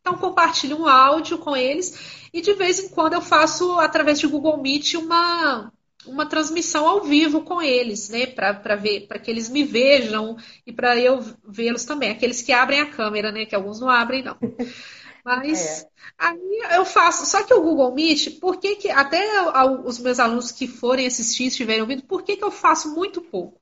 Então, 0.00 0.16
compartilho 0.16 0.78
um 0.78 0.86
áudio 0.86 1.38
com 1.38 1.54
eles 1.56 2.28
e 2.32 2.40
de 2.40 2.54
vez 2.54 2.78
em 2.78 2.88
quando 2.88 3.14
eu 3.14 3.20
faço, 3.20 3.78
através 3.80 4.18
de 4.18 4.26
Google 4.26 4.56
Meet, 4.56 4.94
uma, 4.94 5.72
uma 6.06 6.26
transmissão 6.26 6.88
ao 6.88 7.02
vivo 7.02 7.42
com 7.42 7.60
eles, 7.60 8.08
né? 8.08 8.26
Para 8.26 8.76
ver, 8.76 9.06
para 9.06 9.18
que 9.18 9.30
eles 9.30 9.48
me 9.48 9.64
vejam 9.64 10.36
e 10.66 10.72
para 10.72 10.96
eu 10.96 11.20
vê-los 11.46 11.84
também. 11.84 12.10
Aqueles 12.10 12.40
que 12.40 12.52
abrem 12.52 12.80
a 12.80 12.90
câmera, 12.90 13.30
né? 13.30 13.44
Que 13.44 13.54
alguns 13.54 13.80
não 13.80 13.90
abrem, 13.90 14.22
não. 14.22 14.36
Mas 15.24 15.82
é. 15.82 15.88
aí 16.18 16.62
eu 16.76 16.84
faço. 16.84 17.26
Só 17.26 17.42
que 17.42 17.52
o 17.52 17.60
Google 17.60 17.94
Meet, 17.94 18.38
por 18.40 18.58
que, 18.58 18.76
que 18.76 18.90
até 18.90 19.22
os 19.84 19.98
meus 19.98 20.18
alunos 20.18 20.50
que 20.50 20.66
forem 20.66 21.06
assistir, 21.06 21.46
estiverem 21.46 21.82
ouvindo, 21.82 22.02
por 22.04 22.22
que, 22.22 22.36
que 22.36 22.44
eu 22.44 22.50
faço 22.50 22.94
muito 22.94 23.20
pouco? 23.20 23.60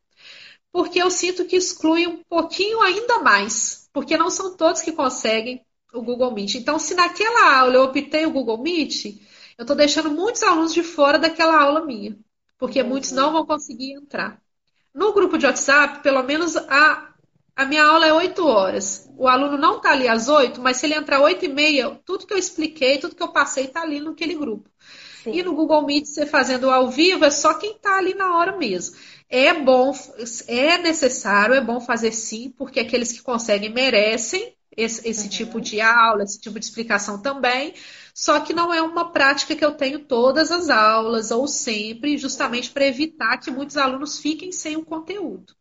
Porque 0.70 1.02
eu 1.02 1.10
sinto 1.10 1.46
que 1.46 1.56
exclui 1.56 2.06
um 2.06 2.22
pouquinho 2.28 2.80
ainda 2.82 3.18
mais. 3.20 3.88
Porque 3.92 4.16
não 4.16 4.30
são 4.30 4.56
todos 4.56 4.82
que 4.82 4.92
conseguem 4.92 5.64
o 5.92 6.02
Google 6.02 6.32
Meet. 6.32 6.56
Então, 6.56 6.78
se 6.78 6.94
naquela 6.94 7.58
aula 7.58 7.74
eu 7.74 7.84
optei 7.84 8.26
o 8.26 8.30
Google 8.30 8.58
Meet, 8.58 9.06
eu 9.56 9.62
estou 9.62 9.76
deixando 9.76 10.10
muitos 10.10 10.42
alunos 10.42 10.72
de 10.72 10.82
fora 10.82 11.18
daquela 11.18 11.60
aula 11.60 11.84
minha, 11.84 12.16
porque 12.58 12.80
uhum. 12.80 12.88
muitos 12.88 13.12
não 13.12 13.32
vão 13.32 13.46
conseguir 13.46 13.92
entrar. 13.92 14.40
No 14.94 15.12
grupo 15.12 15.38
de 15.38 15.46
WhatsApp, 15.46 16.02
pelo 16.02 16.22
menos 16.22 16.56
a, 16.56 17.12
a 17.54 17.64
minha 17.64 17.84
aula 17.84 18.06
é 18.06 18.12
8 18.12 18.46
horas. 18.46 19.10
O 19.16 19.28
aluno 19.28 19.56
não 19.56 19.76
está 19.76 19.92
ali 19.92 20.08
às 20.08 20.28
8, 20.28 20.60
mas 20.60 20.76
se 20.76 20.86
ele 20.86 20.94
entrar 20.94 21.20
8 21.20 21.44
e 21.44 21.48
meia, 21.48 22.00
tudo 22.04 22.26
que 22.26 22.32
eu 22.32 22.38
expliquei, 22.38 22.98
tudo 22.98 23.14
que 23.14 23.22
eu 23.22 23.32
passei 23.32 23.64
está 23.64 23.82
ali 23.82 24.00
naquele 24.00 24.34
grupo. 24.34 24.70
Sim. 25.24 25.32
E 25.32 25.42
no 25.42 25.54
Google 25.54 25.84
Meet, 25.84 26.06
você 26.06 26.24
fazendo 26.24 26.70
ao 26.70 26.88
vivo, 26.88 27.24
é 27.24 27.30
só 27.30 27.54
quem 27.54 27.72
está 27.72 27.98
ali 27.98 28.14
na 28.14 28.36
hora 28.36 28.56
mesmo. 28.56 28.96
É 29.28 29.52
bom, 29.52 29.92
é 30.46 30.78
necessário, 30.78 31.54
é 31.54 31.60
bom 31.60 31.80
fazer 31.80 32.12
sim, 32.12 32.50
porque 32.56 32.80
aqueles 32.80 33.12
que 33.12 33.22
conseguem 33.22 33.72
merecem, 33.72 34.54
esse, 34.78 35.06
esse 35.08 35.24
uhum. 35.24 35.28
tipo 35.28 35.60
de 35.60 35.80
aula, 35.80 36.22
esse 36.22 36.40
tipo 36.40 36.58
de 36.58 36.64
explicação 36.64 37.18
também. 37.18 37.74
Só 38.14 38.40
que 38.40 38.52
não 38.52 38.72
é 38.72 38.80
uma 38.80 39.12
prática 39.12 39.54
que 39.54 39.64
eu 39.64 39.72
tenho 39.72 40.00
todas 40.00 40.50
as 40.50 40.70
aulas 40.70 41.30
ou 41.30 41.46
sempre, 41.46 42.16
justamente 42.16 42.70
para 42.70 42.86
evitar 42.86 43.36
que 43.38 43.50
muitos 43.50 43.76
alunos 43.76 44.18
fiquem 44.18 44.50
sem 44.50 44.76
o 44.76 44.84
conteúdo. 44.84 45.52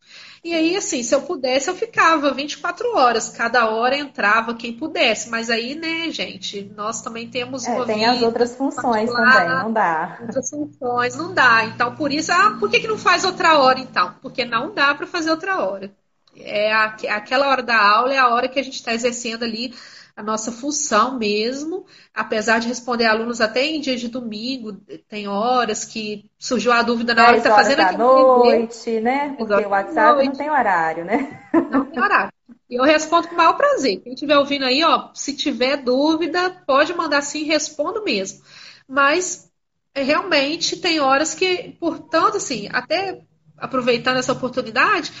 E 0.42 0.54
aí, 0.54 0.76
assim, 0.76 1.02
se 1.02 1.14
eu 1.14 1.22
pudesse, 1.22 1.68
eu 1.68 1.74
ficava 1.74 2.32
24 2.32 2.96
horas, 2.96 3.28
cada 3.28 3.68
hora 3.68 3.96
entrava 3.96 4.54
quem 4.54 4.72
pudesse. 4.72 5.28
Mas 5.28 5.50
aí, 5.50 5.74
né, 5.74 6.10
gente, 6.10 6.72
nós 6.76 7.02
também 7.02 7.28
temos 7.28 7.66
é, 7.66 7.70
uma 7.70 7.86
Tem 7.86 8.06
as 8.06 8.22
outras 8.22 8.56
funções 8.56 9.10
também, 9.10 9.48
não 9.48 9.72
dá. 9.72 10.18
Outras 10.20 10.50
funções, 10.50 11.16
não 11.16 11.34
dá. 11.34 11.64
Então, 11.64 11.94
por 11.96 12.12
isso, 12.12 12.32
ah, 12.32 12.56
por 12.58 12.70
que, 12.70 12.80
que 12.80 12.88
não 12.88 12.98
faz 12.98 13.24
outra 13.24 13.58
hora 13.58 13.80
então? 13.80 14.14
Porque 14.22 14.44
não 14.44 14.72
dá 14.72 14.94
para 14.94 15.06
fazer 15.06 15.30
outra 15.30 15.60
hora. 15.60 15.92
É 16.36 16.72
a, 16.72 16.96
aquela 17.10 17.48
hora 17.48 17.62
da 17.62 17.76
aula 17.76 18.14
é 18.14 18.18
a 18.18 18.28
hora 18.28 18.48
que 18.48 18.58
a 18.58 18.62
gente 18.62 18.74
está 18.74 18.94
exercendo 18.94 19.44
ali 19.44 19.74
a 20.18 20.22
nossa 20.22 20.50
função 20.50 21.16
mesmo, 21.16 21.86
apesar 22.12 22.58
de 22.58 22.66
responder 22.66 23.06
alunos 23.06 23.40
até 23.40 23.64
em 23.64 23.80
dias 23.80 24.00
de 24.00 24.08
domingo, 24.08 24.72
tem 25.08 25.28
horas 25.28 25.84
que 25.84 26.28
surgiu 26.36 26.72
a 26.72 26.82
dúvida 26.82 27.14
na 27.14 27.22
hora 27.22 27.32
que 27.34 27.38
está 27.38 27.54
fazendo 27.54 27.78
da 27.78 27.92
noite, 27.92 28.98
né? 29.00 29.36
Porque 29.38 29.64
o 29.64 29.68
WhatsApp 29.68 30.26
não 30.26 30.32
tem 30.32 30.50
horário, 30.50 31.04
né? 31.04 31.40
Não 31.70 31.84
tem 31.84 32.02
horário. 32.02 32.32
E 32.68 32.74
eu 32.74 32.82
respondo 32.82 33.28
com 33.28 33.34
o 33.34 33.36
maior 33.36 33.56
prazer. 33.56 34.00
Quem 34.00 34.14
estiver 34.14 34.36
ouvindo 34.36 34.64
aí, 34.64 34.82
ó, 34.82 35.10
se 35.14 35.36
tiver 35.36 35.76
dúvida, 35.76 36.50
pode 36.66 36.92
mandar 36.94 37.22
sim, 37.22 37.44
respondo 37.44 38.02
mesmo. 38.02 38.42
Mas 38.88 39.48
é, 39.94 40.02
realmente 40.02 40.76
tem 40.78 40.98
horas 40.98 41.32
que, 41.32 41.76
portanto, 41.78 42.38
assim, 42.38 42.68
até 42.72 43.20
aproveitando 43.56 44.18
essa 44.18 44.32
oportunidade, 44.32 45.12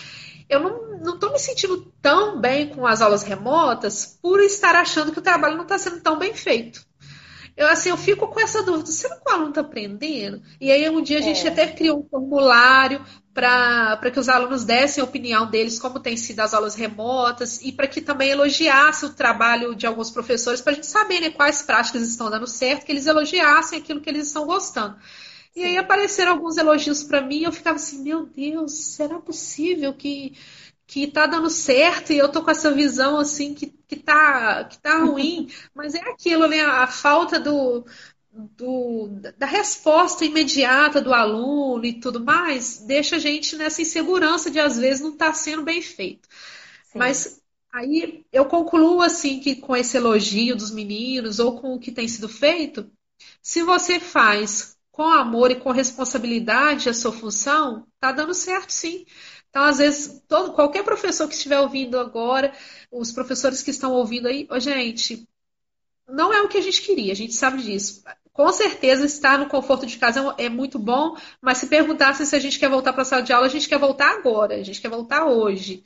eu 0.48 0.60
não 1.02 1.14
estou 1.14 1.32
me 1.32 1.38
sentindo 1.38 1.92
tão 2.00 2.40
bem 2.40 2.68
com 2.68 2.86
as 2.86 3.02
aulas 3.02 3.22
remotas 3.22 4.18
por 4.20 4.40
estar 4.40 4.74
achando 4.74 5.12
que 5.12 5.18
o 5.18 5.22
trabalho 5.22 5.56
não 5.56 5.64
está 5.64 5.78
sendo 5.78 6.00
tão 6.00 6.18
bem 6.18 6.34
feito. 6.34 6.86
eu 7.56 7.68
assim, 7.68 7.90
eu 7.90 7.96
fico 7.96 8.26
com 8.28 8.40
essa 8.40 8.62
dúvida, 8.62 8.90
será 8.90 9.16
que 9.16 9.28
o 9.28 9.32
aluno 9.32 9.50
está 9.50 9.60
aprendendo? 9.60 10.42
E 10.60 10.70
aí 10.70 10.88
um 10.88 11.02
dia 11.02 11.18
a 11.18 11.22
gente 11.22 11.46
é. 11.46 11.50
até 11.50 11.66
criou 11.66 12.00
um 12.00 12.08
formulário 12.08 13.04
para 13.34 14.10
que 14.10 14.18
os 14.18 14.28
alunos 14.28 14.64
dessem 14.64 15.00
a 15.00 15.04
opinião 15.04 15.48
deles, 15.48 15.78
como 15.78 16.00
tem 16.00 16.16
sido 16.16 16.40
as 16.40 16.52
aulas 16.52 16.74
remotas, 16.74 17.60
e 17.62 17.70
para 17.70 17.86
que 17.86 18.00
também 18.00 18.30
elogiasse 18.30 19.04
o 19.04 19.10
trabalho 19.10 19.76
de 19.76 19.86
alguns 19.86 20.10
professores, 20.10 20.60
para 20.60 20.72
a 20.72 20.74
gente 20.74 20.88
saber 20.88 21.20
né, 21.20 21.30
quais 21.30 21.62
práticas 21.62 22.02
estão 22.02 22.28
dando 22.28 22.48
certo, 22.48 22.84
que 22.84 22.90
eles 22.90 23.06
elogiassem 23.06 23.78
aquilo 23.78 24.00
que 24.00 24.10
eles 24.10 24.26
estão 24.26 24.44
gostando. 24.44 24.96
E 25.56 25.64
aí 25.64 25.76
apareceram 25.76 26.32
alguns 26.32 26.56
elogios 26.56 27.02
para 27.02 27.20
mim, 27.20 27.42
eu 27.42 27.52
ficava 27.52 27.76
assim, 27.76 28.02
meu 28.02 28.26
Deus, 28.26 28.72
será 28.94 29.18
possível 29.18 29.92
que 29.94 30.34
que 30.88 31.06
tá 31.06 31.26
dando 31.26 31.50
certo 31.50 32.14
e 32.14 32.18
eu 32.18 32.30
tô 32.30 32.42
com 32.42 32.50
essa 32.50 32.72
visão 32.72 33.18
assim 33.18 33.52
que, 33.52 33.66
que, 33.86 33.94
tá, 33.94 34.64
que 34.64 34.78
tá 34.78 35.00
ruim, 35.00 35.46
mas 35.74 35.94
é 35.94 36.00
aquilo, 36.00 36.48
né? 36.48 36.62
A 36.62 36.86
falta 36.86 37.38
do, 37.38 37.84
do, 38.32 39.10
da 39.36 39.44
resposta 39.44 40.24
imediata 40.24 40.98
do 40.98 41.12
aluno 41.12 41.84
e 41.84 42.00
tudo 42.00 42.24
mais 42.24 42.78
deixa 42.78 43.16
a 43.16 43.18
gente 43.18 43.54
nessa 43.54 43.82
insegurança 43.82 44.50
de 44.50 44.58
às 44.58 44.78
vezes 44.78 45.02
não 45.02 45.12
estar 45.12 45.26
tá 45.26 45.34
sendo 45.34 45.62
bem 45.62 45.82
feito. 45.82 46.26
Sim. 46.84 46.98
Mas 46.98 47.42
aí 47.70 48.24
eu 48.32 48.46
concluo 48.46 49.02
assim 49.02 49.40
que 49.40 49.56
com 49.56 49.76
esse 49.76 49.98
elogio 49.98 50.56
dos 50.56 50.70
meninos 50.70 51.38
ou 51.38 51.60
com 51.60 51.74
o 51.74 51.78
que 51.78 51.92
tem 51.92 52.08
sido 52.08 52.30
feito, 52.30 52.90
se 53.42 53.62
você 53.62 54.00
faz 54.00 54.77
com 54.98 55.04
amor 55.04 55.52
e 55.52 55.60
com 55.60 55.70
responsabilidade 55.70 56.88
a 56.88 56.92
sua 56.92 57.12
função, 57.12 57.86
tá 58.00 58.10
dando 58.10 58.34
certo 58.34 58.70
sim. 58.70 59.06
Então, 59.48 59.62
às 59.62 59.78
vezes, 59.78 60.20
todo, 60.26 60.54
qualquer 60.54 60.82
professor 60.82 61.28
que 61.28 61.34
estiver 61.34 61.60
ouvindo 61.60 62.00
agora, 62.00 62.52
os 62.90 63.12
professores 63.12 63.62
que 63.62 63.70
estão 63.70 63.92
ouvindo 63.92 64.26
aí, 64.26 64.48
oh, 64.50 64.58
gente, 64.58 65.24
não 66.08 66.34
é 66.34 66.42
o 66.42 66.48
que 66.48 66.58
a 66.58 66.60
gente 66.60 66.82
queria, 66.82 67.12
a 67.12 67.14
gente 67.16 67.32
sabe 67.32 67.62
disso. 67.62 68.02
Com 68.32 68.50
certeza, 68.50 69.06
estar 69.06 69.38
no 69.38 69.48
conforto 69.48 69.86
de 69.86 69.96
casa 69.98 70.34
é, 70.36 70.46
é 70.46 70.48
muito 70.48 70.80
bom, 70.80 71.16
mas 71.40 71.58
se 71.58 71.68
perguntasse 71.68 72.26
se 72.26 72.34
a 72.34 72.40
gente 72.40 72.58
quer 72.58 72.68
voltar 72.68 72.92
para 72.92 73.02
a 73.02 73.04
sala 73.04 73.22
de 73.22 73.32
aula, 73.32 73.46
a 73.46 73.50
gente 73.50 73.68
quer 73.68 73.78
voltar 73.78 74.18
agora, 74.18 74.56
a 74.56 74.64
gente 74.64 74.80
quer 74.80 74.90
voltar 74.90 75.26
hoje. 75.26 75.84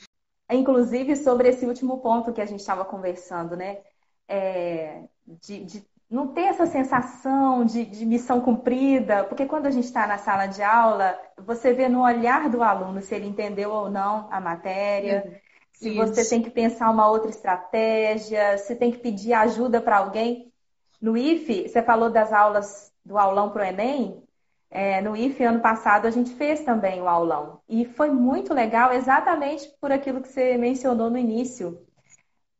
Inclusive, 0.50 1.16
sobre 1.16 1.50
esse 1.50 1.66
último 1.66 1.98
ponto 1.98 2.32
que 2.32 2.40
a 2.40 2.46
gente 2.46 2.60
estava 2.60 2.82
conversando, 2.82 3.56
né? 3.56 3.82
É, 4.26 5.02
de, 5.26 5.64
de 5.64 5.91
não 6.12 6.28
ter 6.28 6.42
essa 6.42 6.66
sensação 6.66 7.64
de, 7.64 7.86
de 7.86 8.04
missão 8.04 8.38
cumprida, 8.38 9.24
porque 9.24 9.46
quando 9.46 9.64
a 9.64 9.70
gente 9.70 9.84
está 9.84 10.06
na 10.06 10.18
sala 10.18 10.46
de 10.46 10.62
aula, 10.62 11.18
você 11.38 11.72
vê 11.72 11.88
no 11.88 12.02
olhar 12.02 12.50
do 12.50 12.62
aluno 12.62 13.00
se 13.00 13.14
ele 13.14 13.26
entendeu 13.26 13.70
ou 13.70 13.88
não 13.88 14.28
a 14.30 14.38
matéria, 14.38 15.24
uhum. 15.24 15.34
se 15.72 15.88
Isso. 15.88 15.98
você 16.06 16.28
tem 16.28 16.42
que 16.42 16.50
pensar 16.50 16.90
uma 16.90 17.08
outra 17.08 17.30
estratégia, 17.30 18.58
se 18.58 18.76
tem 18.76 18.92
que 18.92 18.98
pedir 18.98 19.32
ajuda 19.32 19.80
para 19.80 19.96
alguém. 19.96 20.52
No 21.00 21.16
IFE, 21.16 21.66
você 21.66 21.82
falou 21.82 22.10
das 22.10 22.30
aulas 22.30 22.92
do 23.02 23.16
aulão 23.16 23.48
para 23.48 23.62
o 23.62 23.64
Enem. 23.64 24.22
É, 24.70 25.00
no 25.00 25.16
IFE, 25.16 25.44
ano 25.44 25.60
passado, 25.60 26.06
a 26.06 26.10
gente 26.10 26.34
fez 26.34 26.62
também 26.62 27.00
o 27.00 27.08
aulão. 27.08 27.60
E 27.66 27.86
foi 27.86 28.10
muito 28.10 28.52
legal, 28.52 28.92
exatamente 28.92 29.66
por 29.80 29.90
aquilo 29.90 30.20
que 30.20 30.28
você 30.28 30.58
mencionou 30.58 31.08
no 31.08 31.16
início. 31.16 31.80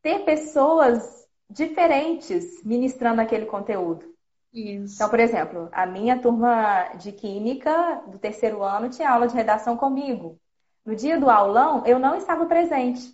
Ter 0.01 0.21
pessoas 0.21 1.22
diferentes 1.53 2.65
ministrando 2.65 3.21
aquele 3.21 3.47
conteúdo. 3.47 4.05
Isso. 4.53 4.95
Então, 4.95 5.09
por 5.09 5.21
exemplo, 5.21 5.69
a 5.73 5.87
minha 5.87 6.19
turma 6.19 6.91
de 6.97 7.13
química 7.13 8.03
do 8.07 8.19
terceiro 8.19 8.63
ano 8.63 8.89
tinha 8.89 9.11
aula 9.11 9.27
de 9.27 9.35
redação 9.35 9.77
comigo. 9.77 10.39
No 10.85 10.97
dia 10.97 11.19
do 11.19 11.31
aulão, 11.31 11.85
eu 11.87 11.99
não 11.99 12.17
estava 12.17 12.47
presente. 12.47 13.13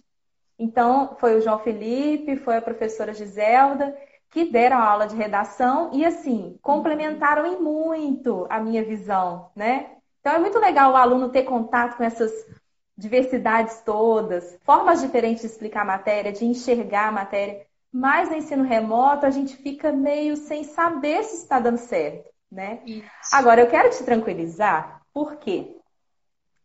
Então, 0.59 1.17
foi 1.21 1.37
o 1.37 1.41
João 1.41 1.59
Felipe, 1.59 2.37
foi 2.37 2.57
a 2.57 2.63
professora 2.63 3.13
Giselda, 3.13 3.97
que 4.31 4.51
deram 4.51 4.79
a 4.79 4.85
aula 4.85 5.07
de 5.07 5.15
redação 5.15 5.91
e, 5.93 6.05
assim, 6.05 6.59
complementaram 6.61 7.47
em 7.47 7.61
muito 7.61 8.47
a 8.51 8.59
minha 8.59 8.85
visão, 8.85 9.51
né? 9.55 9.91
Então, 10.21 10.33
é 10.33 10.39
muito 10.39 10.59
legal 10.59 10.93
o 10.93 10.97
aluno 10.97 11.29
ter 11.29 11.45
contato 11.45 11.97
com 11.97 12.03
essas 12.03 12.33
diversidades 12.97 13.81
todas, 13.83 14.59
formas 14.65 15.01
diferentes 15.01 15.43
de 15.43 15.47
explicar 15.47 15.83
a 15.83 15.85
matéria, 15.85 16.33
de 16.33 16.45
enxergar 16.45 17.09
a 17.09 17.13
matéria. 17.13 17.68
Mas 17.93 18.29
no 18.29 18.37
ensino 18.37 18.65
remoto 18.65 19.25
a 19.25 19.31
gente 19.31 19.57
fica 19.57 19.91
meio 19.93 20.37
sem 20.37 20.65
saber 20.65 21.25
se 21.25 21.37
está 21.37 21.59
dando 21.59 21.79
certo, 21.79 22.31
né? 22.51 22.83
Isso. 22.85 23.09
Agora 23.33 23.61
eu 23.61 23.69
quero 23.69 23.91
te 23.91 24.05
tranquilizar, 24.05 25.03
porque 25.13 25.75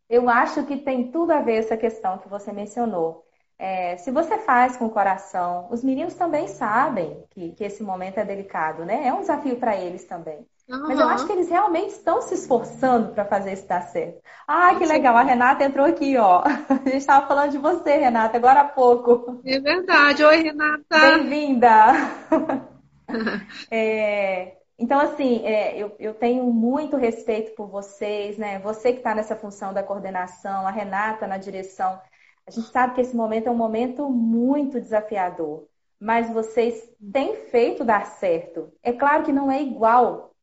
eu 0.10 0.30
acho 0.30 0.66
que 0.66 0.78
tem 0.78 1.12
tudo 1.12 1.32
a 1.32 1.42
ver 1.42 1.56
essa 1.56 1.78
questão 1.78 2.18
que 2.18 2.28
você 2.28 2.52
mencionou. 2.52 3.26
É, 3.66 3.96
se 3.96 4.12
você 4.12 4.40
faz 4.40 4.76
com 4.76 4.88
o 4.88 4.90
coração, 4.90 5.70
os 5.72 5.82
meninos 5.82 6.16
também 6.16 6.50
sabem 6.50 7.24
que, 7.30 7.54
que 7.54 7.64
esse 7.64 7.82
momento 7.82 8.18
é 8.18 8.26
delicado, 8.26 8.84
né? 8.84 9.08
É 9.08 9.14
um 9.14 9.22
desafio 9.22 9.56
para 9.56 9.74
eles 9.74 10.04
também. 10.04 10.46
Uhum. 10.68 10.88
Mas 10.90 11.00
eu 11.00 11.08
acho 11.08 11.26
que 11.26 11.32
eles 11.32 11.50
realmente 11.50 11.92
estão 11.92 12.22
se 12.22 12.34
esforçando 12.34 13.14
para 13.14 13.24
fazer 13.24 13.54
isso 13.54 13.66
dar 13.66 13.84
certo. 13.84 14.22
Ah, 14.46 14.76
que 14.76 14.86
legal, 14.86 15.16
a 15.16 15.24
Renata 15.24 15.64
entrou 15.64 15.86
aqui, 15.86 16.18
ó. 16.18 16.44
A 16.68 16.74
gente 16.90 16.98
estava 16.98 17.26
falando 17.26 17.52
de 17.52 17.58
você, 17.58 17.96
Renata, 17.96 18.36
agora 18.36 18.60
há 18.60 18.66
pouco. 18.66 19.40
É 19.46 19.58
verdade. 19.62 20.26
Oi, 20.26 20.44
Renata. 20.44 21.00
Bem-vinda. 21.00 21.94
é, 23.72 24.58
então, 24.78 25.00
assim, 25.00 25.42
é, 25.46 25.82
eu, 25.82 25.96
eu, 26.00 26.14
tenho 26.14 26.44
muito 26.44 26.98
respeito 26.98 27.56
por 27.56 27.70
vocês, 27.70 28.38
né? 28.38 28.60
Você 28.60 28.92
que 28.92 28.98
está 28.98 29.16
nessa 29.16 29.38
função 29.38 29.74
da 29.74 29.82
coordenação, 29.82 30.68
a 30.68 30.72
Renata 30.72 31.26
na 31.26 31.38
direção. 31.38 31.98
A 32.46 32.52
gente 32.52 32.68
sabe 32.70 32.96
que 32.96 33.02
esse 33.02 33.16
momento 33.16 33.48
é 33.48 33.52
um 33.52 33.56
momento 33.56 34.10
muito 34.10 34.80
desafiador, 34.80 35.68
mas 36.00 36.30
vocês 36.30 36.90
têm 37.12 37.36
feito 37.48 37.84
dar 37.86 38.06
certo. 38.06 38.72
É 38.84 38.92
claro 38.94 39.24
que 39.24 39.32
não 39.32 39.52
é 39.52 39.62
igual 39.62 40.34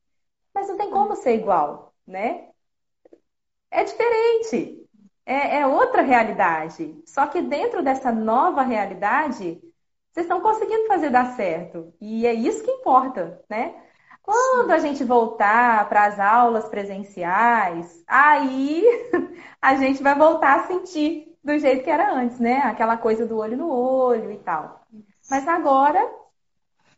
mas 0.55 0.69
não 0.69 0.77
tem 0.77 0.91
como 0.91 1.17
ser 1.17 1.35
igual, 1.35 1.95
né? 2.07 2.49
É 3.71 3.85
diferente. 3.85 4.89
É, 5.25 5.59
é 5.61 5.67
outra 5.67 6.03
realidade. 6.03 7.01
Só 7.07 7.27
que 7.27 7.41
dentro 7.41 7.83
dessa 7.83 8.11
nova 8.13 8.63
realidade, 8.63 9.61
vocês 10.13 10.27
estão 10.27 10.41
conseguindo 10.41 10.87
fazer 10.89 11.11
dar 11.11 11.37
certo. 11.37 11.95
E 12.01 12.27
é 12.27 12.35
isso 12.35 12.65
que 12.65 12.71
importa, 12.71 13.43
né? 13.49 13.75
Quando 14.23 14.71
a 14.73 14.79
gente 14.79 15.03
voltar 15.05 15.89
para 15.89 16.07
as 16.07 16.21
aulas 16.21 16.69
presenciais, 16.69 18.03
aí 18.07 18.85
a 19.63 19.75
gente 19.77 20.03
vai 20.03 20.15
voltar 20.15 20.61
a 20.61 20.67
sentir 20.67 21.30
do 21.43 21.59
jeito 21.59 21.85
que 21.85 21.91
era 21.91 22.15
antes, 22.15 22.39
né? 22.39 22.59
Aquela 22.59 22.97
coisa 22.97 23.27
do 23.27 23.37
olho 23.39 23.57
no 23.57 23.71
olho 23.71 24.31
e 24.33 24.39
tal. 24.39 24.87
Mas 25.31 25.47
agora 25.49 26.01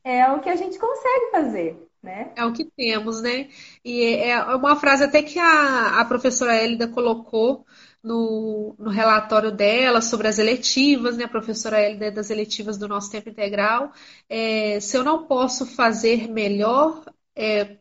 é 0.05 0.31
o 0.33 0.41
que 0.41 0.49
a 0.49 0.57
gente 0.57 0.79
consegue 0.79 1.31
fazer. 1.31 1.89
Né? 2.03 2.33
É 2.35 2.45
o 2.45 2.53
que 2.53 2.65
temos, 2.65 3.23
né? 3.23 3.49
E 3.85 4.03
é, 4.03 4.31
é 4.31 4.57
uma 4.57 4.75
frase 4.75 5.05
até 5.05 5.23
que 5.23 5.39
a, 5.39 6.01
a 6.01 6.05
professora 6.05 6.57
Hélida 6.57 6.89
colocou 6.89 7.65
no, 8.03 8.75
no 8.77 8.91
relatório 8.91 9.53
dela 9.53 10.01
sobre 10.01 10.27
as 10.27 10.39
eletivas, 10.39 11.17
né? 11.17 11.25
A 11.25 11.29
professora 11.29 11.79
Hélida 11.79 12.07
é 12.07 12.11
das 12.11 12.31
eletivas 12.31 12.77
do 12.77 12.89
nosso 12.89 13.09
tempo 13.11 13.29
integral. 13.29 13.93
É, 14.29 14.81
se 14.81 14.97
eu 14.97 15.05
não 15.05 15.27
posso 15.27 15.65
fazer 15.65 16.29
melhor, 16.29 17.05
é, 17.37 17.79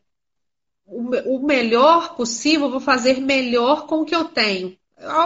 o, 0.86 1.40
melhor 1.40 2.16
possível, 2.16 2.70
vou 2.70 2.80
fazer 2.80 3.20
melhor 3.20 3.88
com 3.88 4.02
o 4.02 4.06
que 4.06 4.16
eu 4.16 4.26
tenho. 4.26 4.78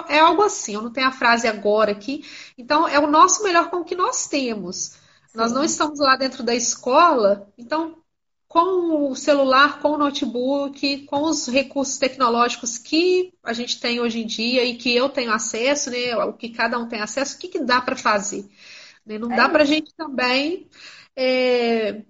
É 0.07 0.19
algo 0.19 0.41
assim, 0.41 0.73
eu 0.73 0.81
não 0.81 0.91
tenho 0.91 1.07
a 1.07 1.11
frase 1.11 1.47
agora 1.47 1.91
aqui. 1.91 2.23
Então, 2.57 2.87
é 2.87 2.99
o 2.99 3.07
nosso 3.07 3.43
melhor 3.43 3.69
com 3.69 3.77
o 3.77 3.85
que 3.85 3.95
nós 3.95 4.27
temos. 4.27 4.77
Sim. 5.27 5.37
Nós 5.37 5.51
não 5.51 5.63
estamos 5.63 5.99
lá 5.99 6.15
dentro 6.15 6.43
da 6.43 6.55
escola, 6.55 7.47
então 7.57 7.97
com 8.55 9.11
o 9.11 9.15
celular, 9.17 9.81
com 9.81 9.89
o 9.89 9.97
notebook, 9.97 10.99
com 11.07 11.23
os 11.23 11.45
recursos 11.47 11.97
tecnológicos 11.97 12.77
que 12.77 13.33
a 13.43 13.51
gente 13.51 13.81
tem 13.81 13.99
hoje 13.99 14.21
em 14.21 14.25
dia 14.25 14.63
e 14.63 14.77
que 14.77 14.95
eu 14.95 15.09
tenho 15.09 15.33
acesso, 15.33 15.91
né, 15.91 16.15
o 16.15 16.31
que 16.31 16.47
cada 16.47 16.79
um 16.79 16.87
tem 16.87 17.01
acesso, 17.01 17.35
o 17.35 17.39
que, 17.39 17.49
que 17.49 17.59
dá 17.59 17.81
para 17.81 17.97
fazer? 17.97 18.49
Né? 19.05 19.17
Não 19.17 19.29
é 19.29 19.35
dá 19.35 19.49
para 19.49 19.63
a 19.63 19.65
gente 19.65 19.93
também, 19.95 20.69
é, 21.17 22.03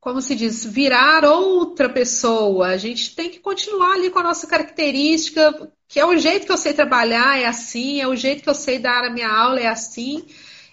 como 0.00 0.22
se 0.22 0.36
diz, 0.36 0.64
virar 0.64 1.24
outra 1.24 1.88
pessoa. 1.88 2.68
A 2.68 2.76
gente 2.76 3.16
tem 3.16 3.28
que 3.28 3.40
continuar 3.40 3.94
ali 3.94 4.08
com 4.10 4.20
a 4.20 4.22
nossa 4.22 4.46
característica, 4.46 5.72
que 5.88 6.00
é 6.00 6.04
o 6.06 6.16
jeito 6.16 6.46
que 6.46 6.52
eu 6.52 6.58
sei 6.58 6.74
trabalhar, 6.74 7.38
é 7.38 7.46
assim, 7.46 8.00
é 8.00 8.08
o 8.08 8.16
jeito 8.16 8.42
que 8.42 8.48
eu 8.48 8.54
sei 8.54 8.78
dar 8.78 9.04
a 9.04 9.10
minha 9.10 9.30
aula, 9.30 9.60
é 9.60 9.68
assim. 9.68 10.26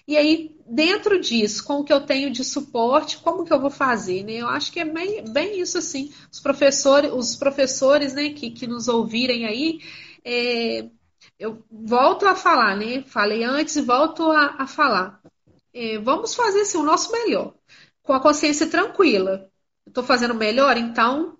E 0.06 0.16
aí, 0.16 0.54
dentro 0.66 1.20
disso, 1.20 1.64
com 1.64 1.80
o 1.80 1.84
que 1.84 1.92
eu 1.92 2.00
tenho 2.04 2.30
de 2.30 2.44
suporte, 2.44 3.18
como 3.18 3.44
que 3.44 3.52
eu 3.52 3.60
vou 3.60 3.70
fazer, 3.70 4.22
né? 4.24 4.34
Eu 4.34 4.48
acho 4.48 4.70
que 4.72 4.80
é 4.80 4.84
bem, 4.84 5.24
bem 5.24 5.60
isso, 5.60 5.78
assim. 5.78 6.12
Os 6.30 6.40
professores, 6.40 7.10
os 7.12 7.36
professores, 7.36 8.14
né, 8.14 8.30
que, 8.30 8.50
que 8.50 8.66
nos 8.66 8.88
ouvirem 8.88 9.46
aí, 9.46 9.80
é, 10.24 10.88
eu 11.38 11.64
volto 11.70 12.26
a 12.26 12.34
falar, 12.34 12.76
né? 12.76 13.02
Falei 13.06 13.44
antes 13.44 13.76
e 13.76 13.82
volto 13.82 14.30
a, 14.30 14.56
a 14.58 14.66
falar. 14.66 15.20
É, 15.72 15.98
vamos 15.98 16.34
fazer, 16.34 16.62
assim, 16.62 16.78
o 16.78 16.82
nosso 16.82 17.12
melhor. 17.12 17.54
Com 18.02 18.12
a 18.12 18.20
consciência 18.20 18.66
tranquila. 18.66 19.50
Estou 19.86 20.04
fazendo 20.04 20.34
melhor, 20.34 20.76
então 20.76 21.38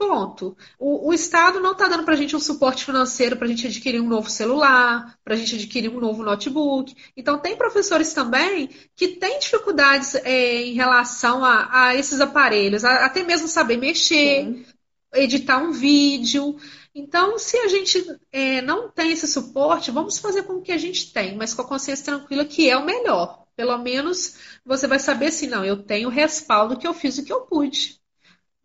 Ponto. 0.00 0.56
O, 0.78 1.10
o 1.10 1.12
Estado 1.12 1.60
não 1.60 1.72
está 1.72 1.86
dando 1.86 2.04
para 2.04 2.14
a 2.14 2.16
gente 2.16 2.34
um 2.34 2.40
suporte 2.40 2.86
financeiro 2.86 3.36
para 3.36 3.44
a 3.44 3.48
gente 3.50 3.66
adquirir 3.66 4.00
um 4.00 4.08
novo 4.08 4.30
celular, 4.30 5.14
para 5.22 5.34
a 5.34 5.36
gente 5.36 5.56
adquirir 5.56 5.90
um 5.90 6.00
novo 6.00 6.22
notebook. 6.22 6.96
Então, 7.14 7.38
tem 7.38 7.54
professores 7.54 8.14
também 8.14 8.70
que 8.96 9.08
têm 9.08 9.38
dificuldades 9.38 10.14
é, 10.14 10.62
em 10.62 10.72
relação 10.72 11.44
a, 11.44 11.68
a 11.70 11.94
esses 11.96 12.18
aparelhos, 12.18 12.82
a, 12.82 13.04
até 13.04 13.22
mesmo 13.22 13.46
saber 13.46 13.76
mexer, 13.76 14.46
Sim. 14.46 14.64
editar 15.12 15.58
um 15.58 15.70
vídeo. 15.70 16.56
Então, 16.94 17.38
se 17.38 17.58
a 17.58 17.68
gente 17.68 18.02
é, 18.32 18.62
não 18.62 18.88
tem 18.88 19.12
esse 19.12 19.28
suporte, 19.28 19.90
vamos 19.90 20.18
fazer 20.18 20.44
com 20.44 20.54
o 20.54 20.62
que 20.62 20.72
a 20.72 20.78
gente 20.78 21.12
tem, 21.12 21.36
mas 21.36 21.52
com 21.52 21.60
a 21.60 21.68
consciência 21.68 22.06
tranquila 22.06 22.46
que 22.46 22.70
é 22.70 22.76
o 22.76 22.86
melhor. 22.86 23.44
Pelo 23.54 23.76
menos 23.76 24.38
você 24.64 24.86
vai 24.86 24.98
saber 24.98 25.26
assim, 25.26 25.46
não, 25.46 25.62
eu 25.62 25.82
tenho 25.82 26.08
respaldo 26.08 26.78
que 26.78 26.86
eu 26.86 26.94
fiz 26.94 27.18
o 27.18 27.22
que 27.22 27.30
eu 27.30 27.42
pude. 27.42 27.99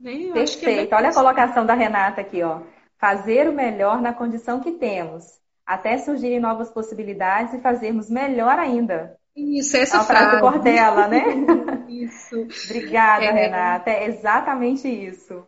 Né? 0.06 0.34
Perfeito. 0.34 0.94
É 0.94 0.98
Olha 0.98 1.10
a 1.10 1.14
colocação 1.14 1.66
da 1.66 1.74
Renata 1.74 2.22
aqui, 2.22 2.44
ó. 2.44 2.62
Fazer 2.98 3.50
o 3.50 3.54
melhor 3.54 4.02
na 4.02 4.14
condição 4.14 4.60
que 4.60 4.74
temos, 4.74 5.26
até 5.66 5.98
surgirem 5.98 6.40
novas 6.40 6.70
possibilidades 6.70 7.54
e 7.54 7.62
fazermos 7.62 8.10
melhor 8.10 8.60
ainda. 8.60 9.18
Isso, 9.36 9.76
essa 9.76 9.98
é 9.98 10.04
frase. 10.04 10.40
frase 10.40 10.60
dela, 10.60 11.08
né? 11.08 11.24
Isso. 11.90 12.48
Obrigada, 12.66 13.26
é... 13.26 13.32
Renata. 13.32 13.90
É 13.90 14.08
exatamente 14.08 14.88
isso. 14.88 15.46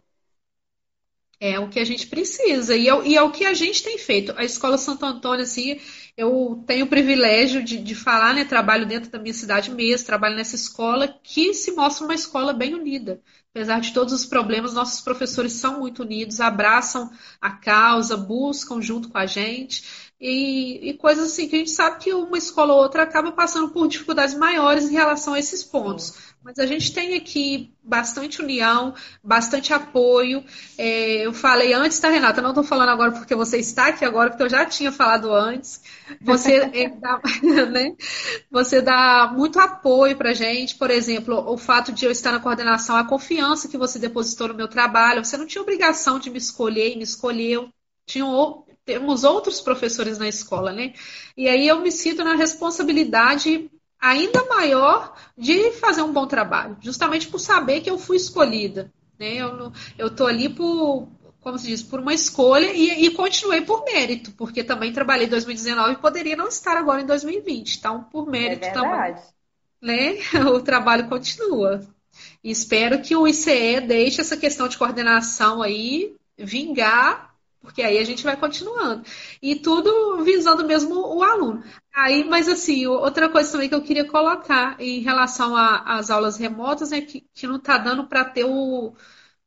É 1.39 1.60
o 1.60 1.70
que 1.70 1.80
a 1.80 1.86
gente 1.86 2.08
precisa 2.08 2.76
e 2.76 2.89
é, 2.89 3.05
e 3.05 3.16
é, 3.16 3.22
o 3.22 3.32
que 3.32 3.45
a 3.45 3.53
gente 3.53 3.84
tem 3.84 3.97
feito. 3.99 4.34
A 4.36 4.43
Escola 4.43 4.78
Santo 4.78 5.05
Antônio, 5.05 5.43
assim, 5.43 5.80
eu 6.16 6.64
tenho 6.66 6.86
o 6.86 6.89
privilégio 6.89 7.64
de, 7.64 7.78
de 7.78 7.93
falar, 7.93 8.34
né? 8.34 8.43
Trabalho 8.43 8.88
dentro 8.88 9.12
da 9.12 9.20
minha 9.20 9.34
cidade 9.34 9.70
mesmo, 9.70 10.08
trabalho 10.08 10.36
nessa 10.36 10.55
escola 10.55 11.08
que 11.08 11.53
se 11.53 11.74
mostra 11.74 12.05
uma 12.05 12.16
escola 12.16 12.53
bem 12.53 12.74
unida. 12.74 13.22
Apesar 13.53 13.79
de 13.79 13.91
todos 13.91 14.13
os 14.13 14.25
problemas, 14.25 14.73
nossos 14.73 15.01
professores 15.01 15.53
são 15.53 15.79
muito 15.79 16.03
unidos, 16.03 16.39
abraçam 16.39 17.11
a 17.41 17.51
causa, 17.51 18.15
buscam 18.15 18.81
junto 18.81 19.09
com 19.09 19.17
a 19.17 19.25
gente. 19.25 20.07
E, 20.20 20.89
e, 20.89 20.93
coisas 20.95 21.32
assim 21.32 21.47
que 21.47 21.55
a 21.55 21.59
gente 21.59 21.70
sabe 21.70 21.99
que 21.99 22.11
uma 22.11 22.39
escola 22.39 22.74
ou 22.74 22.82
outra 22.82 23.03
acaba 23.03 23.32
passando 23.32 23.70
por 23.70 23.88
dificuldades 23.88 24.34
maiores 24.34 24.89
em 24.89 24.93
relação 24.93 25.36
a 25.36 25.39
esses 25.39 25.63
pontos. 25.63 26.34
Mas 26.43 26.57
a 26.57 26.65
gente 26.65 26.91
tem 26.91 27.13
aqui 27.13 27.72
bastante 27.84 28.41
união, 28.41 28.95
bastante 29.24 29.74
apoio. 29.74 30.43
É, 30.76 31.26
eu 31.26 31.34
falei 31.34 31.72
antes, 31.74 31.99
tá, 31.99 32.09
Renata? 32.09 32.41
Não 32.41 32.49
estou 32.49 32.63
falando 32.63 32.89
agora 32.89 33.11
porque 33.11 33.36
você 33.36 33.59
está 33.59 33.88
aqui 33.88 34.03
agora, 34.03 34.32
porque 34.32 34.41
eu 34.41 34.49
já 34.49 34.65
tinha 34.65 34.91
falado 34.91 35.32
antes. 35.32 35.82
Você, 36.22 36.55
é, 36.74 36.89
dá, 36.89 37.22
né? 37.70 37.95
você 38.49 38.82
dá 38.82 39.32
muito 39.36 39.59
apoio 39.59 40.18
para 40.18 40.34
gente. 40.34 40.76
Por 40.78 40.89
exemplo, 40.89 41.36
o 41.47 41.57
fato 41.59 41.91
de 41.91 42.05
eu 42.05 42.11
estar 42.11 42.32
na 42.32 42.39
coordenação, 42.39 42.95
a 42.95 43.05
confiança 43.05 43.68
que 43.68 43.78
você 43.78 43.99
depositou 43.99 44.47
no 44.47 44.55
meu 44.55 44.68
trabalho. 44.68 45.24
Você 45.24 45.38
não 45.38 45.45
tinha 45.45 45.61
obrigação 45.61 46.18
de 46.18 46.32
me 46.32 46.39
escolher 46.39 46.93
e 46.93 46.95
me 46.95 47.03
escolheu. 47.03 47.70
Tinha 48.05 48.26
temos 48.88 49.25
outros 49.25 49.59
professores 49.59 50.17
na 50.17 50.29
escola, 50.29 50.71
né? 50.71 50.93
E 51.35 51.49
aí 51.49 51.67
eu 51.67 51.81
me 51.81 51.91
sinto 51.91 52.23
na 52.23 52.35
responsabilidade 52.35 53.69
ainda 53.99 54.45
maior 54.45 55.13
de 55.38 55.71
fazer 55.73 56.01
um 56.01 56.13
bom 56.13 56.25
trabalho, 56.25 56.77
justamente 56.79 57.27
por 57.27 57.38
saber 57.38 57.81
que 57.81 57.89
eu 57.89 57.99
fui 57.99 58.15
escolhida. 58.15 58.89
Né? 59.19 59.35
Eu, 59.35 59.73
eu 59.97 60.15
tô 60.15 60.25
ali 60.25 60.47
por, 60.47 61.09
como 61.41 61.59
se 61.59 61.67
diz, 61.67 61.83
por 61.83 61.99
uma 61.99 62.13
escolha 62.13 62.71
e, 62.71 63.05
e 63.05 63.11
continuei 63.11 63.59
por 63.59 63.83
mérito, 63.83 64.31
porque 64.31 64.63
também 64.63 64.93
trabalhei 64.93 65.27
em 65.27 65.31
2019 65.31 65.91
e 65.91 65.97
poderia 65.97 66.38
não 66.38 66.47
estar 66.47 66.77
agora 66.77 67.01
em 67.01 67.05
2020. 67.05 67.79
Então, 67.79 68.03
por 68.05 68.25
mérito 68.25 68.67
é 68.67 68.71
também. 68.71 69.15
Né? 69.81 70.17
O 70.55 70.61
trabalho 70.61 71.09
continua. 71.09 71.81
E 72.41 72.49
espero 72.49 73.01
que 73.01 73.17
o 73.17 73.27
ICE 73.27 73.81
deixe 73.81 74.21
essa 74.21 74.38
questão 74.38 74.69
de 74.69 74.77
coordenação 74.77 75.61
aí 75.61 76.15
vingar 76.38 77.36
porque 77.62 77.82
aí 77.82 77.97
a 77.97 78.03
gente 78.03 78.24
vai 78.24 78.38
continuando. 78.38 79.03
E 79.41 79.55
tudo 79.55 80.24
visando 80.24 80.66
mesmo 80.66 80.95
o 80.95 81.24
aluno. 81.24 81.64
Aí, 81.93 82.24
mas 82.24 82.47
assim, 82.47 82.86
outra 82.88 83.30
coisa 83.30 83.51
também 83.51 83.70
que 83.70 83.76
eu 83.76 83.82
queria 83.84 84.05
colocar 84.05 84.80
em 84.80 84.99
relação 85.01 85.55
às 85.55 86.10
aulas 86.10 86.38
remotas 86.38 86.91
é 86.91 87.01
que, 87.01 87.22
que 87.34 87.47
não 87.47 87.58
está 87.58 87.78
dando 87.78 88.08
para 88.08 88.24
ter 88.26 88.45
o, 88.45 88.95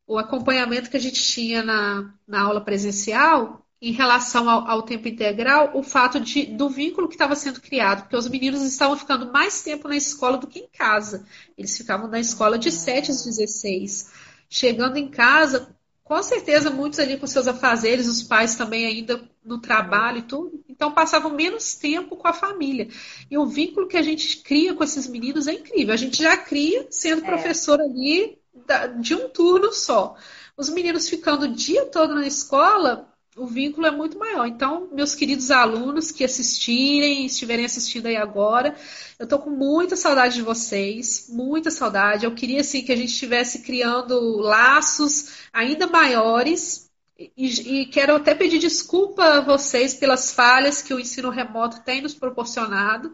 o 0.07 0.17
acompanhamento 0.17 0.89
que 0.89 0.97
a 0.97 0.99
gente 0.99 1.21
tinha 1.21 1.63
na, 1.63 2.13
na 2.27 2.41
aula 2.41 2.61
presencial 2.61 3.65
em 3.81 3.91
relação 3.91 4.47
ao, 4.47 4.67
ao 4.67 4.83
tempo 4.83 5.07
integral, 5.07 5.71
o 5.73 5.81
fato 5.81 6.19
de, 6.19 6.45
do 6.45 6.69
vínculo 6.69 7.07
que 7.07 7.15
estava 7.15 7.35
sendo 7.35 7.59
criado, 7.59 8.03
porque 8.03 8.15
os 8.15 8.27
meninos 8.29 8.61
estavam 8.61 8.95
ficando 8.95 9.31
mais 9.31 9.63
tempo 9.63 9.87
na 9.87 9.95
escola 9.95 10.37
do 10.37 10.45
que 10.45 10.59
em 10.59 10.69
casa. 10.69 11.25
Eles 11.57 11.75
ficavam 11.75 12.07
na 12.07 12.19
escola 12.19 12.59
de 12.59 12.71
7 12.71 13.09
às 13.09 13.25
16. 13.25 14.11
Chegando 14.47 14.97
em 14.97 15.09
casa, 15.09 15.75
com 16.11 16.21
certeza 16.21 16.69
muitos 16.69 16.99
ali 16.99 17.15
com 17.15 17.25
seus 17.25 17.47
afazeres, 17.47 18.05
os 18.05 18.21
pais 18.21 18.55
também 18.55 18.85
ainda 18.85 19.23
no 19.45 19.61
trabalho 19.61 20.17
e 20.17 20.23
tudo, 20.23 20.61
então 20.67 20.91
passavam 20.91 21.31
menos 21.31 21.75
tempo 21.75 22.17
com 22.17 22.27
a 22.27 22.33
família. 22.33 22.89
E 23.29 23.37
o 23.37 23.45
vínculo 23.45 23.87
que 23.87 23.95
a 23.95 24.01
gente 24.01 24.39
cria 24.41 24.73
com 24.73 24.83
esses 24.83 25.07
meninos 25.07 25.47
é 25.47 25.53
incrível. 25.53 25.93
A 25.93 25.97
gente 25.97 26.21
já 26.21 26.35
cria 26.35 26.85
sendo 26.89 27.23
é. 27.23 27.25
professor 27.25 27.79
ali 27.79 28.37
de 28.99 29.15
um 29.15 29.29
turno 29.29 29.71
só. 29.71 30.17
Os 30.57 30.69
meninos 30.69 31.07
ficando 31.07 31.45
o 31.45 31.55
dia 31.55 31.85
todo 31.85 32.13
na 32.13 32.27
escola, 32.27 33.09
o 33.35 33.47
vínculo 33.47 33.87
é 33.87 33.91
muito 33.91 34.17
maior. 34.19 34.45
Então, 34.45 34.89
meus 34.91 35.15
queridos 35.15 35.51
alunos 35.51 36.11
que 36.11 36.23
assistirem, 36.23 37.25
estiverem 37.25 37.65
assistindo 37.65 38.07
aí 38.07 38.17
agora, 38.17 38.75
eu 39.17 39.27
tô 39.27 39.39
com 39.39 39.49
muita 39.49 39.95
saudade 39.95 40.35
de 40.35 40.41
vocês, 40.41 41.27
muita 41.29 41.71
saudade. 41.71 42.25
Eu 42.25 42.35
queria 42.35 42.61
assim 42.61 42.83
que 42.83 42.91
a 42.91 42.95
gente 42.95 43.09
estivesse 43.09 43.59
criando 43.59 44.37
laços 44.37 45.47
ainda 45.53 45.87
maiores. 45.87 46.89
E, 47.17 47.81
e, 47.81 47.85
quero 47.85 48.15
até 48.15 48.33
pedir 48.33 48.59
desculpa 48.59 49.23
a 49.23 49.41
vocês 49.41 49.93
pelas 49.93 50.33
falhas 50.33 50.81
que 50.81 50.93
o 50.93 50.99
ensino 50.99 51.29
remoto 51.29 51.83
tem 51.83 52.01
nos 52.01 52.15
proporcionado. 52.15 53.13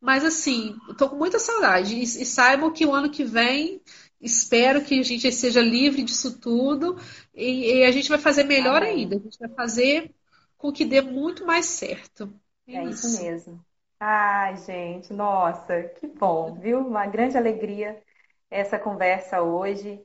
Mas 0.00 0.24
assim, 0.24 0.76
tô 0.96 1.08
com 1.08 1.16
muita 1.16 1.38
saudade. 1.38 1.96
E, 1.96 2.02
e 2.02 2.24
saibam 2.24 2.72
que 2.72 2.86
o 2.86 2.94
ano 2.94 3.10
que 3.10 3.24
vem 3.24 3.82
espero 4.20 4.84
que 4.84 5.00
a 5.00 5.02
gente 5.02 5.30
seja 5.32 5.60
livre 5.60 6.02
disso 6.02 6.38
tudo 6.38 6.98
e, 7.34 7.78
e 7.78 7.84
a 7.84 7.90
gente 7.90 8.08
vai 8.08 8.18
fazer 8.18 8.44
melhor 8.44 8.82
Amém. 8.82 9.02
ainda. 9.02 9.16
A 9.16 9.18
gente 9.18 9.38
vai 9.38 9.48
fazer 9.48 10.14
com 10.58 10.72
que 10.72 10.84
dê 10.84 11.00
muito 11.00 11.46
mais 11.46 11.66
certo. 11.66 12.32
É, 12.66 12.76
é 12.76 12.84
isso. 12.84 13.06
isso 13.06 13.22
mesmo. 13.22 13.64
Ai, 13.98 14.56
gente, 14.56 15.12
nossa, 15.12 15.82
que 15.82 16.06
bom, 16.06 16.54
viu? 16.54 16.80
Uma 16.80 17.06
grande 17.06 17.36
alegria 17.36 18.02
essa 18.50 18.78
conversa 18.78 19.42
hoje. 19.42 20.02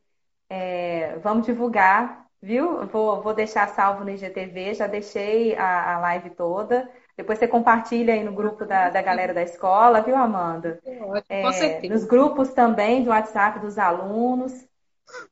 É, 0.50 1.18
vamos 1.20 1.46
divulgar, 1.46 2.28
viu? 2.42 2.86
Vou, 2.88 3.22
vou 3.22 3.34
deixar 3.34 3.68
salvo 3.70 4.04
no 4.04 4.12
IGTV, 4.12 4.76
já 4.76 4.88
deixei 4.88 5.56
a, 5.56 5.96
a 5.96 6.00
live 6.00 6.30
toda. 6.32 6.90
Depois 7.18 7.40
você 7.40 7.48
compartilha 7.48 8.14
aí 8.14 8.24
no 8.24 8.34
grupo 8.34 8.66
da, 8.66 8.90
da 8.90 9.02
galera 9.02 9.34
da 9.34 9.42
escola, 9.42 10.02
viu, 10.02 10.16
Amanda? 10.16 10.80
É, 11.30 11.88
nos 11.88 12.04
grupos 12.04 12.54
também 12.54 13.04
do 13.04 13.10
WhatsApp 13.10 13.60
dos 13.60 13.78
alunos, 13.78 14.66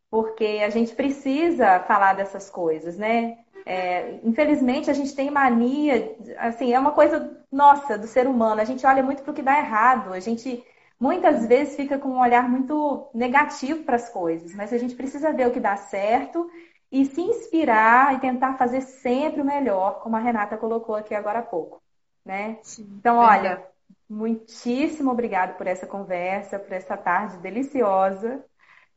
porque 0.10 0.62
a 0.64 0.70
gente 0.70 0.94
precisa 0.96 1.80
falar 1.82 2.14
dessas 2.14 2.50
coisas, 2.50 2.98
né? 2.98 3.38
É, 3.66 4.20
infelizmente 4.24 4.90
a 4.90 4.94
gente 4.94 5.16
tem 5.16 5.32
mania, 5.32 6.16
assim, 6.38 6.74
é 6.74 6.80
uma 6.80 6.92
coisa 6.92 7.38
nossa 7.52 7.98
do 7.98 8.08
ser 8.08 8.28
humano. 8.28 8.62
A 8.62 8.66
gente 8.66 8.86
olha 8.86 9.04
muito 9.04 9.24
para 9.24 9.32
o 9.32 9.34
que 9.34 9.42
dá 9.42 9.58
errado. 9.58 10.14
A 10.14 10.20
gente 10.20 10.64
muitas 11.00 11.46
vezes 11.46 11.76
fica 11.76 11.98
com 11.98 12.10
um 12.10 12.20
olhar 12.22 12.50
muito 12.50 13.10
negativo 13.14 13.84
para 13.84 13.96
as 13.96 14.10
coisas, 14.10 14.54
mas 14.56 14.72
a 14.72 14.78
gente 14.78 14.96
precisa 14.96 15.34
ver 15.34 15.48
o 15.48 15.52
que 15.52 15.60
dá 15.60 15.76
certo 15.76 16.50
e 16.94 17.06
se 17.06 17.22
inspirar 17.22 18.16
e 18.16 18.22
tentar 18.22 18.56
fazer 18.58 18.82
sempre 18.82 19.42
o 19.42 19.46
melhor, 19.46 20.02
como 20.02 20.16
a 20.16 20.20
Renata 20.20 20.58
colocou 20.58 20.96
aqui 20.96 21.16
agora 21.16 21.40
há 21.40 21.44
pouco, 21.44 21.82
né? 22.26 22.60
Sim, 22.62 23.00
então, 23.00 23.18
olha, 23.18 23.68
muitíssimo 24.10 25.12
obrigado 25.12 25.58
por 25.58 25.68
essa 25.68 25.88
conversa, 25.88 26.60
por 26.60 26.72
essa 26.74 26.96
tarde 26.98 27.38
deliciosa. 27.40 28.46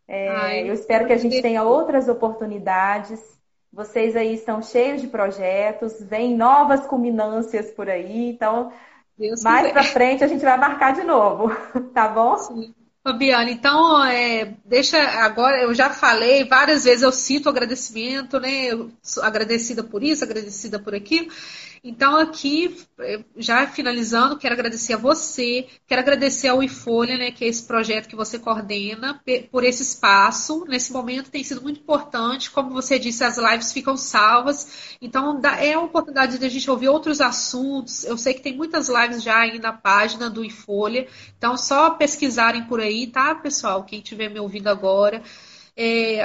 É, 0.08 0.26
Ai, 0.28 0.68
eu 0.68 0.74
espero 0.74 1.06
que 1.06 1.12
a 1.12 1.18
gente 1.18 1.40
tenha 1.40 1.64
outras 1.64 2.08
oportunidades. 2.08 3.20
Vocês 3.72 4.16
aí 4.16 4.34
estão 4.34 4.62
cheios 4.62 5.02
de 5.02 5.08
projetos, 5.08 6.00
vem 6.02 6.36
novas 6.36 6.86
culminâncias 6.86 7.70
por 7.72 7.90
aí, 7.90 8.30
então 8.30 8.72
Deus 9.18 9.40
mais 9.40 9.68
para 9.72 9.84
frente 9.84 10.24
a 10.24 10.28
gente 10.28 10.44
vai 10.44 10.56
marcar 10.58 10.92
de 10.94 11.04
novo, 11.04 11.48
tá 11.94 12.08
bom? 12.08 12.36
Sim. 12.36 12.74
Fabiana, 13.06 13.48
então, 13.52 14.04
é, 14.04 14.56
deixa 14.64 14.98
agora, 14.98 15.62
eu 15.62 15.72
já 15.72 15.90
falei 15.90 16.42
várias 16.42 16.82
vezes, 16.82 17.02
eu 17.02 17.12
cito 17.12 17.48
agradecimento, 17.48 18.40
né? 18.40 18.64
Eu 18.64 18.90
agradecida 19.22 19.84
por 19.84 20.02
isso, 20.02 20.24
agradecida 20.24 20.80
por 20.80 20.92
aquilo. 20.92 21.28
Então, 21.88 22.16
aqui, 22.16 22.76
eh, 22.98 23.24
já 23.36 23.64
finalizando, 23.68 24.36
quero 24.36 24.54
agradecer 24.54 24.94
a 24.94 24.96
você, 24.96 25.68
quero 25.86 26.00
agradecer 26.00 26.48
ao 26.48 26.60
iFolha, 26.60 27.16
né, 27.16 27.30
que 27.30 27.44
é 27.44 27.46
esse 27.46 27.64
projeto 27.64 28.08
que 28.08 28.16
você 28.16 28.40
coordena, 28.40 29.22
por 29.52 29.62
esse 29.62 29.84
espaço. 29.84 30.64
Nesse 30.66 30.92
momento 30.92 31.30
tem 31.30 31.44
sido 31.44 31.62
muito 31.62 31.78
importante, 31.78 32.50
como 32.50 32.70
você 32.70 32.98
disse, 32.98 33.22
as 33.22 33.38
lives 33.38 33.72
ficam 33.72 33.96
salvas, 33.96 34.96
então 35.00 35.40
é 35.60 35.74
a 35.74 35.80
oportunidade 35.80 36.40
de 36.40 36.44
a 36.44 36.48
gente 36.48 36.68
ouvir 36.68 36.88
outros 36.88 37.20
assuntos. 37.20 38.02
Eu 38.02 38.18
sei 38.18 38.34
que 38.34 38.42
tem 38.42 38.56
muitas 38.56 38.88
lives 38.88 39.22
já 39.22 39.38
aí 39.38 39.60
na 39.60 39.72
página 39.72 40.28
do 40.28 40.44
iFolha, 40.44 41.06
então 41.38 41.56
só 41.56 41.90
pesquisarem 41.90 42.64
por 42.64 42.80
aí, 42.80 43.06
tá, 43.06 43.32
pessoal? 43.32 43.84
Quem 43.84 44.00
estiver 44.00 44.28
me 44.28 44.40
ouvindo 44.40 44.66
agora. 44.66 45.22
É, 45.76 46.24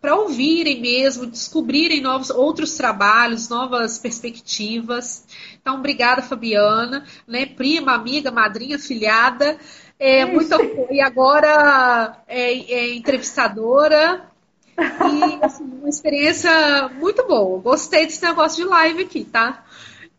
para 0.00 0.14
ouvirem 0.14 0.80
mesmo, 0.80 1.26
descobrirem 1.26 2.00
novos 2.00 2.30
outros 2.30 2.76
trabalhos, 2.76 3.48
novas 3.48 3.98
perspectivas. 3.98 5.26
Então, 5.60 5.76
obrigada, 5.76 6.22
Fabiana, 6.22 7.04
né? 7.26 7.46
Prima, 7.46 7.92
amiga, 7.92 8.30
madrinha, 8.30 8.78
filhada. 8.78 9.58
É, 9.98 10.24
muito, 10.24 10.54
e 10.90 11.00
agora 11.00 12.16
é, 12.28 12.52
é 12.72 12.94
entrevistadora. 12.94 14.30
E 14.78 15.44
assim, 15.44 15.64
uma 15.64 15.88
experiência 15.88 16.88
muito 16.94 17.26
boa. 17.26 17.60
Gostei 17.60 18.06
desse 18.06 18.22
negócio 18.22 18.62
de 18.62 18.70
live 18.70 19.02
aqui, 19.02 19.24
tá? 19.24 19.64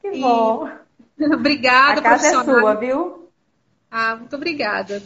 Que 0.01 0.09
e... 0.09 0.19
bom. 0.19 0.69
obrigada, 1.33 1.99
A 1.99 2.03
casa 2.03 2.27
é 2.27 2.43
sua, 2.43 2.73
viu? 2.75 3.29
Ah, 3.89 4.17
muito 4.17 4.35
obrigada. 4.35 5.01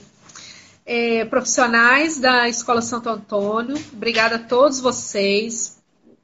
É, 0.85 1.25
profissionais 1.25 2.19
da 2.19 2.47
Escola 2.47 2.81
Santo 2.81 3.09
Antônio, 3.09 3.75
obrigada 3.91 4.35
a 4.35 4.39
todos 4.39 4.79
vocês. 4.79 5.81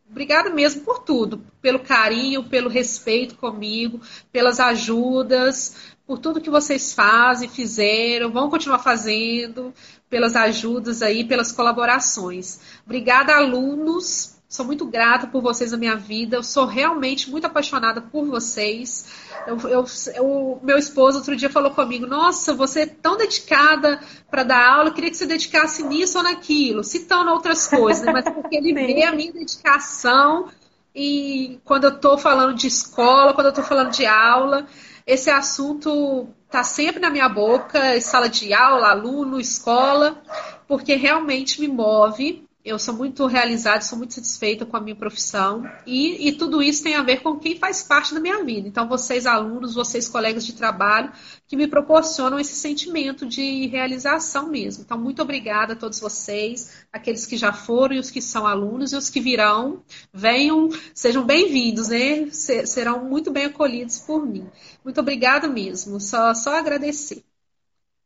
Obrigada 0.08 0.50
mesmo 0.50 0.82
por 0.82 1.00
tudo, 1.00 1.42
pelo 1.62 1.80
carinho, 1.80 2.44
pelo 2.44 2.70
respeito 2.70 3.36
comigo, 3.36 4.02
pelas 4.32 4.60
ajudas, 4.60 5.96
por 6.06 6.20
tudo 6.20 6.42
que 6.42 6.50
vocês 6.50 6.94
fazem, 6.94 7.48
fizeram, 7.48 8.30
vão 8.30 8.50
continuar 8.50 8.80
fazendo, 8.80 9.74
pelas 10.10 10.36
ajudas 10.36 11.02
aí, 11.02 11.24
pelas 11.24 11.54
colaborações. 11.54 12.60
Obrigada, 12.86 13.34
alunos. 13.34 14.41
Sou 14.52 14.66
muito 14.66 14.86
grata 14.86 15.28
por 15.28 15.42
vocês 15.42 15.72
na 15.72 15.78
minha 15.78 15.96
vida. 15.96 16.36
Eu 16.36 16.44
sou 16.44 16.66
realmente 16.66 17.32
muito 17.32 17.48
apaixonada 17.48 18.02
por 18.02 18.26
vocês. 18.26 19.06
Eu, 19.48 20.60
meu 20.62 20.78
esposo 20.78 21.20
outro 21.20 21.38
dia 21.38 21.50
falou 21.50 21.72
comigo: 21.72 22.06
Nossa, 22.06 22.54
você 22.54 22.82
é 22.82 22.86
tão 22.86 23.16
dedicada 23.16 24.02
para 24.30 24.44
dar 24.44 24.74
aula, 24.74 24.90
eu 24.90 24.94
queria 24.94 25.10
que 25.10 25.16
você 25.16 25.26
dedicasse 25.26 25.84
nisso 25.84 26.18
ou 26.18 26.24
naquilo, 26.26 26.84
citando 26.84 27.32
outras 27.32 27.66
coisas, 27.66 28.04
né? 28.04 28.12
mas 28.12 28.26
é 28.26 28.32
porque 28.32 28.58
ele 28.58 28.74
vê 28.76 29.04
a 29.04 29.14
minha 29.14 29.32
dedicação 29.32 30.50
e 30.94 31.58
quando 31.64 31.86
eu 31.86 31.92
estou 31.92 32.18
falando 32.18 32.54
de 32.54 32.68
escola, 32.68 33.34
quando 33.34 33.48
eu 33.48 33.52
estou 33.52 33.64
falando 33.64 33.92
de 33.92 34.06
aula, 34.06 34.68
esse 35.08 35.30
assunto 35.30 36.28
está 36.46 36.62
sempre 36.62 37.00
na 37.00 37.10
minha 37.10 37.30
boca, 37.30 38.02
sala 38.02 38.28
de 38.28 38.54
aula, 38.54 38.90
aluno, 38.90 39.40
escola, 39.40 40.22
porque 40.68 40.96
realmente 40.96 41.62
me 41.62 41.70
move 41.70 42.46
eu 42.64 42.78
sou 42.78 42.94
muito 42.94 43.26
realizada, 43.26 43.82
sou 43.82 43.98
muito 43.98 44.14
satisfeita 44.14 44.66
com 44.66 44.78
a 44.78 44.80
minha 44.80 44.96
profissão 44.96 45.64
e, 45.86 46.28
e, 46.28 46.32
tudo 46.34 46.62
isso 46.62 46.84
tem 46.84 46.96
a 46.96 47.02
ver 47.02 47.22
com 47.22 47.38
quem 47.40 47.58
faz 47.58 47.82
parte 47.82 48.14
da 48.14 48.20
minha 48.20 48.44
vida. 48.44 48.68
Então, 48.68 48.88
vocês 48.88 49.26
alunos, 49.26 49.74
vocês 49.74 50.08
colegas 50.08 50.46
de 50.46 50.54
trabalho 50.54 51.12
que 51.48 51.56
me 51.56 51.68
proporcionam 51.68 52.40
esse 52.40 52.54
sentimento 52.54 53.26
de 53.26 53.68
realização 53.68 54.48
mesmo. 54.48 54.84
Então, 54.84 54.98
muito 54.98 55.22
obrigada 55.22 55.74
a 55.74 55.76
todos 55.76 56.00
vocês, 56.00 56.86
aqueles 56.94 57.26
que 57.26 57.36
já 57.36 57.52
foram 57.52 57.96
e 57.96 58.00
os 58.00 58.12
que 58.12 58.22
são 58.22 58.46
alunos 58.46 58.94
e 58.94 58.96
os 58.96 59.10
que 59.10 59.20
virão, 59.20 59.84
venham, 60.14 60.70
sejam 60.94 61.26
bem-vindos, 61.26 61.88
né? 61.88 62.30
Serão 62.32 63.04
muito 63.06 63.32
bem 63.32 63.46
acolhidos 63.46 64.00
por 64.00 64.26
mim. 64.26 64.48
Muito 64.84 65.00
obrigada 65.00 65.48
mesmo, 65.48 66.00
só, 66.00 66.34
só 66.34 66.56
agradecer. 66.56 67.24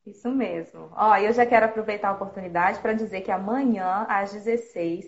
Isso 0.05 0.29
mesmo. 0.29 0.89
Ó, 0.95 1.15
eu 1.17 1.33
já 1.33 1.45
quero 1.45 1.65
aproveitar 1.65 2.09
a 2.09 2.13
oportunidade 2.13 2.79
para 2.79 2.93
dizer 2.93 3.21
que 3.21 3.31
amanhã, 3.31 4.05
às 4.07 4.31
16, 4.31 5.05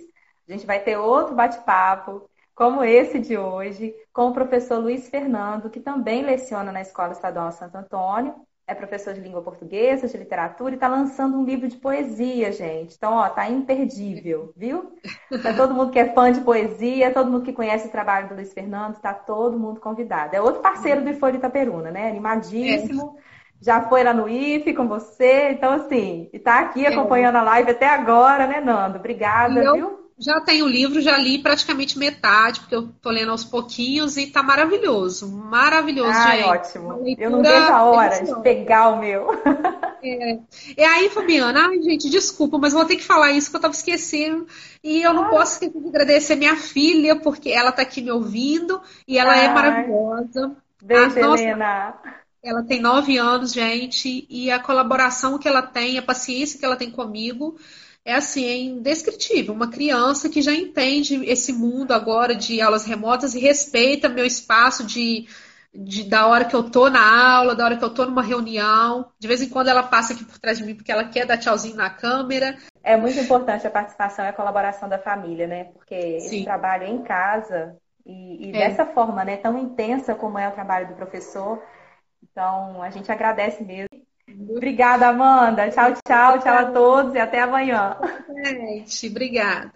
a 0.48 0.52
gente 0.52 0.66
vai 0.66 0.80
ter 0.80 0.98
outro 0.98 1.36
bate-papo, 1.36 2.30
como 2.56 2.84
esse 2.84 3.20
de 3.20 3.38
hoje, 3.38 3.94
com 4.12 4.30
o 4.30 4.34
professor 4.34 4.80
Luiz 4.80 5.08
Fernando, 5.08 5.70
que 5.70 5.80
também 5.80 6.24
leciona 6.24 6.72
na 6.72 6.82
Escola 6.82 7.12
Estadual 7.12 7.52
Santo 7.52 7.78
Antônio, 7.78 8.34
é 8.66 8.76
professor 8.76 9.14
de 9.14 9.22
língua 9.22 9.42
portuguesa, 9.42 10.08
de 10.08 10.18
literatura 10.18 10.72
e 10.72 10.74
está 10.74 10.90
lançando 10.90 11.38
um 11.38 11.46
livro 11.46 11.70
de 11.70 11.78
poesia, 11.78 12.52
gente. 12.52 12.96
Então, 12.98 13.14
ó, 13.14 13.30
tá 13.30 13.50
imperdível, 13.50 14.52
viu? 14.58 14.98
Para 15.42 15.54
todo 15.54 15.74
mundo 15.74 15.92
que 15.92 16.00
é 16.00 16.12
fã 16.14 16.30
de 16.32 16.42
poesia, 16.42 17.14
todo 17.14 17.32
mundo 17.32 17.46
que 17.46 17.54
conhece 17.54 17.88
o 17.88 17.92
trabalho 17.92 18.28
do 18.28 18.36
Luiz 18.36 18.52
Fernando, 18.52 19.00
tá 19.00 19.14
todo 19.14 19.58
mundo 19.58 19.80
convidado. 19.80 20.36
É 20.36 20.42
outro 20.42 20.62
parceiro 20.62 21.02
do 21.02 21.14
Folha 21.14 21.38
Itaperuna, 21.38 21.92
né? 21.92 22.10
Animadíssimo. 22.10 23.18
É 23.18 23.37
já 23.62 23.82
foi 23.82 24.04
lá 24.04 24.14
no 24.14 24.30
IFE 24.30 24.74
com 24.74 24.88
você, 24.88 25.52
então 25.52 25.74
assim, 25.74 26.30
está 26.32 26.60
aqui 26.60 26.86
é. 26.86 26.90
acompanhando 26.90 27.38
a 27.38 27.42
live 27.42 27.72
até 27.72 27.88
agora, 27.88 28.48
né, 28.48 28.62
Nando? 28.62 28.98
Obrigada, 28.98 29.62
eu 29.62 29.74
viu? 29.74 30.08
Já 30.20 30.42
tenho 30.42 30.66
o 30.66 30.68
livro, 30.68 31.00
já 31.00 31.16
li 31.16 31.38
praticamente 31.38 32.00
metade, 32.00 32.60
porque 32.62 32.74
eu 32.74 32.88
tô 33.00 33.12
lendo 33.12 33.30
aos 33.30 33.44
pouquinhos 33.44 34.18
e 34.18 34.26
tá 34.26 34.42
maravilhoso. 34.42 35.32
Maravilhoso, 35.32 36.12
Ai, 36.12 36.38
gente. 36.38 36.50
ótimo. 36.50 37.04
Eu 37.20 37.30
não 37.30 37.44
vejo 37.44 37.72
a 37.72 37.84
hora 37.84 38.24
de 38.24 38.42
pegar 38.42 38.90
o 38.90 39.00
meu. 39.00 39.28
É. 40.00 40.38
E 40.78 40.84
aí, 40.84 41.10
Fabiana, 41.10 41.70
ai, 41.70 41.82
gente, 41.82 42.08
desculpa, 42.08 42.60
mas 42.60 42.72
vou 42.72 42.86
ter 42.86 42.98
que 42.98 43.04
falar 43.04 43.32
isso 43.32 43.50
que 43.50 43.58
eu 43.58 43.60
tava 43.60 43.74
esquecendo. 43.74 44.46
E 44.84 45.02
eu 45.02 45.12
não 45.12 45.24
ah. 45.24 45.30
posso 45.30 45.54
esquecer 45.54 45.82
de 45.82 45.88
agradecer 45.90 46.36
minha 46.36 46.56
filha, 46.56 47.16
porque 47.16 47.50
ela 47.50 47.72
tá 47.72 47.82
aqui 47.82 48.00
me 48.00 48.12
ouvindo 48.12 48.80
e 49.08 49.18
ela 49.18 49.36
é 49.36 49.40
ai. 49.40 49.46
é 49.48 49.54
maravilhosa. 49.54 50.56
Beijo, 50.82 51.18
Helena. 51.18 51.96
Ela 52.48 52.64
tem 52.64 52.80
nove 52.80 53.18
anos, 53.18 53.52
gente, 53.52 54.26
e 54.30 54.50
a 54.50 54.58
colaboração 54.58 55.38
que 55.38 55.48
ela 55.48 55.62
tem, 55.62 55.98
a 55.98 56.02
paciência 56.02 56.58
que 56.58 56.64
ela 56.64 56.78
tem 56.78 56.90
comigo, 56.90 57.58
é 58.06 58.16
assim, 58.16 58.46
é 58.46 58.58
indescritível. 58.58 59.54
Uma 59.54 59.70
criança 59.70 60.30
que 60.30 60.42
já 60.42 60.54
entende 60.54 61.26
esse 61.26 61.52
mundo 61.52 61.92
agora 61.92 62.34
de 62.34 62.62
aulas 62.62 62.86
remotas 62.86 63.36
e 63.36 63.40
respeita 63.40 64.08
meu 64.08 64.26
espaço 64.26 64.86
de, 64.86 65.28
de, 65.76 66.06
da 66.06 66.26
hora 66.26 66.46
que 66.46 66.56
eu 66.56 66.64
tô 66.64 66.90
na 66.90 67.36
aula, 67.36 67.54
da 67.54 67.66
hora 67.66 67.76
que 67.76 67.84
eu 67.84 67.94
tô 67.94 68.06
numa 68.06 68.24
reunião. 68.24 69.12
De 69.20 69.28
vez 69.28 69.42
em 69.42 69.50
quando 69.50 69.68
ela 69.68 69.84
passa 69.84 70.14
aqui 70.14 70.24
por 70.24 70.40
trás 70.40 70.58
de 70.58 70.64
mim 70.64 70.74
porque 70.74 70.90
ela 70.90 71.04
quer 71.04 71.26
dar 71.26 71.38
tchauzinho 71.38 71.76
na 71.76 71.90
câmera. 71.90 72.58
É 72.82 72.96
muito 72.96 73.20
importante 73.20 73.68
a 73.68 73.70
participação 73.70 74.24
e 74.24 74.30
a 74.30 74.34
colaboração 74.34 74.88
da 74.88 74.98
família, 74.98 75.46
né? 75.46 75.66
Porque 75.66 75.94
esse 75.94 76.46
trabalho 76.46 76.84
é 76.84 76.90
em 76.90 77.04
casa 77.04 77.76
e, 78.06 78.48
e 78.48 78.50
é. 78.56 78.70
dessa 78.70 78.86
forma, 78.86 79.26
né, 79.26 79.36
tão 79.36 79.58
intensa 79.58 80.16
como 80.16 80.40
é 80.40 80.48
o 80.48 80.54
trabalho 80.54 80.88
do 80.88 80.94
professor, 80.94 81.62
então, 82.38 82.84
a 82.84 82.92
gente 82.92 83.12
agradece 83.12 83.64
mesmo. 83.64 83.90
Obrigada, 84.56 85.08
Amanda. 85.08 85.72
Tchau, 85.72 85.94
tchau, 86.08 86.40
tchau 86.40 86.54
a 86.56 86.72
todos 86.72 87.16
e 87.16 87.20
até 87.20 87.42
amanhã. 87.42 87.98
Gente, 88.46 89.08
obrigada. 89.10 89.74